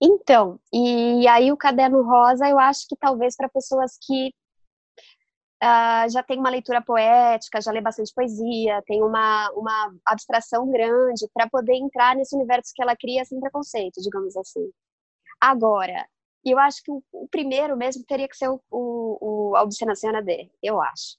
Então, 0.00 0.60
e 0.72 1.26
aí 1.28 1.50
o 1.50 1.56
caderno 1.56 2.02
rosa, 2.02 2.48
eu 2.48 2.58
acho 2.58 2.86
que 2.88 2.96
talvez 2.96 3.36
para 3.36 3.48
pessoas 3.48 3.96
que 4.00 4.32
uh, 5.62 6.10
já 6.10 6.22
tem 6.22 6.38
uma 6.38 6.50
leitura 6.50 6.82
poética, 6.82 7.60
já 7.60 7.70
lê 7.72 7.80
bastante 7.80 8.12
poesia, 8.14 8.82
tem 8.86 9.02
uma, 9.02 9.50
uma 9.52 9.94
abstração 10.04 10.70
grande 10.70 11.28
para 11.32 11.48
poder 11.48 11.74
entrar 11.74 12.16
nesse 12.16 12.34
universo 12.36 12.72
que 12.74 12.82
ela 12.82 12.96
cria 12.96 13.24
sem 13.24 13.40
preconceito, 13.40 14.00
digamos 14.02 14.36
assim. 14.36 14.70
Agora, 15.40 16.06
eu 16.44 16.58
acho 16.58 16.82
que 16.82 16.90
o, 16.90 17.02
o 17.12 17.28
primeiro 17.28 17.76
mesmo 17.76 18.04
teria 18.04 18.28
que 18.28 18.36
ser 18.36 18.48
o, 18.48 18.60
o, 18.70 19.54
o 19.56 20.22
D, 20.24 20.50
eu 20.62 20.80
acho. 20.80 21.16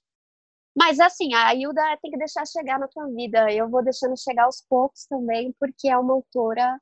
Mas 0.76 0.98
assim, 0.98 1.32
a 1.34 1.54
Hilda 1.54 1.82
tem 2.02 2.10
que 2.10 2.18
deixar 2.18 2.44
chegar 2.46 2.78
na 2.78 2.88
tua 2.88 3.06
vida. 3.06 3.50
Eu 3.52 3.68
vou 3.70 3.82
deixando 3.82 4.18
chegar 4.18 4.44
aos 4.44 4.60
poucos 4.68 5.06
também, 5.06 5.54
porque 5.58 5.88
é 5.88 5.96
uma 5.96 6.14
autora 6.14 6.78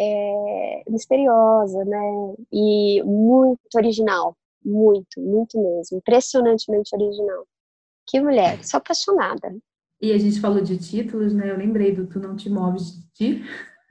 é, 0.00 0.82
misteriosa, 0.88 1.84
né? 1.84 2.34
E 2.50 3.02
muito 3.02 3.60
original, 3.76 4.36
muito, 4.64 5.20
muito 5.20 5.60
mesmo, 5.60 5.98
impressionantemente 5.98 6.94
original. 6.94 7.46
Que 8.06 8.20
mulher, 8.20 8.64
sou 8.64 8.78
apaixonada. 8.78 9.54
E 10.00 10.12
a 10.12 10.18
gente 10.18 10.40
falou 10.40 10.62
de 10.62 10.78
títulos, 10.78 11.34
né? 11.34 11.50
Eu 11.50 11.58
lembrei 11.58 11.94
do 11.94 12.06
Tu 12.06 12.18
Não 12.18 12.34
Te 12.34 12.48
Moves 12.48 12.92
de 12.92 13.12
Ti. 13.12 13.44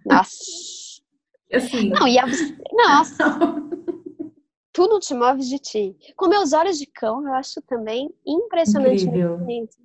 Nossa! 0.05 0.33
assim. 1.53 1.89
Não, 1.89 2.07
e 2.07 2.17
a... 2.17 2.25
Nossa! 2.73 3.23
tu 4.73 4.87
não 4.87 4.99
te 4.99 5.13
moves 5.13 5.47
de 5.47 5.59
ti. 5.59 5.95
Com 6.15 6.27
meus 6.27 6.53
olhos 6.53 6.77
de 6.79 6.85
cão, 6.85 7.21
eu 7.27 7.33
acho 7.33 7.61
também 7.63 8.09
impressionantemente 8.25 9.37
bonito. 9.37 9.77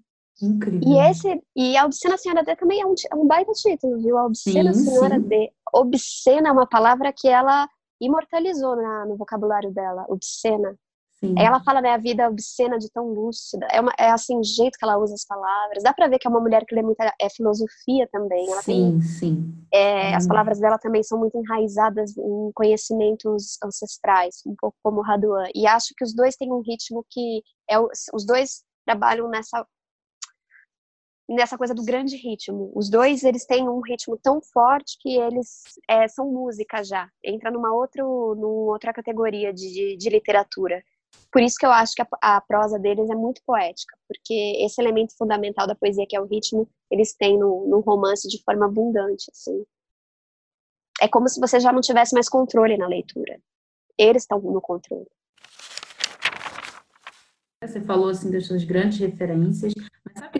Incrível. 0.42 0.80
E 0.88 0.98
esse 1.10 1.42
e 1.54 1.76
a 1.76 1.84
Obscena 1.84 2.16
Senhora 2.18 2.42
D 2.42 2.56
também 2.56 2.80
é 2.80 2.87
um, 2.87 2.94
é 3.10 3.14
um 3.14 3.26
baita 3.26 3.52
título, 3.52 4.00
viu? 4.00 4.18
A 4.18 4.26
Obscena 4.26 4.72
sim, 4.72 4.84
Senhora 4.84 5.20
sim. 5.20 5.28
D. 5.28 5.52
Obscena 5.74 6.48
é 6.48 6.52
uma 6.52 6.66
palavra 6.66 7.12
que 7.12 7.28
ela 7.28 7.68
imortalizou 8.00 8.76
na, 8.76 9.06
no 9.06 9.16
vocabulário 9.16 9.72
dela, 9.72 10.04
obscena. 10.08 10.76
Sim. 11.20 11.34
Ela 11.38 11.60
fala, 11.60 11.80
né, 11.80 11.90
a 11.90 11.96
vida 11.96 12.28
obscena 12.28 12.76
de 12.78 12.90
tão 12.90 13.08
lúcida. 13.08 13.66
É, 13.70 13.80
uma, 13.80 13.92
é 13.98 14.10
assim, 14.10 14.37
o 14.38 14.44
jeito 14.44 14.78
que 14.78 14.84
ela 14.84 14.98
usa 14.98 15.14
as 15.14 15.24
palavras. 15.24 15.82
Dá 15.82 15.92
pra 15.92 16.08
ver 16.08 16.18
que 16.18 16.26
é 16.26 16.30
uma 16.30 16.40
mulher 16.40 16.64
que 16.66 16.74
lê 16.74 16.82
muita 16.82 17.12
é, 17.20 17.30
filosofia 17.30 18.08
também. 18.12 18.50
Ela 18.50 18.62
sim, 18.62 18.90
tem, 18.92 19.02
sim. 19.02 19.54
É, 19.72 20.10
hum. 20.10 20.16
As 20.16 20.26
palavras 20.26 20.58
dela 20.58 20.78
também 20.78 21.02
são 21.02 21.18
muito 21.18 21.38
enraizadas 21.38 22.16
em 22.16 22.52
conhecimentos 22.52 23.56
ancestrais, 23.64 24.42
um 24.46 24.54
pouco 24.58 24.76
como 24.82 25.02
Raduan. 25.02 25.46
E 25.54 25.66
acho 25.66 25.94
que 25.96 26.04
os 26.04 26.14
dois 26.14 26.37
têm 26.37 26.52
um 26.52 26.60
ritmo 26.60 27.04
que 27.08 27.42
é 27.70 27.78
os 27.78 28.26
dois 28.26 28.62
trabalham 28.84 29.28
nessa 29.28 29.66
nessa 31.28 31.56
coisa 31.56 31.74
do 31.74 31.84
grande 31.84 32.16
ritmo. 32.16 32.70
Os 32.74 32.90
dois, 32.90 33.24
eles 33.24 33.46
têm 33.46 33.68
um 33.68 33.80
ritmo 33.80 34.16
tão 34.16 34.40
forte 34.40 34.98
que 35.00 35.16
eles 35.16 35.62
é, 35.88 36.06
são 36.08 36.30
música 36.30 36.82
já. 36.84 37.08
Entra 37.22 37.50
numa, 37.50 37.72
outro, 37.72 38.34
numa 38.34 38.72
outra 38.72 38.92
categoria 38.92 39.52
de, 39.52 39.72
de, 39.72 39.96
de 39.96 40.10
literatura. 40.10 40.82
Por 41.32 41.42
isso 41.42 41.56
que 41.58 41.66
eu 41.66 41.70
acho 41.70 41.94
que 41.94 42.02
a, 42.02 42.08
a, 42.20 42.40
prosa 42.40 42.78
deles 42.78 43.08
é 43.08 43.14
muito 43.14 43.40
poética, 43.46 43.96
porque 44.06 44.34
esse 44.64 44.80
elemento 44.80 45.16
fundamental 45.16 45.66
da 45.66 45.74
poesia, 45.74 46.06
que 46.08 46.16
é 46.16 46.20
o 46.20 46.26
ritmo, 46.26 46.68
eles 46.90 47.14
têm 47.14 47.38
no, 47.38 47.66
no 47.68 47.80
romance 47.80 48.28
de 48.28 48.42
forma 48.42 48.66
abundante, 48.66 49.30
assim. 49.30 49.64
É 51.00 51.08
como 51.08 51.28
se 51.28 51.40
você 51.40 51.58
já 51.58 51.72
não 51.72 51.80
tivesse 51.80 52.14
mais 52.14 52.28
controle 52.28 52.76
na 52.76 52.87
leitura. 52.87 53.40
Eles 53.98 54.22
estão 54.22 54.40
no 54.40 54.60
controle. 54.60 55.08
Você 57.62 57.80
falou 57.80 58.10
assim 58.10 58.30
das 58.30 58.46
suas 58.46 58.62
grandes 58.62 58.98
referências, 58.98 59.72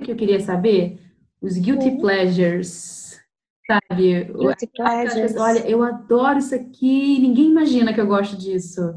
que 0.05 0.13
eu 0.13 0.17
queria 0.17 0.41
saber? 0.41 1.01
Os 1.41 1.59
guilty 1.59 1.91
Sim. 1.91 1.99
pleasures, 1.99 3.21
sabe? 3.67 4.25
Guilty 4.25 4.67
pleasures. 4.69 5.37
Olha, 5.37 5.69
eu 5.69 5.83
adoro 5.83 6.39
isso 6.39 6.55
aqui, 6.55 7.19
ninguém 7.19 7.47
imagina 7.47 7.93
que 7.93 8.01
eu 8.01 8.07
gosto 8.07 8.37
disso. 8.37 8.95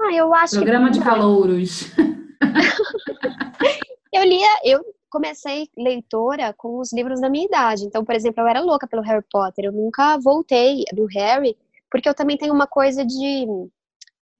Ah, 0.00 0.14
eu 0.14 0.34
acho 0.34 0.56
Programa 0.56 0.90
que... 0.90 0.98
de 0.98 1.04
calouros. 1.04 1.92
eu 4.12 4.24
lia, 4.24 4.48
eu 4.64 4.80
comecei 5.10 5.68
leitora 5.76 6.54
com 6.56 6.78
os 6.78 6.92
livros 6.92 7.20
da 7.20 7.28
minha 7.28 7.46
idade. 7.46 7.84
Então, 7.84 8.04
por 8.04 8.14
exemplo, 8.14 8.42
eu 8.42 8.48
era 8.48 8.60
louca 8.60 8.86
pelo 8.86 9.02
Harry 9.02 9.24
Potter. 9.30 9.66
Eu 9.66 9.72
nunca 9.72 10.18
voltei 10.18 10.84
do 10.92 11.06
Harry, 11.06 11.56
porque 11.90 12.08
eu 12.08 12.14
também 12.14 12.36
tenho 12.36 12.54
uma 12.54 12.66
coisa 12.66 13.04
de 13.04 13.46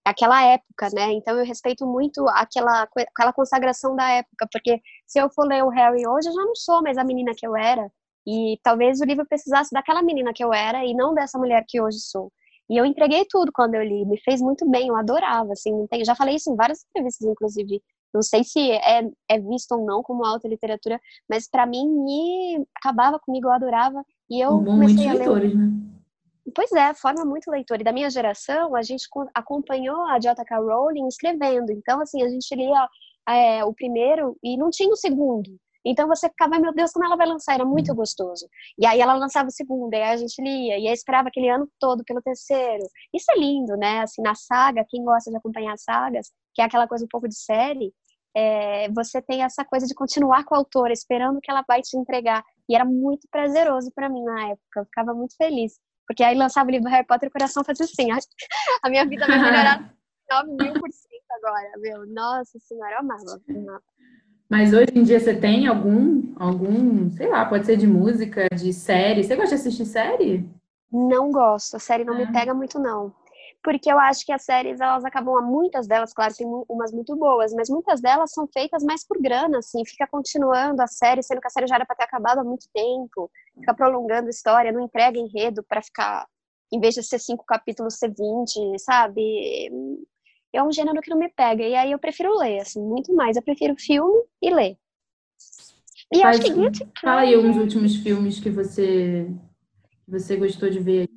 aquela 0.04 0.42
época, 0.44 0.88
né? 0.94 1.12
Então 1.12 1.38
eu 1.38 1.44
respeito 1.44 1.86
muito 1.86 2.26
aquela, 2.30 2.82
aquela 2.82 3.32
consagração 3.32 3.94
da 3.94 4.08
época, 4.10 4.48
porque 4.52 4.80
se 5.06 5.20
eu 5.20 5.30
for 5.30 5.46
ler 5.46 5.64
o 5.64 5.68
Harry 5.68 6.06
hoje, 6.06 6.28
eu 6.28 6.32
já 6.34 6.44
não 6.44 6.54
sou 6.54 6.82
mais 6.82 6.98
a 6.98 7.04
menina 7.04 7.32
que 7.36 7.46
eu 7.46 7.56
era. 7.56 7.90
E 8.26 8.58
talvez 8.62 9.00
o 9.00 9.04
livro 9.04 9.26
precisasse 9.26 9.70
daquela 9.72 10.02
menina 10.02 10.32
que 10.34 10.44
eu 10.44 10.52
era 10.52 10.84
e 10.84 10.94
não 10.94 11.14
dessa 11.14 11.38
mulher 11.38 11.64
que 11.66 11.80
hoje 11.80 11.98
sou. 11.98 12.32
E 12.70 12.76
eu 12.76 12.86
entreguei 12.86 13.26
tudo 13.28 13.50
quando 13.52 13.74
eu 13.74 13.82
li, 13.82 14.06
me 14.06 14.18
fez 14.20 14.40
muito 14.40 14.68
bem, 14.68 14.88
eu 14.88 14.96
adorava, 14.96 15.52
assim, 15.52 15.86
já 16.04 16.14
falei 16.14 16.36
isso 16.36 16.50
em 16.50 16.56
várias 16.56 16.84
entrevistas, 16.88 17.28
inclusive. 17.28 17.82
Não 18.14 18.22
sei 18.22 18.44
se 18.44 18.70
é, 18.70 19.08
é 19.28 19.38
visto 19.38 19.72
ou 19.72 19.84
não 19.84 20.02
como 20.02 20.24
alta 20.24 20.46
literatura, 20.46 21.00
mas 21.28 21.48
para 21.48 21.66
mim 21.66 21.88
me 21.88 22.64
acabava 22.76 23.18
comigo, 23.18 23.48
eu 23.48 23.52
adorava. 23.52 24.04
E 24.30 24.40
eu 24.40 24.50
Formou 24.50 24.74
comecei 24.74 25.08
a 25.08 25.12
ler. 25.12 25.18
Leitores, 25.18 25.54
né? 25.54 25.91
Pois 26.54 26.72
é, 26.72 26.92
forma 26.94 27.24
muito 27.24 27.50
leitor. 27.50 27.80
E 27.80 27.84
da 27.84 27.92
minha 27.92 28.10
geração, 28.10 28.74
a 28.74 28.82
gente 28.82 29.06
acompanhou 29.34 30.02
a 30.06 30.18
J.K. 30.18 30.58
Rowling 30.58 31.06
escrevendo. 31.06 31.70
Então, 31.70 32.00
assim, 32.00 32.22
a 32.22 32.28
gente 32.28 32.54
lia 32.54 32.88
é, 33.28 33.64
o 33.64 33.72
primeiro 33.72 34.36
e 34.42 34.56
não 34.56 34.70
tinha 34.70 34.90
o 34.90 34.96
segundo. 34.96 35.56
Então 35.84 36.06
você 36.06 36.28
ficava, 36.28 36.58
meu 36.58 36.72
Deus, 36.72 36.92
como 36.92 37.04
ela 37.04 37.16
vai 37.16 37.26
lançar? 37.26 37.54
Era 37.54 37.64
muito 37.64 37.94
gostoso. 37.94 38.48
E 38.78 38.86
aí 38.86 39.00
ela 39.00 39.14
lançava 39.14 39.48
o 39.48 39.52
segundo, 39.52 39.92
e 39.92 39.96
aí 39.96 40.12
a 40.12 40.16
gente 40.16 40.40
lia, 40.40 40.78
e 40.78 40.86
aí 40.86 40.94
esperava 40.94 41.28
aquele 41.28 41.48
ano 41.48 41.68
todo 41.78 42.04
pelo 42.04 42.22
terceiro. 42.22 42.84
Isso 43.12 43.30
é 43.32 43.38
lindo, 43.38 43.76
né? 43.76 44.00
Assim, 44.00 44.22
na 44.22 44.34
saga, 44.34 44.86
quem 44.88 45.04
gosta 45.04 45.30
de 45.30 45.36
acompanhar 45.36 45.76
sagas, 45.78 46.30
que 46.54 46.62
é 46.62 46.64
aquela 46.64 46.86
coisa 46.86 47.04
um 47.04 47.08
pouco 47.08 47.28
de 47.28 47.36
série, 47.36 47.92
é, 48.34 48.88
você 48.90 49.20
tem 49.20 49.42
essa 49.42 49.64
coisa 49.64 49.86
de 49.86 49.94
continuar 49.94 50.44
com 50.44 50.54
a 50.54 50.58
autora, 50.58 50.92
esperando 50.92 51.40
que 51.40 51.50
ela 51.50 51.64
vai 51.66 51.82
te 51.82 51.96
entregar. 51.96 52.44
E 52.68 52.74
era 52.74 52.84
muito 52.84 53.26
prazeroso 53.30 53.90
para 53.92 54.08
mim 54.08 54.22
na 54.22 54.50
época, 54.50 54.80
eu 54.80 54.84
ficava 54.84 55.12
muito 55.12 55.36
feliz. 55.36 55.78
Porque 56.12 56.22
aí 56.22 56.36
lançava 56.36 56.68
o 56.68 56.70
livro 56.70 56.90
Harry 56.90 57.06
Potter 57.06 57.26
e 57.26 57.30
o 57.30 57.32
coração 57.32 57.64
fazia 57.64 57.86
assim, 57.86 58.08
a 58.84 58.90
minha 58.90 59.06
vida 59.06 59.26
vai 59.26 59.38
melhorar 59.38 59.94
9 60.30 60.50
mil 60.50 60.72
por 60.74 60.92
cento 60.92 61.24
agora, 61.38 61.70
meu. 61.78 62.06
Nossa 62.06 62.58
senhora, 62.58 62.96
eu 62.96 62.98
amava. 62.98 63.40
Mas 64.50 64.74
hoje 64.74 64.92
em 64.94 65.02
dia 65.02 65.18
você 65.18 65.34
tem 65.34 65.66
algum, 65.66 66.34
algum, 66.36 67.10
sei 67.12 67.30
lá, 67.30 67.46
pode 67.46 67.64
ser 67.64 67.78
de 67.78 67.86
música, 67.86 68.46
de 68.54 68.74
série. 68.74 69.24
Você 69.24 69.34
gosta 69.34 69.56
de 69.56 69.62
assistir 69.62 69.86
série? 69.86 70.46
Não 70.92 71.32
gosto, 71.32 71.76
a 71.76 71.80
série 71.80 72.04
não 72.04 72.14
é. 72.14 72.26
me 72.26 72.32
pega 72.32 72.52
muito, 72.52 72.78
não 72.78 73.14
porque 73.62 73.90
eu 73.90 73.98
acho 73.98 74.26
que 74.26 74.32
as 74.32 74.42
séries, 74.42 74.80
elas 74.80 75.04
acabam, 75.04 75.40
muitas 75.42 75.86
delas, 75.86 76.12
claro, 76.12 76.34
tem 76.34 76.46
umas 76.68 76.92
muito 76.92 77.14
boas, 77.14 77.52
mas 77.52 77.70
muitas 77.70 78.00
delas 78.00 78.32
são 78.32 78.46
feitas 78.52 78.82
mais 78.82 79.06
por 79.06 79.20
grana, 79.20 79.58
assim, 79.58 79.84
fica 79.84 80.06
continuando 80.06 80.82
a 80.82 80.86
série, 80.86 81.22
sendo 81.22 81.40
que 81.40 81.46
a 81.46 81.50
série 81.50 81.68
já 81.68 81.76
era 81.76 81.86
para 81.86 81.94
ter 81.94 82.04
acabado 82.04 82.40
há 82.40 82.44
muito 82.44 82.66
tempo, 82.74 83.30
fica 83.54 83.72
prolongando 83.72 84.26
a 84.26 84.30
história, 84.30 84.72
não 84.72 84.80
entrega 84.84 85.18
enredo 85.18 85.62
para 85.62 85.80
ficar, 85.80 86.26
em 86.72 86.80
vez 86.80 86.94
de 86.94 87.02
ser 87.04 87.20
cinco 87.20 87.44
capítulos, 87.46 87.98
ser 87.98 88.08
vinte, 88.08 88.58
sabe? 88.78 89.70
É 90.52 90.62
um 90.62 90.72
gênero 90.72 91.00
que 91.00 91.10
não 91.10 91.18
me 91.18 91.28
pega, 91.28 91.62
e 91.62 91.74
aí 91.74 91.92
eu 91.92 91.98
prefiro 91.98 92.36
ler, 92.36 92.60
assim, 92.60 92.82
muito 92.82 93.14
mais, 93.14 93.36
eu 93.36 93.42
prefiro 93.42 93.76
filme 93.78 94.24
e 94.42 94.50
ler. 94.50 94.76
E 96.12 96.20
Faz, 96.20 96.40
acho 96.40 96.46
que 96.46 96.52
Guilty 96.52 96.88
Fala 97.00 97.20
aí 97.22 97.36
uns 97.36 97.56
últimos 97.56 97.96
filmes 97.96 98.38
que 98.38 98.50
você, 98.50 99.28
que 100.04 100.10
você 100.10 100.36
gostou 100.36 100.68
de 100.68 100.78
ver 100.78 101.08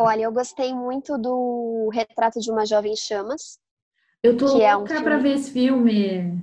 Olha, 0.00 0.22
eu 0.22 0.32
gostei 0.32 0.74
muito 0.74 1.18
do 1.18 1.88
Retrato 1.92 2.40
de 2.40 2.50
uma 2.50 2.66
Jovem 2.66 2.94
Chamas. 2.96 3.58
Eu 4.22 4.36
tô 4.36 4.46
louca 4.46 4.64
é 4.64 4.76
um 4.76 4.84
pra 4.84 5.18
ver 5.18 5.34
esse 5.34 5.50
filme. 5.50 6.40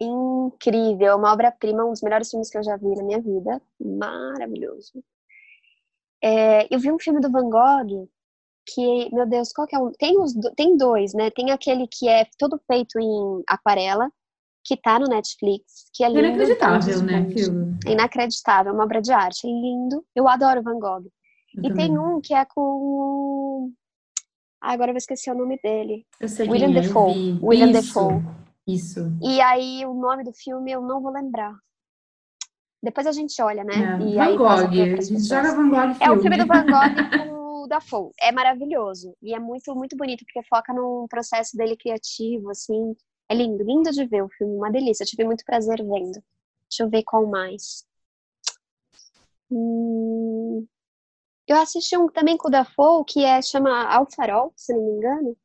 Incrível, 0.00 1.16
uma 1.16 1.32
obra-prima, 1.32 1.84
um 1.84 1.90
dos 1.90 2.02
melhores 2.02 2.28
filmes 2.30 2.50
que 2.50 2.58
eu 2.58 2.64
já 2.64 2.76
vi 2.76 2.94
na 2.96 3.04
minha 3.04 3.20
vida. 3.20 3.62
Maravilhoso. 3.80 5.02
É, 6.22 6.72
eu 6.74 6.78
vi 6.78 6.90
um 6.90 6.98
filme 6.98 7.20
do 7.20 7.30
Van 7.30 7.48
Gogh 7.48 8.08
que, 8.66 9.14
meu 9.14 9.26
Deus, 9.26 9.52
qual 9.52 9.66
que 9.66 9.74
é 9.74 9.78
um? 9.78 9.90
Tem, 9.92 10.18
os, 10.20 10.32
tem 10.56 10.76
dois, 10.76 11.12
né? 11.14 11.30
Tem 11.30 11.50
aquele 11.50 11.86
que 11.86 12.08
é 12.08 12.26
todo 12.38 12.60
feito 12.66 12.98
em 12.98 13.42
aquarela, 13.46 14.10
que 14.64 14.76
tá 14.76 14.98
no 14.98 15.06
Netflix, 15.06 15.90
que 15.92 16.04
é 16.04 16.08
lindo. 16.08 16.20
Inacreditável, 16.20 17.02
né? 17.02 17.18
Aquilo. 17.18 17.76
Inacreditável, 17.86 18.72
uma 18.72 18.84
obra 18.84 19.02
de 19.02 19.12
arte, 19.12 19.46
é 19.46 19.50
lindo. 19.50 20.04
Eu 20.14 20.28
adoro 20.28 20.62
Van 20.62 20.78
Gogh. 20.78 21.08
Eu 21.56 21.64
e 21.64 21.68
também. 21.68 21.88
tem 21.88 21.98
um 21.98 22.20
que 22.20 22.34
é 22.34 22.44
com. 22.44 23.72
Ah, 24.60 24.72
agora 24.72 24.90
eu 24.90 24.94
vou 24.94 24.98
esquecer 24.98 25.30
o 25.32 25.38
nome 25.38 25.58
dele. 25.62 26.06
Eu 26.20 26.28
sei 26.28 26.48
William 26.48 26.68
quem 26.68 26.78
é, 26.78 26.80
Defoe. 26.80 27.38
William 27.42 27.70
Isso. 27.70 27.80
Defoe. 27.80 28.22
Isso. 28.66 29.00
E 29.20 29.40
aí 29.40 29.84
o 29.84 29.94
nome 29.94 30.22
do 30.22 30.32
filme 30.32 30.70
eu 30.70 30.80
não 30.80 31.00
vou 31.00 31.12
lembrar. 31.12 31.54
Depois 32.82 33.06
a 33.06 33.12
gente 33.12 33.40
olha, 33.40 33.62
né? 33.62 33.74
É. 33.74 33.96
Van 33.96 34.36
Gogh. 34.36 34.98
A 34.98 35.00
gente 35.00 35.24
joga 35.24 35.54
Van 35.54 35.68
Gogh. 35.68 35.94
Filme. 35.94 36.04
É 36.04 36.10
o 36.10 36.20
filme 36.20 36.36
do 36.36 36.46
Van 36.46 36.64
Gogh 36.66 37.28
com 37.28 37.62
o 37.62 37.66
Dafoe. 37.68 38.10
É 38.20 38.32
maravilhoso. 38.32 39.16
E 39.22 39.34
é 39.34 39.38
muito, 39.38 39.74
muito 39.74 39.96
bonito, 39.96 40.24
porque 40.24 40.46
foca 40.48 40.72
num 40.72 41.06
processo 41.08 41.56
dele 41.56 41.76
criativo, 41.76 42.50
assim. 42.50 42.96
É 43.28 43.34
lindo, 43.34 43.62
lindo 43.62 43.90
de 43.90 44.04
ver 44.04 44.22
o 44.22 44.28
filme, 44.28 44.56
uma 44.56 44.70
delícia. 44.70 45.04
Eu 45.04 45.08
tive 45.08 45.24
muito 45.24 45.44
prazer 45.44 45.78
vendo. 45.78 46.22
Deixa 46.68 46.82
eu 46.82 46.90
ver 46.90 47.04
qual 47.04 47.26
mais. 47.26 47.86
Hum... 49.50 50.66
Eu 51.46 51.56
assisti 51.56 51.96
um 51.96 52.08
também 52.08 52.36
com 52.36 52.48
o 52.48 52.50
Dafoe, 52.50 53.04
que 53.06 53.24
é, 53.24 53.42
chama 53.42 53.84
Alfarol, 53.84 54.52
se 54.56 54.72
não 54.72 54.84
me 54.84 54.92
engano. 54.92 55.36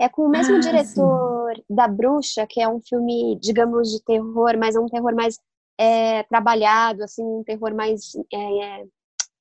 É 0.00 0.08
com 0.08 0.22
o 0.22 0.28
mesmo 0.28 0.56
ah, 0.56 0.60
diretor 0.60 1.56
sim. 1.56 1.62
da 1.68 1.86
Bruxa, 1.86 2.46
que 2.48 2.60
é 2.60 2.68
um 2.68 2.80
filme, 2.80 3.38
digamos, 3.40 3.90
de 3.90 4.02
terror, 4.02 4.56
mas 4.58 4.74
é 4.74 4.80
um 4.80 4.88
terror 4.88 5.14
mais 5.14 5.38
é, 5.78 6.22
trabalhado, 6.24 7.02
assim, 7.04 7.22
um 7.22 7.42
terror 7.44 7.74
mais 7.74 8.12
é, 8.32 8.84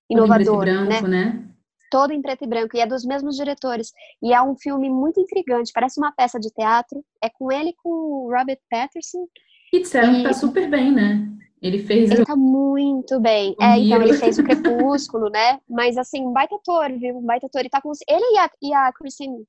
inovador, 0.10 0.66
Todo 0.66 0.70
em 0.70 0.86
preto 0.86 0.86
e 0.86 0.88
branco, 0.88 1.08
né? 1.08 1.26
né? 1.26 1.48
Todo 1.90 2.14
em 2.14 2.22
preto 2.22 2.44
e 2.44 2.48
branco, 2.48 2.78
e 2.78 2.80
é 2.80 2.88
dos 2.88 3.06
mesmos 3.06 3.36
diretores. 3.36 3.92
E 4.22 4.34
é 4.34 4.42
um 4.42 4.56
filme 4.56 4.90
muito 4.90 5.20
intrigante, 5.20 5.72
parece 5.74 6.00
uma 6.00 6.12
peça 6.12 6.40
de 6.40 6.50
teatro. 6.52 7.04
É 7.24 7.30
com 7.30 7.52
ele 7.52 7.74
com 7.84 7.90
o 7.90 8.32
Robert 8.32 8.60
Patterson. 8.70 9.28
E 9.74 9.80
disseram 9.80 10.16
que 10.16 10.24
tá 10.24 10.34
super 10.34 10.70
bem, 10.70 10.92
né? 10.92 11.28
Ele 11.62 11.80
fez. 11.80 12.10
Ele 12.10 12.26
tá 12.26 12.36
muito 12.36 13.20
bem. 13.20 13.56
é, 13.62 13.78
então 13.78 14.02
ele 14.02 14.14
fez 14.14 14.40
o 14.40 14.44
Crepúsculo, 14.44 15.30
né? 15.30 15.60
Mas 15.70 15.96
assim, 15.96 16.26
um 16.26 16.34
baita 16.34 16.56
ator, 16.56 16.92
viu? 16.98 17.18
Um 17.18 17.26
baita 17.26 17.46
ator. 17.46 17.62
Ele 17.62 17.70
tá 17.70 17.80
com. 17.80 17.92
Ele 18.08 18.36
e 18.36 18.40
a, 18.40 18.50
e 18.62 18.74
a 18.74 18.92
Christine. 18.92 19.46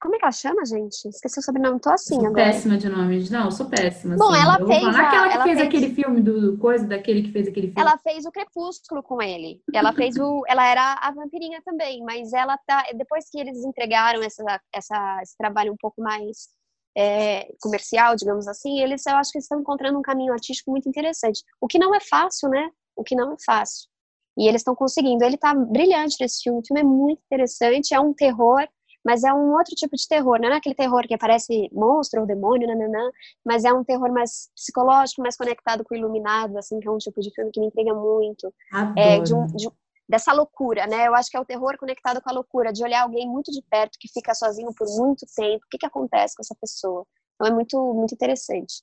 Como 0.00 0.14
é 0.14 0.18
que 0.18 0.24
ela 0.24 0.32
chama, 0.32 0.64
gente? 0.64 1.08
Esqueci 1.08 1.38
o 1.38 1.42
sobrenome, 1.42 1.80
tô 1.80 1.90
assim 1.90 2.16
sou 2.16 2.26
agora. 2.26 2.44
péssima 2.44 2.76
de 2.76 2.88
nomes. 2.88 3.30
Não, 3.30 3.50
sou 3.50 3.66
péssima. 3.66 4.16
Bom, 4.16 4.30
assim. 4.30 4.42
ela 4.42 4.66
fez. 4.66 4.84
A, 4.84 5.00
aquela 5.00 5.28
que 5.28 5.34
fez, 5.34 5.44
fez 5.44 5.60
aquele 5.60 5.94
filme 5.94 6.20
do 6.20 6.58
coisa, 6.58 6.86
daquele 6.86 7.22
que 7.22 7.32
fez 7.32 7.48
aquele 7.48 7.68
filme. 7.68 7.80
Ela 7.80 7.98
fez 7.98 8.24
o 8.24 8.30
Crepúsculo 8.30 9.02
com 9.02 9.20
ele. 9.20 9.60
Ela 9.72 9.92
fez 9.92 10.16
o. 10.16 10.44
Ela 10.46 10.66
era 10.66 10.94
a 11.00 11.10
vampirinha 11.12 11.60
também, 11.64 12.04
mas 12.04 12.32
ela 12.32 12.56
tá. 12.66 12.84
Depois 12.94 13.28
que 13.30 13.40
eles 13.40 13.64
entregaram 13.64 14.22
essa, 14.22 14.44
essa, 14.72 15.20
esse 15.22 15.36
trabalho 15.36 15.72
um 15.72 15.78
pouco 15.78 16.00
mais 16.00 16.48
é, 16.96 17.52
comercial, 17.60 18.16
digamos 18.16 18.48
assim, 18.48 18.80
eles 18.80 19.04
eu 19.06 19.16
acho 19.16 19.32
que 19.32 19.38
estão 19.38 19.60
encontrando 19.60 19.98
um 19.98 20.02
caminho 20.02 20.32
artístico 20.32 20.70
muito 20.70 20.88
interessante. 20.88 21.42
O 21.60 21.66
que 21.66 21.78
não 21.78 21.94
é 21.94 22.00
fácil, 22.00 22.48
né? 22.48 22.70
O 22.96 23.04
que 23.04 23.14
não 23.14 23.32
é 23.32 23.36
fácil. 23.44 23.88
E 24.36 24.48
eles 24.48 24.60
estão 24.60 24.74
conseguindo. 24.74 25.24
Ele 25.24 25.34
está 25.34 25.54
brilhante 25.54 26.16
nesse 26.20 26.42
filme. 26.42 26.60
O 26.60 26.66
filme 26.66 26.80
é 26.80 26.84
muito 26.84 27.20
interessante, 27.26 27.94
é 27.94 28.00
um 28.00 28.14
terror, 28.14 28.66
mas 29.04 29.24
é 29.24 29.32
um 29.32 29.52
outro 29.52 29.74
tipo 29.74 29.96
de 29.96 30.06
terror. 30.06 30.38
Não 30.40 30.48
é 30.48 30.56
aquele 30.56 30.74
terror 30.74 31.06
que 31.06 31.14
aparece 31.14 31.68
monstro 31.72 32.20
ou 32.20 32.26
demônio, 32.26 32.68
nananã, 32.68 33.10
mas 33.44 33.64
é 33.64 33.72
um 33.72 33.84
terror 33.84 34.12
mais 34.12 34.50
psicológico, 34.54 35.22
mais 35.22 35.36
conectado 35.36 35.84
com 35.84 35.94
o 35.94 35.98
iluminado, 35.98 36.56
assim, 36.58 36.78
que 36.80 36.88
é 36.88 36.90
um 36.90 36.98
tipo 36.98 37.20
de 37.20 37.32
filme 37.34 37.50
que 37.50 37.60
me 37.60 37.66
intriga 37.66 37.94
muito. 37.94 38.52
É, 38.96 39.20
de 39.20 39.34
um, 39.34 39.46
de, 39.46 39.68
dessa 40.10 40.32
loucura, 40.32 40.88
né? 40.88 41.06
Eu 41.06 41.14
acho 41.14 41.30
que 41.30 41.36
é 41.36 41.40
o 41.40 41.44
terror 41.44 41.78
conectado 41.78 42.20
com 42.20 42.28
a 42.28 42.32
loucura, 42.32 42.72
de 42.72 42.82
olhar 42.82 43.02
alguém 43.02 43.28
muito 43.28 43.52
de 43.52 43.62
perto 43.70 43.96
que 43.98 44.08
fica 44.12 44.34
sozinho 44.34 44.74
por 44.76 44.88
muito 44.98 45.24
tempo. 45.36 45.64
O 45.64 45.68
que, 45.70 45.78
que 45.78 45.86
acontece 45.86 46.34
com 46.34 46.42
essa 46.42 46.56
pessoa? 46.60 47.06
Então 47.36 47.46
é 47.46 47.54
muito, 47.54 47.94
muito 47.94 48.12
interessante. 48.12 48.82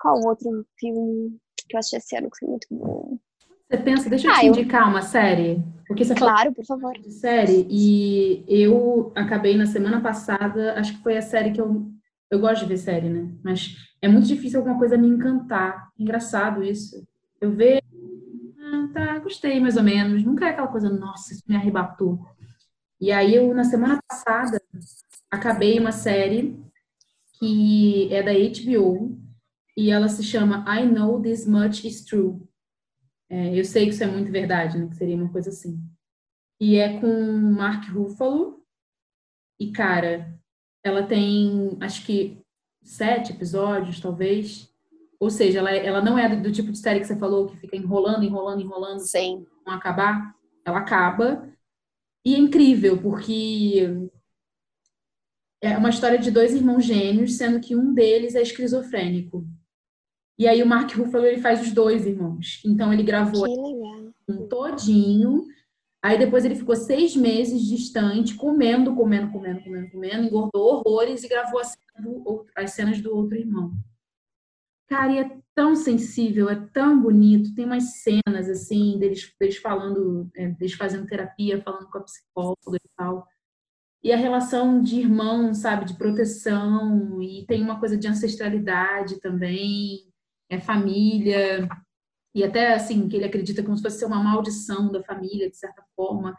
Qual 0.00 0.14
outro 0.24 0.64
filme 0.78 1.36
que 1.68 1.74
eu 1.74 1.80
achei 1.80 1.98
esse 1.98 2.16
ano 2.16 2.30
que 2.30 2.38
foi 2.38 2.48
muito 2.48 2.68
bom? 2.70 3.18
Você 3.68 3.76
pensa, 3.78 4.08
deixa 4.08 4.28
eu 4.28 4.32
ah, 4.32 4.38
te 4.38 4.46
indicar 4.46 4.82
eu... 4.82 4.88
uma 4.88 5.02
série. 5.02 5.60
Porque 5.88 6.04
você 6.04 6.14
claro, 6.14 6.52
por 6.54 6.64
favor. 6.64 6.92
De 6.92 7.10
série, 7.10 7.66
e 7.68 8.44
eu 8.46 9.12
acabei 9.16 9.56
na 9.56 9.66
semana 9.66 10.00
passada, 10.00 10.78
acho 10.78 10.96
que 10.96 11.02
foi 11.02 11.16
a 11.16 11.22
série 11.22 11.50
que 11.50 11.60
eu. 11.60 11.90
Eu 12.30 12.40
gosto 12.40 12.62
de 12.62 12.68
ver 12.68 12.78
série, 12.78 13.10
né? 13.10 13.30
Mas 13.44 13.76
é 14.00 14.08
muito 14.08 14.26
difícil 14.26 14.60
alguma 14.60 14.78
coisa 14.78 14.96
me 14.96 15.06
encantar. 15.06 15.90
Engraçado 15.98 16.62
isso. 16.62 17.06
Eu 17.38 17.50
vejo 17.50 17.82
tá, 18.92 19.18
gostei 19.18 19.60
mais 19.60 19.76
ou 19.76 19.82
menos. 19.82 20.24
Nunca 20.24 20.46
é 20.46 20.50
aquela 20.50 20.68
coisa, 20.68 20.88
nossa, 20.88 21.32
isso 21.32 21.42
me 21.46 21.56
arrebatou. 21.56 22.26
E 23.00 23.10
aí 23.10 23.34
eu, 23.34 23.52
na 23.54 23.64
semana 23.64 24.00
passada, 24.08 24.60
acabei 25.30 25.78
uma 25.78 25.92
série 25.92 26.58
que 27.38 28.12
é 28.12 28.22
da 28.22 28.32
HBO 28.32 29.18
e 29.76 29.90
ela 29.90 30.08
se 30.08 30.22
chama 30.22 30.64
I 30.68 30.86
Know 30.86 31.20
This 31.20 31.46
Much 31.46 31.84
Is 31.84 32.04
True. 32.04 32.40
É, 33.28 33.58
eu 33.58 33.64
sei 33.64 33.86
que 33.86 33.90
isso 33.90 34.04
é 34.04 34.06
muito 34.06 34.30
verdade, 34.30 34.78
né? 34.78 34.86
Que 34.88 34.96
seria 34.96 35.16
uma 35.16 35.32
coisa 35.32 35.48
assim. 35.50 35.82
E 36.60 36.76
é 36.76 37.00
com 37.00 37.38
Mark 37.38 37.90
Ruffalo. 37.90 38.62
E, 39.58 39.72
cara, 39.72 40.38
ela 40.84 41.06
tem, 41.06 41.76
acho 41.80 42.04
que, 42.04 42.40
sete 42.82 43.32
episódios, 43.32 44.00
talvez. 44.00 44.71
Ou 45.22 45.30
seja, 45.30 45.60
ela, 45.60 45.70
é, 45.70 45.86
ela 45.86 46.02
não 46.02 46.18
é 46.18 46.28
do, 46.28 46.42
do, 46.42 46.50
tipo 46.50 46.72
de 46.72 46.78
série 46.78 46.98
que 46.98 47.06
você 47.06 47.14
falou, 47.14 47.46
que 47.46 47.56
fica 47.56 47.76
enrolando, 47.76 48.24
enrolando, 48.24 48.60
enrolando, 48.60 48.98
sem 48.98 49.46
não 49.64 49.72
acabar. 49.72 50.34
Ela 50.64 50.78
acaba. 50.78 51.48
E 52.26 52.34
é 52.34 52.38
incrível, 52.38 53.00
porque 53.00 53.88
é 55.62 55.78
uma 55.78 55.90
história 55.90 56.18
de 56.18 56.28
dois 56.28 56.52
irmãos 56.52 56.84
gêmeos, 56.84 57.36
sendo 57.36 57.60
que 57.60 57.76
um 57.76 57.94
deles 57.94 58.34
é 58.34 58.42
esquizofrênico. 58.42 59.46
E 60.36 60.48
aí 60.48 60.60
o 60.60 60.66
Mark 60.66 60.90
Ruffalo 60.90 61.24
ele 61.24 61.40
faz 61.40 61.62
os 61.62 61.70
dois 61.70 62.04
irmãos. 62.04 62.60
Então 62.66 62.92
ele 62.92 63.04
gravou 63.04 63.46
um 64.28 64.48
todinho. 64.48 65.46
Aí 66.02 66.18
depois 66.18 66.44
ele 66.44 66.56
ficou 66.56 66.74
seis 66.74 67.14
meses 67.14 67.62
distante, 67.62 68.34
comendo, 68.34 68.92
comendo, 68.96 69.30
comendo, 69.30 69.62
comendo, 69.62 69.88
comendo, 69.92 70.24
engordou 70.24 70.82
horrores 70.84 71.22
e 71.22 71.28
gravou 71.28 71.60
as 72.56 72.72
cenas 72.72 73.00
do 73.00 73.16
outro 73.16 73.38
irmão. 73.38 73.72
Cara, 74.92 75.10
e 75.10 75.18
é 75.20 75.38
tão 75.54 75.74
sensível, 75.74 76.50
é 76.50 76.68
tão 76.70 77.00
bonito. 77.00 77.54
Tem 77.54 77.64
umas 77.64 78.02
cenas, 78.02 78.46
assim, 78.50 78.98
deles, 78.98 79.34
deles 79.40 79.56
falando, 79.56 80.30
é, 80.36 80.48
deles 80.48 80.74
fazendo 80.74 81.06
terapia, 81.06 81.62
falando 81.62 81.88
com 81.88 81.96
a 81.96 82.02
psicóloga 82.02 82.76
e 82.76 82.88
tal. 82.94 83.26
E 84.04 84.12
a 84.12 84.18
relação 84.18 84.82
de 84.82 85.00
irmão, 85.00 85.54
sabe, 85.54 85.86
de 85.86 85.96
proteção, 85.96 87.22
e 87.22 87.46
tem 87.46 87.62
uma 87.62 87.80
coisa 87.80 87.96
de 87.96 88.06
ancestralidade 88.06 89.18
também, 89.18 90.12
é 90.50 90.60
família, 90.60 91.66
e 92.34 92.44
até 92.44 92.74
assim, 92.74 93.08
que 93.08 93.16
ele 93.16 93.24
acredita 93.24 93.62
como 93.62 93.76
se 93.76 93.82
fosse 93.82 94.04
uma 94.04 94.22
maldição 94.22 94.92
da 94.92 95.02
família, 95.02 95.48
de 95.48 95.56
certa 95.56 95.82
forma. 95.96 96.36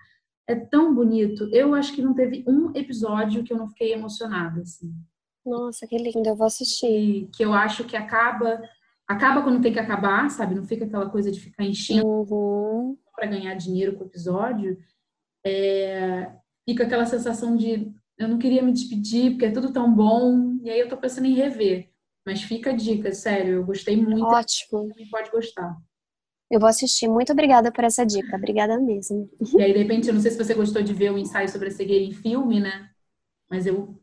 É 0.48 0.54
tão 0.56 0.94
bonito. 0.94 1.50
Eu 1.52 1.74
acho 1.74 1.96
que 1.96 2.04
não 2.04 2.14
teve 2.14 2.44
um 2.48 2.72
episódio 2.76 3.44
que 3.44 3.52
eu 3.52 3.58
não 3.58 3.70
fiquei 3.70 3.94
emocionada, 3.94 4.62
assim. 4.62 4.94
Nossa, 5.46 5.86
que 5.88 5.98
lindo, 5.98 6.28
eu 6.28 6.36
vou 6.36 6.48
assistir. 6.48 7.30
Que 7.36 7.44
eu 7.44 7.54
acho 7.54 7.84
que 7.86 7.98
acaba 7.98 8.62
acaba 9.08 9.42
quando 9.44 9.62
tem 9.62 9.74
que 9.74 9.80
acabar, 9.80 10.30
sabe? 10.30 10.56
Não 10.56 10.64
fica 10.64 10.86
aquela 10.86 11.10
coisa 11.10 11.32
de 11.32 11.40
ficar 11.40 11.64
enchendo 11.64 12.08
uhum. 12.08 12.98
para 13.16 13.28
ganhar 13.28 13.54
dinheiro 13.56 13.96
com 13.96 14.04
o 14.04 14.08
episódio. 14.08 14.78
É, 15.46 16.32
fica 16.68 16.84
aquela 16.84 17.06
sensação 17.06 17.56
de 17.56 17.92
eu 18.18 18.28
não 18.28 18.38
queria 18.38 18.62
me 18.62 18.72
despedir 18.72 19.32
porque 19.32 19.46
é 19.46 19.52
tudo 19.52 19.74
tão 19.74 19.94
bom 19.94 20.58
e 20.64 20.70
aí 20.70 20.80
eu 20.80 20.88
tô 20.88 20.98
pensando 20.98 21.28
em 21.28 21.34
rever. 21.34 21.90
Mas 22.26 22.42
fica 22.42 22.70
a 22.70 22.76
dica, 22.76 23.12
sério, 23.12 23.56
eu 23.56 23.66
gostei 23.66 23.98
muito. 23.98 24.24
Ótimo. 24.24 24.88
Também 24.88 25.10
pode 25.10 25.30
gostar. 25.30 25.76
Eu 26.50 26.60
vou 26.60 26.70
assistir. 26.70 27.10
Muito 27.10 27.34
obrigada 27.34 27.72
por 27.72 27.84
essa 27.84 28.06
dica. 28.06 28.38
Obrigada 28.38 28.80
mesmo. 28.80 29.30
E 29.58 29.62
aí, 29.62 29.74
de 29.74 29.80
repente, 29.80 30.08
eu 30.08 30.14
não 30.14 30.22
sei 30.22 30.32
se 30.32 30.38
você 30.38 30.54
gostou 30.54 30.82
de 30.82 30.94
ver 30.94 31.12
o 31.12 31.18
ensaio 31.18 31.50
sobre 31.50 31.68
a 31.68 31.72
cegueira 31.72 32.06
em 32.06 32.14
filme, 32.14 32.62
né? 32.62 32.90
Mas 33.50 33.66
eu 33.66 34.00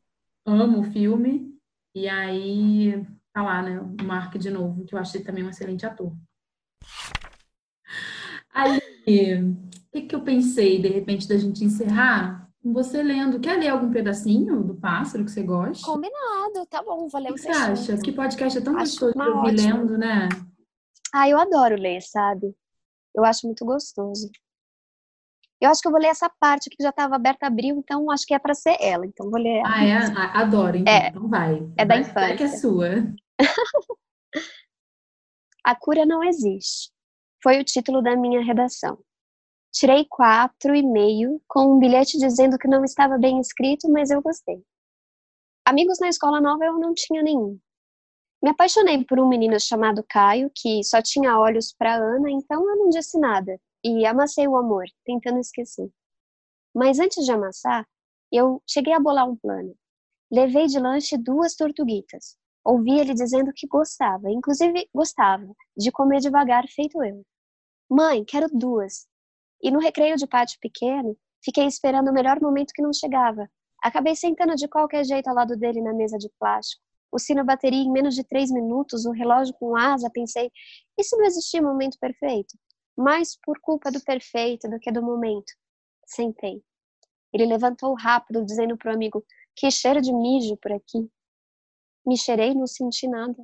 amo 0.50 0.80
o 0.80 0.84
filme. 0.84 1.54
E 1.94 2.08
aí, 2.08 3.04
tá 3.32 3.42
lá, 3.42 3.62
né? 3.62 3.80
O 3.80 4.04
Mark 4.04 4.36
de 4.36 4.50
novo, 4.50 4.84
que 4.84 4.94
eu 4.94 4.98
achei 4.98 5.22
também 5.22 5.44
um 5.44 5.50
excelente 5.50 5.84
ator. 5.84 6.12
Aí, 8.52 8.78
o 9.42 9.90
que, 9.92 10.02
que 10.02 10.14
eu 10.14 10.22
pensei, 10.22 10.80
de 10.80 10.88
repente, 10.88 11.28
da 11.28 11.36
gente 11.36 11.64
encerrar? 11.64 12.48
Com 12.62 12.72
você 12.72 13.02
lendo. 13.02 13.40
Quer 13.40 13.58
ler 13.58 13.68
algum 13.68 13.90
pedacinho 13.90 14.62
do 14.62 14.74
pássaro 14.74 15.24
que 15.24 15.30
você 15.30 15.42
gosta? 15.42 15.86
Combinado, 15.86 16.66
tá 16.68 16.82
bom, 16.82 17.08
vou 17.08 17.20
ler 17.20 17.30
o 17.30 17.34
que 17.34 17.40
você 17.40 17.48
acha? 17.48 17.96
Que 17.96 18.12
podcast 18.12 18.58
é 18.58 18.60
tão 18.60 18.76
acho 18.76 19.00
gostoso 19.00 19.12
de 19.14 19.30
ouvir 19.30 19.56
lendo, 19.56 19.96
né? 19.96 20.28
Ah, 21.12 21.28
eu 21.28 21.38
adoro 21.38 21.74
ler, 21.76 22.02
sabe? 22.02 22.54
Eu 23.14 23.24
acho 23.24 23.46
muito 23.46 23.64
gostoso. 23.64 24.30
Eu 25.60 25.70
acho 25.70 25.82
que 25.82 25.88
eu 25.88 25.92
vou 25.92 26.00
ler 26.00 26.08
essa 26.08 26.30
parte 26.40 26.68
aqui 26.68 26.76
que 26.78 26.82
já 26.82 26.88
estava 26.88 27.16
aberta 27.16 27.46
abril, 27.46 27.76
então 27.76 28.10
acho 28.10 28.24
que 28.24 28.32
é 28.32 28.38
para 28.38 28.54
ser 28.54 28.78
ela. 28.80 29.04
Então 29.04 29.30
vou 29.30 29.38
ler. 29.38 29.60
Ah, 29.66 29.84
é? 29.84 29.92
Adoro, 30.34 30.78
então, 30.78 30.92
é, 30.92 31.08
então 31.08 31.28
vai. 31.28 31.70
É 31.76 31.84
da 31.84 31.98
infância. 31.98 32.32
É 32.32 32.36
que 32.36 32.44
é 32.44 32.48
sua. 32.48 32.88
A 35.62 35.74
cura 35.74 36.06
não 36.06 36.24
existe. 36.24 36.90
Foi 37.42 37.60
o 37.60 37.64
título 37.64 38.00
da 38.00 38.16
minha 38.16 38.42
redação. 38.42 38.98
Tirei 39.70 40.06
quatro 40.08 40.74
e 40.74 40.82
meio 40.82 41.40
com 41.46 41.74
um 41.74 41.78
bilhete 41.78 42.16
dizendo 42.16 42.56
que 42.58 42.66
não 42.66 42.82
estava 42.82 43.18
bem 43.18 43.38
escrito, 43.38 43.86
mas 43.92 44.10
eu 44.10 44.22
gostei. 44.22 44.64
Amigos 45.66 46.00
na 46.00 46.08
escola 46.08 46.40
nova 46.40 46.64
eu 46.64 46.78
não 46.78 46.94
tinha 46.94 47.22
nenhum. 47.22 47.58
Me 48.42 48.48
apaixonei 48.50 49.04
por 49.04 49.20
um 49.20 49.28
menino 49.28 49.60
chamado 49.60 50.02
Caio, 50.08 50.50
que 50.54 50.82
só 50.82 51.02
tinha 51.02 51.38
olhos 51.38 51.74
para 51.78 51.94
Ana, 51.96 52.30
então 52.30 52.66
eu 52.68 52.76
não 52.76 52.88
disse 52.88 53.18
nada 53.18 53.60
e 53.84 54.04
amassei 54.06 54.46
o 54.46 54.56
amor, 54.56 54.84
tentando 55.04 55.38
esquecer. 55.38 55.90
Mas 56.74 56.98
antes 56.98 57.24
de 57.24 57.32
amassar, 57.32 57.86
eu 58.32 58.62
cheguei 58.68 58.92
a 58.92 59.00
bolar 59.00 59.28
um 59.28 59.36
plano. 59.36 59.74
Levei 60.30 60.66
de 60.66 60.78
lanche 60.78 61.16
duas 61.18 61.56
tortuguitas. 61.56 62.36
Ouvi 62.64 62.98
ele 62.98 63.14
dizendo 63.14 63.52
que 63.54 63.66
gostava, 63.66 64.30
inclusive 64.30 64.88
gostava, 64.94 65.46
de 65.76 65.90
comer 65.90 66.20
devagar, 66.20 66.64
feito 66.68 67.02
eu. 67.02 67.24
Mãe, 67.90 68.24
quero 68.24 68.46
duas. 68.52 69.08
E 69.62 69.70
no 69.70 69.80
recreio 69.80 70.16
de 70.16 70.26
pátio 70.26 70.58
pequeno, 70.60 71.16
fiquei 71.42 71.66
esperando 71.66 72.10
o 72.10 72.12
melhor 72.12 72.40
momento 72.40 72.72
que 72.72 72.82
não 72.82 72.92
chegava. 72.92 73.50
Acabei 73.82 74.14
sentando 74.14 74.54
de 74.54 74.68
qualquer 74.68 75.04
jeito 75.04 75.28
ao 75.28 75.34
lado 75.34 75.56
dele 75.56 75.80
na 75.80 75.92
mesa 75.92 76.18
de 76.18 76.30
plástico. 76.38 76.82
O 77.10 77.18
sino 77.18 77.44
bateria 77.44 77.82
em 77.82 77.90
menos 77.90 78.14
de 78.14 78.22
três 78.22 78.50
minutos, 78.50 79.04
o 79.04 79.10
relógio 79.10 79.54
com 79.54 79.76
asa. 79.76 80.08
Pensei, 80.10 80.52
e 80.96 81.02
se 81.02 81.16
não 81.16 81.24
existia 81.24 81.60
momento 81.60 81.98
perfeito? 81.98 82.56
Mais 83.00 83.34
por 83.34 83.58
culpa 83.60 83.90
do 83.90 83.98
perfeito 84.04 84.68
do 84.68 84.78
que 84.78 84.92
do 84.92 85.02
momento. 85.02 85.54
Sentei. 86.04 86.62
Ele 87.32 87.46
levantou 87.46 87.94
rápido, 87.94 88.44
dizendo 88.44 88.76
para 88.76 88.90
o 88.90 88.94
amigo: 88.94 89.24
Que 89.56 89.70
cheiro 89.70 90.02
de 90.02 90.12
mijo 90.12 90.54
por 90.58 90.70
aqui. 90.70 91.10
Me 92.06 92.18
cheirei 92.18 92.50
e 92.50 92.54
não 92.54 92.66
senti 92.66 93.08
nada. 93.08 93.42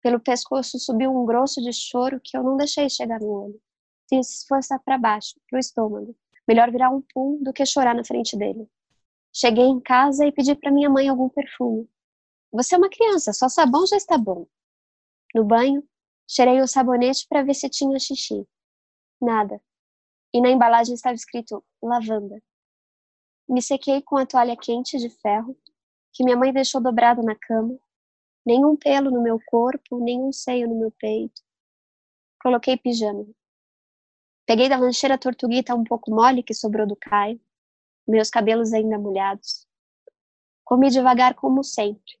Pelo 0.00 0.20
pescoço 0.20 0.78
subiu 0.78 1.10
um 1.10 1.26
grosso 1.26 1.60
de 1.60 1.72
choro 1.72 2.20
que 2.22 2.36
eu 2.36 2.44
não 2.44 2.56
deixei 2.56 2.88
chegar 2.88 3.18
no 3.18 3.30
olho. 3.30 3.60
Fiz 4.08 4.44
força 4.46 4.78
para 4.78 4.96
baixo, 4.96 5.40
para 5.50 5.56
o 5.56 5.60
estômago. 5.60 6.14
Melhor 6.46 6.70
virar 6.70 6.90
um 6.90 7.02
pum 7.12 7.42
do 7.42 7.52
que 7.52 7.66
chorar 7.66 7.96
na 7.96 8.04
frente 8.04 8.36
dele. 8.36 8.68
Cheguei 9.32 9.64
em 9.64 9.80
casa 9.80 10.24
e 10.24 10.30
pedi 10.30 10.54
para 10.54 10.70
minha 10.70 10.88
mãe 10.88 11.08
algum 11.08 11.28
perfume. 11.28 11.90
Você 12.52 12.76
é 12.76 12.78
uma 12.78 12.90
criança, 12.90 13.32
só 13.32 13.48
sabão 13.48 13.84
já 13.88 13.96
está 13.96 14.16
bom. 14.16 14.46
No 15.34 15.44
banho, 15.44 15.82
cheirei 16.34 16.62
o 16.62 16.66
sabonete 16.66 17.26
para 17.28 17.42
ver 17.42 17.54
se 17.54 17.68
tinha 17.68 17.98
xixi. 17.98 18.48
Nada. 19.20 19.60
E 20.32 20.40
na 20.40 20.48
embalagem 20.48 20.94
estava 20.94 21.14
escrito 21.14 21.62
lavanda. 21.82 22.42
Me 23.46 23.60
sequei 23.60 24.00
com 24.00 24.16
a 24.16 24.24
toalha 24.24 24.56
quente 24.56 24.96
de 24.96 25.10
ferro 25.10 25.54
que 26.10 26.24
minha 26.24 26.36
mãe 26.36 26.50
deixou 26.50 26.80
dobrado 26.80 27.22
na 27.22 27.34
cama. 27.34 27.78
Nenhum 28.46 28.76
pelo 28.76 29.10
no 29.10 29.22
meu 29.22 29.38
corpo, 29.44 30.02
nenhum 30.02 30.32
seio 30.32 30.66
no 30.66 30.74
meu 30.74 30.90
peito. 30.90 31.42
Coloquei 32.42 32.78
pijama. 32.78 33.26
Peguei 34.46 34.70
da 34.70 34.78
lancheira 34.78 35.18
tortuguita 35.18 35.74
um 35.74 35.84
pouco 35.84 36.10
mole 36.10 36.42
que 36.42 36.54
sobrou 36.54 36.86
do 36.86 36.96
Caio, 36.96 37.40
meus 38.08 38.30
cabelos 38.30 38.72
ainda 38.72 38.98
molhados. 38.98 39.66
Comi 40.64 40.88
devagar 40.90 41.34
como 41.34 41.62
sempre, 41.62 42.18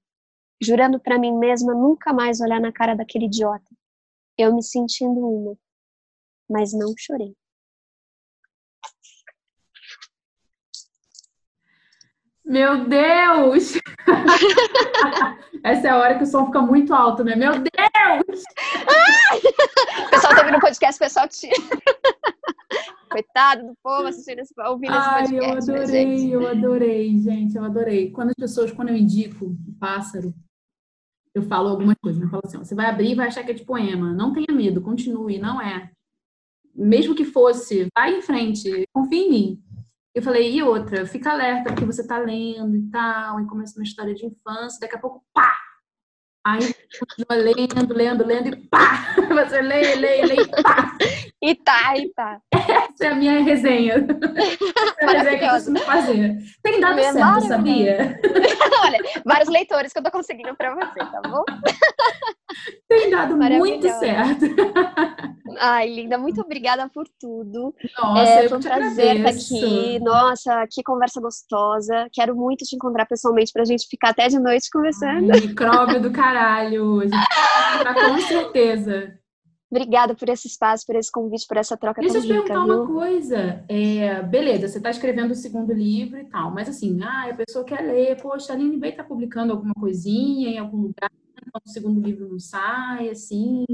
jurando 0.60 1.00
para 1.00 1.18
mim 1.18 1.36
mesma 1.36 1.74
nunca 1.74 2.12
mais 2.12 2.40
olhar 2.40 2.60
na 2.60 2.70
cara 2.70 2.94
daquele 2.94 3.24
idiota. 3.24 3.68
Eu 4.38 4.54
me 4.54 4.62
sentindo 4.62 5.20
uma, 5.20 5.56
mas 6.48 6.72
não 6.72 6.94
chorei. 6.98 7.34
Meu 12.44 12.86
Deus! 12.88 13.74
Essa 15.64 15.86
é 15.86 15.90
a 15.90 15.96
hora 15.96 16.18
que 16.18 16.24
o 16.24 16.26
som 16.26 16.46
fica 16.46 16.60
muito 16.60 16.92
alto, 16.92 17.22
né? 17.22 17.36
Meu 17.36 17.52
Deus! 17.52 18.42
o 20.06 20.10
pessoal 20.10 20.34
tá 20.34 20.40
ouvindo 20.40 20.56
o 20.56 20.60
podcast, 20.60 20.96
o 20.96 21.04
pessoal 21.04 21.28
tira. 21.28 21.54
Coitado 23.10 23.66
do 23.66 23.74
povo 23.82 24.08
assistindo 24.08 24.40
esse, 24.40 24.54
ouvindo 24.58 24.92
Ai, 24.94 25.24
esse 25.24 25.34
podcast. 25.36 25.70
Eu 25.70 25.76
né, 25.76 25.82
adorei, 25.82 26.26
né, 26.26 26.34
eu 26.34 26.48
adorei, 26.48 27.18
gente, 27.18 27.56
eu 27.56 27.64
adorei. 27.64 28.10
Quando 28.10 28.30
as 28.30 28.34
pessoas, 28.34 28.72
quando 28.72 28.88
eu 28.88 28.96
indico 28.96 29.44
o 29.44 29.74
pássaro, 29.78 30.34
eu 31.34 31.42
falo 31.42 31.68
algumas 31.68 31.96
coisas, 32.00 32.20
né? 32.20 32.26
Eu 32.26 32.30
falo 32.30 32.42
assim, 32.44 32.58
ó, 32.58 32.64
você 32.64 32.74
vai 32.74 32.86
abrir 32.86 33.12
e 33.12 33.14
vai 33.14 33.28
achar 33.28 33.42
que 33.44 33.50
é 33.50 33.54
de 33.54 33.64
poema. 33.64 34.12
Não 34.12 34.32
tenha 34.32 34.52
medo, 34.52 34.82
continue, 34.82 35.38
não 35.38 35.60
é. 35.60 35.90
Mesmo 36.74 37.14
que 37.14 37.24
fosse, 37.24 37.88
vai 37.94 38.16
em 38.16 38.22
frente, 38.22 38.88
confia 38.92 39.26
em 39.26 39.30
mim. 39.30 39.62
Eu 40.14 40.22
falei, 40.22 40.54
e 40.54 40.62
outra, 40.62 41.06
fica 41.06 41.30
alerta, 41.32 41.70
porque 41.72 41.86
você 41.86 42.06
tá 42.06 42.18
lendo 42.18 42.76
e 42.76 42.90
tal, 42.90 43.40
e 43.40 43.46
começa 43.46 43.78
uma 43.78 43.84
história 43.84 44.14
de 44.14 44.26
infância, 44.26 44.78
daqui 44.80 44.94
a 44.94 44.98
pouco, 44.98 45.24
pá! 45.32 45.50
Aí 46.44 46.74
continua 46.98 47.54
lendo, 47.54 47.94
lendo, 47.94 48.26
lendo 48.26 48.48
e 48.48 48.56
pá! 48.68 49.14
Você 49.30 49.62
lê, 49.62 49.94
lê, 49.94 50.22
lê 50.22 50.34
e 50.34 50.62
pá! 50.62 50.96
E 51.40 51.54
tá, 51.54 51.96
e 51.96 52.12
tá. 52.12 52.40
Essa 52.52 53.04
é 53.04 53.06
a 53.08 53.14
minha 53.14 53.42
resenha. 53.42 53.94
Essa 53.94 55.00
é 55.00 55.04
a 55.04 55.10
resenha 55.22 55.38
que 55.38 55.44
eu 55.44 55.50
costumo 55.50 55.78
fazer. 55.80 56.36
Tem 56.62 56.80
dado 56.80 56.96
Minha 56.96 57.12
certo, 57.12 57.46
sabia? 57.46 58.20
Olha, 58.82 58.98
vários 59.24 59.48
leitores 59.48 59.92
que 59.92 60.00
eu 60.00 60.02
tô 60.02 60.10
conseguindo 60.10 60.56
pra 60.56 60.74
você, 60.74 60.98
tá 60.98 61.22
bom? 61.28 61.44
Tem 62.88 63.10
dado 63.10 63.36
muito 63.36 63.88
certo. 63.88 64.46
Ai, 65.58 65.88
linda, 65.88 66.16
muito 66.16 66.40
obrigada 66.40 66.88
por 66.88 67.06
tudo. 67.20 67.74
Nossa, 67.98 68.22
é, 68.22 68.48
foi 68.48 68.58
um 68.58 68.60
prazer 68.60 69.16
estar 69.16 69.28
aqui. 69.30 69.98
Nossa, 70.00 70.66
que 70.70 70.82
conversa 70.82 71.20
gostosa. 71.20 72.08
Quero 72.12 72.34
muito 72.34 72.64
te 72.64 72.74
encontrar 72.74 73.06
pessoalmente 73.06 73.52
pra 73.52 73.64
gente 73.64 73.86
ficar 73.86 74.10
até 74.10 74.28
de 74.28 74.38
noite 74.38 74.70
conversando. 74.72 75.30
Ai, 75.32 75.40
micróbio 75.40 76.00
do 76.00 76.10
caralho. 76.10 77.00
A 77.00 77.02
gente 77.04 77.10
vai 77.10 77.74
encontrar 77.74 77.94
com 77.94 78.20
certeza. 78.20 79.22
Obrigada 79.72 80.14
por 80.14 80.28
esse 80.28 80.46
espaço, 80.46 80.84
por 80.86 80.96
esse 80.96 81.10
convite, 81.10 81.46
por 81.46 81.56
essa 81.56 81.78
troca 81.78 82.02
Deixa 82.02 82.12
tão 82.12 82.22
rica. 82.22 82.34
Deixa 82.34 82.52
eu 82.52 82.54
te 82.54 82.58
perguntar 82.58 82.74
uma 82.74 82.86
coisa. 82.86 83.64
É, 83.66 84.22
beleza, 84.22 84.68
você 84.68 84.76
está 84.76 84.90
escrevendo 84.90 85.30
o 85.30 85.34
segundo 85.34 85.72
livro 85.72 86.18
e 86.18 86.24
tal, 86.24 86.50
mas 86.50 86.68
assim, 86.68 87.02
ah, 87.02 87.30
a 87.30 87.34
pessoa 87.34 87.64
quer 87.64 87.80
ler, 87.80 88.20
poxa, 88.20 88.52
a 88.52 88.54
Aline 88.54 88.76
Bey 88.76 88.90
está 88.90 89.02
publicando 89.02 89.50
alguma 89.50 89.72
coisinha 89.72 90.50
em 90.50 90.58
algum 90.58 90.76
lugar, 90.76 91.10
o 91.54 91.68
segundo 91.68 92.00
livro 92.00 92.28
não 92.28 92.38
sai, 92.38 93.08
assim. 93.10 93.64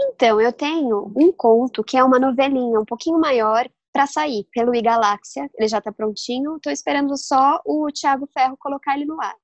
Então, 0.00 0.40
eu 0.40 0.52
tenho 0.52 1.12
um 1.16 1.32
conto 1.32 1.84
que 1.84 1.96
é 1.96 2.04
uma 2.04 2.18
novelinha 2.18 2.80
um 2.80 2.84
pouquinho 2.84 3.18
maior 3.18 3.68
para 3.92 4.06
sair 4.06 4.46
pelo 4.52 4.74
iGaláxia, 4.74 5.50
ele 5.54 5.68
já 5.68 5.78
está 5.78 5.92
prontinho, 5.92 6.56
estou 6.56 6.72
esperando 6.72 7.16
só 7.16 7.60
o 7.66 7.88
Thiago 7.92 8.28
Ferro 8.32 8.56
colocar 8.56 8.94
ele 8.94 9.04
no 9.04 9.20
ar. 9.20 9.34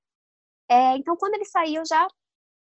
É, 0.69 0.95
então, 0.97 1.15
quando 1.17 1.35
ele 1.35 1.45
sair, 1.45 1.75
eu 1.75 1.83
já 1.85 2.07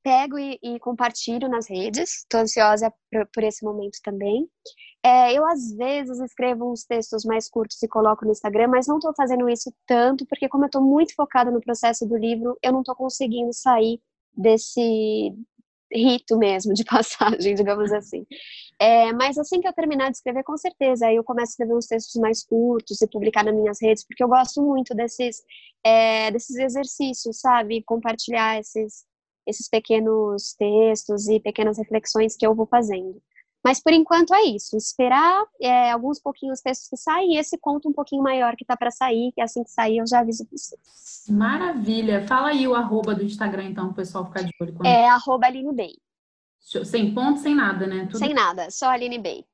pego 0.04 0.38
e, 0.38 0.60
e 0.62 0.80
compartilho 0.80 1.48
nas 1.48 1.70
redes. 1.70 2.20
Estou 2.20 2.42
ansiosa 2.42 2.92
por, 3.12 3.28
por, 3.28 3.44
esse 3.44 3.64
momento 3.64 3.98
também. 4.04 4.50
É, 5.04 5.34
eu, 5.34 5.46
às 5.46 5.74
vezes, 5.74 6.20
escrevo 6.20 6.72
uns 6.72 6.84
textos 6.84 7.24
mais 7.26 7.50
curtos 7.50 7.82
e 7.82 7.88
coloco 7.88 8.26
no 8.26 8.32
Instagram, 8.32 8.68
mas 8.68 8.88
não 8.88 8.98
estou 8.98 9.14
fazendo 9.16 9.50
isso 9.50 9.74
tanto, 9.86 10.26
porque, 10.28 10.50
como 10.50 10.64
eu 10.64 10.68
estou 10.68 10.82
muito 10.82 11.16
focada 11.16 11.52
no 11.52 11.62
processo 11.62 12.08
do 12.08 12.18
livro, 12.18 12.58
eu 12.62 12.72
não 12.72 12.82
estou 12.82 12.96
conseguindo 12.96 13.54
sair 13.54 14.00
desse, 14.36 15.34
rito 15.94 16.38
mesmo 16.38 16.74
de 16.74 16.84
passagem, 16.86 17.54
digamos 17.54 17.92
assim. 17.92 18.26
É, 18.80 19.12
mas 19.14 19.38
assim 19.38 19.62
que 19.62 19.68
eu 19.68 19.74
terminar 19.74 20.10
de 20.10 20.18
escrever, 20.18 20.44
com 20.44 20.58
certeza, 20.58 21.08
aí 21.08 21.16
eu 21.16 21.24
começo 21.24 21.52
a 21.52 21.54
escrever 21.54 21.76
uns 21.76 21.88
textos 21.88 22.20
mais 22.20 22.44
curtos 22.44 23.02
e 23.02 23.08
publicar 23.08 23.44
nas 23.44 23.56
minhas 23.56 23.82
redes, 23.82 24.06
porque 24.06 24.24
eu 24.24 24.28
gosto 24.28 24.62
muito 24.62 24.96
desses, 24.96 25.44
é, 25.84 26.32
desses 26.32 26.56
exercícios, 26.56 27.40
sabe? 27.40 27.84
Compartilhar 27.84 28.60
esses, 28.60 29.06
esses 29.46 29.70
pequenos 29.70 30.56
textos 30.58 31.28
e 31.28 31.40
pequenas 31.40 31.78
reflexões 31.78 32.36
que 32.36 32.46
eu 32.46 32.56
vou 32.56 32.66
fazendo. 32.66 33.22
Mas 33.64 33.82
por 33.82 33.94
enquanto 33.94 34.34
é 34.34 34.42
isso, 34.44 34.76
esperar 34.76 35.44
é, 35.62 35.92
alguns 35.92 36.20
pouquinhos 36.20 36.62
textos 36.62 36.90
que 36.90 36.98
saem 36.98 37.36
e 37.36 37.38
esse 37.38 37.58
conto 37.60 37.88
um 37.88 37.94
pouquinho 37.94 38.24
maior 38.24 38.56
que 38.56 38.66
tá 38.66 38.76
para 38.76 38.90
sair, 38.90 39.32
que 39.34 39.42
assim 39.42 39.64
que 39.64 39.72
sair 39.72 39.98
eu 39.98 40.08
já 40.08 40.20
aviso 40.20 40.48
vocês. 40.52 41.26
Maravilha! 41.30 42.26
Fala 42.28 42.50
aí 42.50 42.68
o 42.68 42.74
arroba 42.74 43.14
do 43.14 43.24
Instagram, 43.24 43.66
então, 43.66 43.90
o 43.90 43.94
pessoal 43.94 44.26
ficar 44.26 44.44
de 44.44 44.52
olho. 44.60 44.74
Quando... 44.74 44.88
É 44.88 45.08
arroba 45.08 45.46
Aline 45.46 45.74
Bay. 45.74 45.94
Sem 46.60 47.14
ponto, 47.14 47.40
sem 47.40 47.54
nada, 47.54 47.86
né? 47.86 48.06
Tudo... 48.06 48.18
Sem 48.18 48.34
nada, 48.34 48.70
só 48.72 48.90
Aline 48.90 49.20
Bay. 49.20 49.46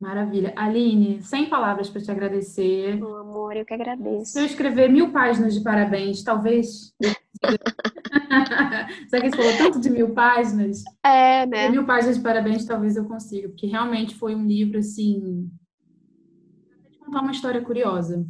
Maravilha. 0.00 0.52
Aline, 0.54 1.20
sem 1.22 1.46
palavras 1.46 1.90
para 1.90 2.00
te 2.00 2.10
agradecer. 2.10 2.96
Meu 2.96 3.16
amor, 3.16 3.56
eu 3.56 3.64
que 3.64 3.74
agradeço. 3.74 4.32
Se 4.32 4.40
eu 4.40 4.46
escrever 4.46 4.88
mil 4.88 5.10
páginas 5.10 5.54
de 5.54 5.60
parabéns, 5.60 6.22
talvez. 6.22 6.94
Sabe 9.08 9.22
que 9.22 9.30
você 9.30 9.36
falou 9.36 9.56
tanto 9.56 9.80
de 9.80 9.90
mil 9.90 10.14
páginas? 10.14 10.82
É, 11.04 11.46
né? 11.46 11.68
Mil 11.68 11.84
páginas 11.86 12.16
de 12.16 12.22
parabéns, 12.22 12.64
talvez 12.64 12.96
eu 12.96 13.04
consiga, 13.06 13.48
porque 13.48 13.66
realmente 13.66 14.14
foi 14.14 14.34
um 14.34 14.46
livro 14.46 14.78
assim. 14.78 15.50
Vou 16.82 16.90
te 16.90 16.98
contar 16.98 17.20
uma 17.20 17.32
história 17.32 17.62
curiosa. 17.62 18.26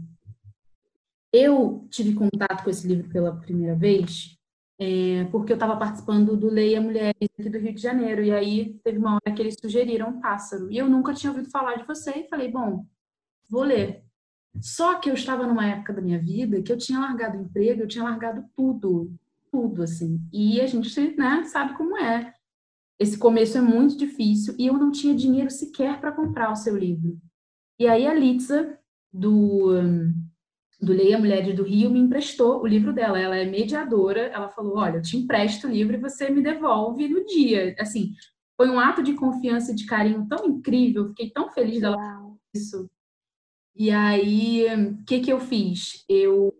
Eu 1.32 1.86
tive 1.90 2.14
contato 2.14 2.64
com 2.64 2.70
esse 2.70 2.86
livro 2.86 3.08
pela 3.10 3.36
primeira 3.36 3.74
vez 3.74 4.38
é, 4.80 5.24
porque 5.32 5.52
eu 5.52 5.56
estava 5.56 5.76
participando 5.76 6.36
do 6.36 6.48
Leia 6.48 6.80
Mulheres 6.80 7.28
aqui 7.36 7.50
do 7.50 7.58
Rio 7.58 7.74
de 7.74 7.82
Janeiro, 7.82 8.22
e 8.22 8.30
aí 8.30 8.78
teve 8.84 8.98
uma 8.98 9.14
hora 9.14 9.34
que 9.34 9.42
eles 9.42 9.56
sugeriram 9.60 10.10
um 10.10 10.20
pássaro, 10.20 10.70
e 10.70 10.78
eu 10.78 10.88
nunca 10.88 11.12
tinha 11.12 11.32
ouvido 11.32 11.50
falar 11.50 11.76
de 11.76 11.84
você, 11.86 12.12
e 12.12 12.28
falei, 12.28 12.48
bom, 12.48 12.86
vou 13.50 13.64
ler. 13.64 14.04
Só 14.60 14.98
que 15.00 15.10
eu 15.10 15.14
estava 15.14 15.46
numa 15.46 15.66
época 15.66 15.92
da 15.92 16.00
minha 16.00 16.18
vida 16.20 16.62
que 16.62 16.72
eu 16.72 16.78
tinha 16.78 17.00
largado 17.00 17.36
o 17.38 17.42
emprego, 17.42 17.82
eu 17.82 17.88
tinha 17.88 18.04
largado 18.04 18.44
tudo, 18.56 19.12
tudo, 19.50 19.82
assim, 19.82 20.20
e 20.32 20.60
a 20.60 20.66
gente, 20.66 21.16
né, 21.16 21.44
sabe 21.44 21.76
como 21.76 21.96
é. 21.96 22.32
Esse 22.98 23.18
começo 23.18 23.56
é 23.56 23.60
muito 23.60 23.96
difícil, 23.96 24.54
e 24.58 24.66
eu 24.66 24.74
não 24.74 24.90
tinha 24.90 25.14
dinheiro 25.14 25.50
sequer 25.50 26.00
para 26.00 26.12
comprar 26.12 26.50
o 26.50 26.56
seu 26.56 26.76
livro. 26.76 27.18
E 27.78 27.86
aí 27.86 28.06
a 28.06 28.14
Litza, 28.14 28.78
do... 29.12 29.72
Do 30.80 30.92
Leia 30.92 31.18
Mulheres 31.18 31.56
do 31.56 31.64
Rio 31.64 31.90
me 31.90 31.98
emprestou 31.98 32.62
o 32.62 32.66
livro 32.66 32.92
dela. 32.92 33.18
Ela 33.18 33.36
é 33.36 33.44
mediadora. 33.44 34.26
Ela 34.28 34.48
falou: 34.48 34.76
Olha, 34.76 34.98
eu 34.98 35.02
te 35.02 35.16
empresto 35.16 35.66
o 35.66 35.70
livro 35.70 35.96
e 35.96 36.00
você 36.00 36.30
me 36.30 36.40
devolve 36.40 37.08
no 37.08 37.26
dia. 37.26 37.74
Assim, 37.80 38.12
foi 38.56 38.68
um 38.68 38.78
ato 38.78 39.02
de 39.02 39.14
confiança 39.14 39.72
e 39.72 39.74
de 39.74 39.86
carinho 39.86 40.26
tão 40.28 40.46
incrível. 40.46 41.08
Fiquei 41.08 41.30
tão 41.30 41.50
feliz 41.50 41.80
dela 41.80 41.96
Uau. 41.96 42.38
isso. 42.54 42.88
E 43.74 43.90
aí, 43.92 44.66
o 44.74 45.04
que, 45.04 45.20
que 45.20 45.32
eu 45.32 45.38
fiz? 45.38 46.04
Eu 46.08 46.52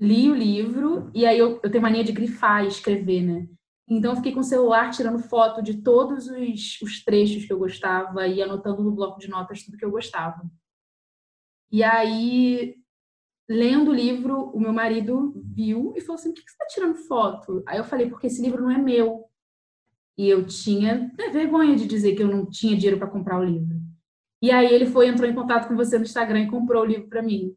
li 0.00 0.30
o 0.30 0.34
livro 0.34 1.10
e 1.14 1.26
aí 1.26 1.38
eu, 1.38 1.60
eu 1.62 1.70
tenho 1.70 1.82
mania 1.82 2.04
de 2.04 2.12
grifar 2.12 2.64
e 2.64 2.68
escrever, 2.68 3.22
né? 3.22 3.48
Então, 3.90 4.12
eu 4.12 4.16
fiquei 4.16 4.32
com 4.32 4.40
o 4.40 4.44
celular 4.44 4.90
tirando 4.90 5.18
foto 5.18 5.62
de 5.62 5.82
todos 5.82 6.28
os, 6.28 6.80
os 6.82 7.02
trechos 7.02 7.46
que 7.46 7.52
eu 7.52 7.58
gostava 7.58 8.26
e 8.26 8.42
anotando 8.42 8.82
no 8.82 8.92
bloco 8.92 9.18
de 9.18 9.28
notas 9.28 9.62
tudo 9.62 9.78
que 9.78 9.84
eu 9.84 9.90
gostava. 9.90 10.42
E 11.72 11.82
aí, 11.82 12.76
lendo 13.48 13.90
o 13.90 13.94
livro, 13.94 14.50
o 14.50 14.60
meu 14.60 14.72
marido 14.72 15.32
viu 15.54 15.94
e 15.96 16.00
falou 16.02 16.18
assim: 16.20 16.34
por 16.34 16.42
que 16.42 16.50
você 16.50 16.54
está 16.54 16.66
tirando 16.66 16.96
foto? 16.96 17.62
Aí 17.66 17.78
eu 17.78 17.84
falei: 17.84 18.08
porque 18.10 18.26
esse 18.26 18.42
livro 18.42 18.62
não 18.62 18.70
é 18.70 18.78
meu. 18.78 19.24
E 20.18 20.28
eu 20.28 20.46
tinha 20.46 21.10
né, 21.16 21.30
vergonha 21.30 21.76
de 21.76 21.86
dizer 21.86 22.14
que 22.14 22.22
eu 22.22 22.28
não 22.28 22.44
tinha 22.44 22.76
dinheiro 22.76 22.98
para 22.98 23.08
comprar 23.10 23.38
o 23.40 23.44
livro. 23.44 23.77
E 24.40 24.52
aí 24.52 24.72
ele 24.72 24.86
foi, 24.86 25.08
entrou 25.08 25.28
em 25.28 25.34
contato 25.34 25.66
com 25.66 25.74
você 25.74 25.98
no 25.98 26.04
Instagram 26.04 26.42
e 26.42 26.46
comprou 26.46 26.82
o 26.82 26.86
livro 26.86 27.08
para 27.08 27.20
mim. 27.20 27.52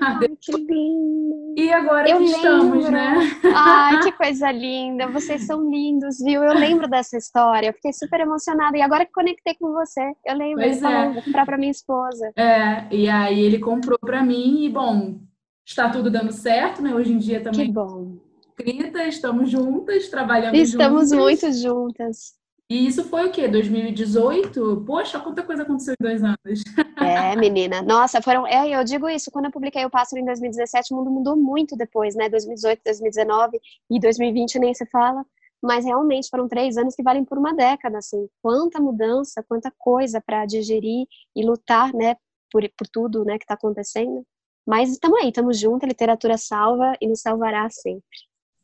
Ai, 0.00 0.28
que 0.42 0.52
lindo! 0.52 1.54
E 1.56 1.72
agora 1.72 2.08
eu 2.08 2.20
estamos, 2.20 2.90
né? 2.90 3.14
Ai, 3.54 4.00
que 4.02 4.10
coisa 4.10 4.50
linda! 4.50 5.06
Vocês 5.06 5.46
são 5.46 5.70
lindos, 5.70 6.18
viu? 6.18 6.42
Eu 6.42 6.54
lembro 6.54 6.88
dessa 6.88 7.16
história, 7.16 7.68
eu 7.68 7.72
fiquei 7.74 7.92
super 7.92 8.20
emocionada. 8.20 8.76
E 8.76 8.82
agora 8.82 9.06
que 9.06 9.12
conectei 9.12 9.54
com 9.54 9.72
você, 9.72 10.02
eu 10.24 10.36
lembro, 10.36 10.64
pois 10.64 10.72
ele 10.72 10.80
falou, 10.80 10.98
é. 10.98 11.12
vou 11.12 11.22
comprar 11.22 11.46
para 11.46 11.58
minha 11.58 11.70
esposa. 11.70 12.32
É, 12.36 12.86
e 12.90 13.08
aí 13.08 13.38
ele 13.38 13.60
comprou 13.60 13.98
para 13.98 14.24
mim 14.24 14.64
e, 14.64 14.68
bom, 14.68 15.20
está 15.64 15.88
tudo 15.90 16.10
dando 16.10 16.32
certo, 16.32 16.82
né? 16.82 16.92
Hoje 16.92 17.12
em 17.12 17.18
dia 17.18 17.40
também. 17.40 17.66
Que 17.66 17.72
bom. 17.72 18.16
Escrita, 18.58 19.06
estamos 19.06 19.50
juntas, 19.50 20.08
trabalhando 20.08 20.56
estamos 20.56 21.10
juntas. 21.10 21.42
Estamos 21.42 21.52
muito 21.52 21.62
juntas. 21.62 22.45
E 22.68 22.86
isso 22.86 23.04
foi 23.04 23.28
o 23.28 23.30
quê? 23.30 23.46
2018? 23.46 24.82
Poxa, 24.84 25.20
quanta 25.20 25.42
coisa 25.44 25.62
aconteceu 25.62 25.94
em 26.00 26.04
dois 26.04 26.22
anos. 26.22 26.64
É, 26.98 27.36
menina. 27.36 27.82
Nossa, 27.82 28.20
foram. 28.20 28.46
É, 28.46 28.68
eu 28.68 28.82
digo 28.82 29.08
isso. 29.08 29.30
Quando 29.30 29.44
eu 29.44 29.52
publiquei 29.52 29.84
o 29.84 29.90
Pássaro 29.90 30.20
em 30.20 30.24
2017, 30.24 30.92
o 30.92 30.96
mundo 30.96 31.10
mudou 31.10 31.36
muito 31.36 31.76
depois, 31.76 32.16
né? 32.16 32.28
2018, 32.28 32.80
2019 32.84 33.60
e 33.90 34.00
2020 34.00 34.58
nem 34.58 34.74
se 34.74 34.84
fala. 34.86 35.24
Mas 35.62 35.84
realmente 35.84 36.28
foram 36.28 36.48
três 36.48 36.76
anos 36.76 36.94
que 36.94 37.02
valem 37.02 37.24
por 37.24 37.38
uma 37.38 37.54
década, 37.54 37.98
assim. 37.98 38.28
Quanta 38.42 38.80
mudança, 38.80 39.44
quanta 39.48 39.72
coisa 39.78 40.20
para 40.20 40.44
digerir 40.44 41.06
e 41.36 41.44
lutar, 41.44 41.92
né? 41.94 42.16
Por, 42.50 42.68
por 42.76 42.88
tudo, 42.88 43.24
né? 43.24 43.38
Que 43.38 43.44
está 43.44 43.54
acontecendo. 43.54 44.24
Mas 44.66 44.90
estamos 44.90 45.20
aí, 45.20 45.28
estamos 45.28 45.60
juntos, 45.60 45.84
a 45.84 45.86
literatura 45.88 46.36
salva 46.36 46.94
e 47.00 47.06
nos 47.06 47.20
salvará 47.20 47.70
sempre. 47.70 48.02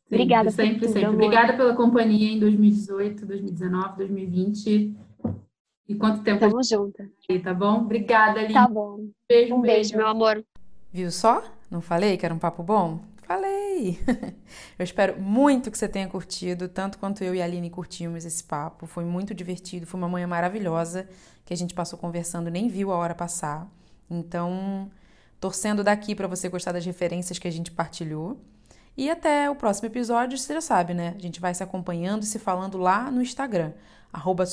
Obrigada 0.07 0.51
sempre, 0.51 0.73
por 0.73 0.79
tudo, 0.81 0.93
sempre. 0.93 1.05
Amor. 1.05 1.15
Obrigada 1.15 1.53
pela 1.53 1.75
companhia 1.75 2.31
em 2.31 2.39
2018, 2.39 3.25
2019, 3.25 3.97
2020. 3.97 4.95
E 5.87 5.95
quanto 5.95 6.23
tempo 6.23 6.39
Tamo 6.39 6.63
junto. 6.63 7.03
Aí, 7.29 7.39
tá 7.39 7.53
bom? 7.53 7.81
Obrigada, 7.81 8.39
Aline. 8.39 8.53
Tá 8.53 8.67
bom. 8.67 9.07
Beijo, 9.27 9.55
um 9.55 9.61
beijo, 9.61 9.75
beijo, 9.75 9.97
meu 9.97 10.07
amor. 10.07 10.43
Viu 10.91 11.11
só? 11.11 11.43
Não 11.69 11.81
falei 11.81 12.17
que 12.17 12.25
era 12.25 12.33
um 12.33 12.39
papo 12.39 12.63
bom? 12.63 12.99
Falei! 13.23 13.99
Eu 14.77 14.83
espero 14.83 15.19
muito 15.19 15.71
que 15.71 15.77
você 15.77 15.87
tenha 15.87 16.07
curtido, 16.07 16.67
tanto 16.67 16.99
quanto 16.99 17.23
eu 17.23 17.33
e 17.33 17.41
a 17.41 17.45
Aline 17.45 17.69
curtimos 17.69 18.25
esse 18.25 18.43
papo. 18.43 18.85
Foi 18.85 19.03
muito 19.03 19.33
divertido, 19.33 19.87
foi 19.87 19.99
uma 19.99 20.09
manhã 20.09 20.27
maravilhosa 20.27 21.07
que 21.45 21.53
a 21.53 21.57
gente 21.57 21.73
passou 21.73 21.97
conversando, 21.97 22.51
nem 22.51 22.67
viu 22.67 22.91
a 22.91 22.95
hora 22.95 23.15
passar. 23.15 23.67
Então, 24.09 24.89
Torcendo 25.43 25.83
daqui 25.83 26.15
para 26.15 26.25
você 26.25 26.47
gostar 26.47 26.71
das 26.71 26.85
referências 26.85 27.37
que 27.37 27.45
a 27.45 27.51
gente 27.51 27.69
partilhou. 27.69 28.39
E 28.95 29.09
até 29.09 29.49
o 29.49 29.55
próximo 29.55 29.87
episódio, 29.87 30.37
você 30.37 30.53
já 30.53 30.61
sabe, 30.61 30.93
né? 30.93 31.13
A 31.17 31.19
gente 31.19 31.39
vai 31.39 31.53
se 31.53 31.63
acompanhando 31.63 32.23
e 32.23 32.27
se 32.27 32.37
falando 32.37 32.77
lá 32.77 33.09
no 33.09 33.21
Instagram, 33.21 33.73
arroba 34.11 34.45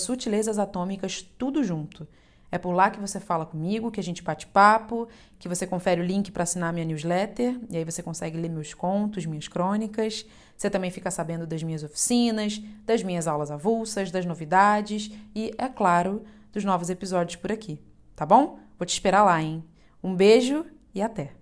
tudo 1.39 1.63
junto. 1.63 2.09
É 2.53 2.59
por 2.59 2.73
lá 2.73 2.91
que 2.91 2.99
você 2.99 3.21
fala 3.21 3.47
comigo, 3.47 3.91
que 3.91 4.01
a 4.01 4.03
gente 4.03 4.23
bate 4.23 4.47
papo, 4.47 5.07
que 5.39 5.49
você 5.49 5.67
confere 5.67 6.01
o 6.01 6.05
link 6.05 6.33
para 6.33 6.43
assinar 6.43 6.73
minha 6.73 6.85
newsletter, 6.85 7.61
e 7.71 7.77
aí 7.77 7.85
você 7.85 8.03
consegue 8.03 8.37
ler 8.37 8.49
meus 8.49 8.75
contos, 8.75 9.25
minhas 9.25 9.47
crônicas. 9.47 10.27
Você 10.57 10.69
também 10.69 10.91
fica 10.91 11.11
sabendo 11.11 11.47
das 11.47 11.63
minhas 11.63 11.85
oficinas, 11.85 12.61
das 12.85 13.03
minhas 13.03 13.29
aulas 13.29 13.51
avulsas, 13.51 14.11
das 14.11 14.27
novidades 14.27 15.13
e, 15.35 15.55
é 15.57 15.69
claro, 15.69 16.25
dos 16.53 16.65
novos 16.65 16.91
episódios 16.91 17.37
por 17.37 17.53
aqui. 17.53 17.81
Tá 18.17 18.27
bom? 18.27 18.59
Vou 18.79 18.85
te 18.85 18.93
esperar 18.93 19.23
lá, 19.23 19.41
hein? 19.41 19.65
Um 20.03 20.15
beijo 20.15 20.67
e 20.93 21.01
até! 21.01 21.41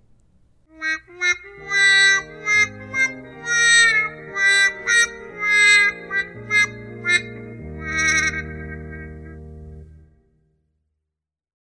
Apa. 4.89 5.88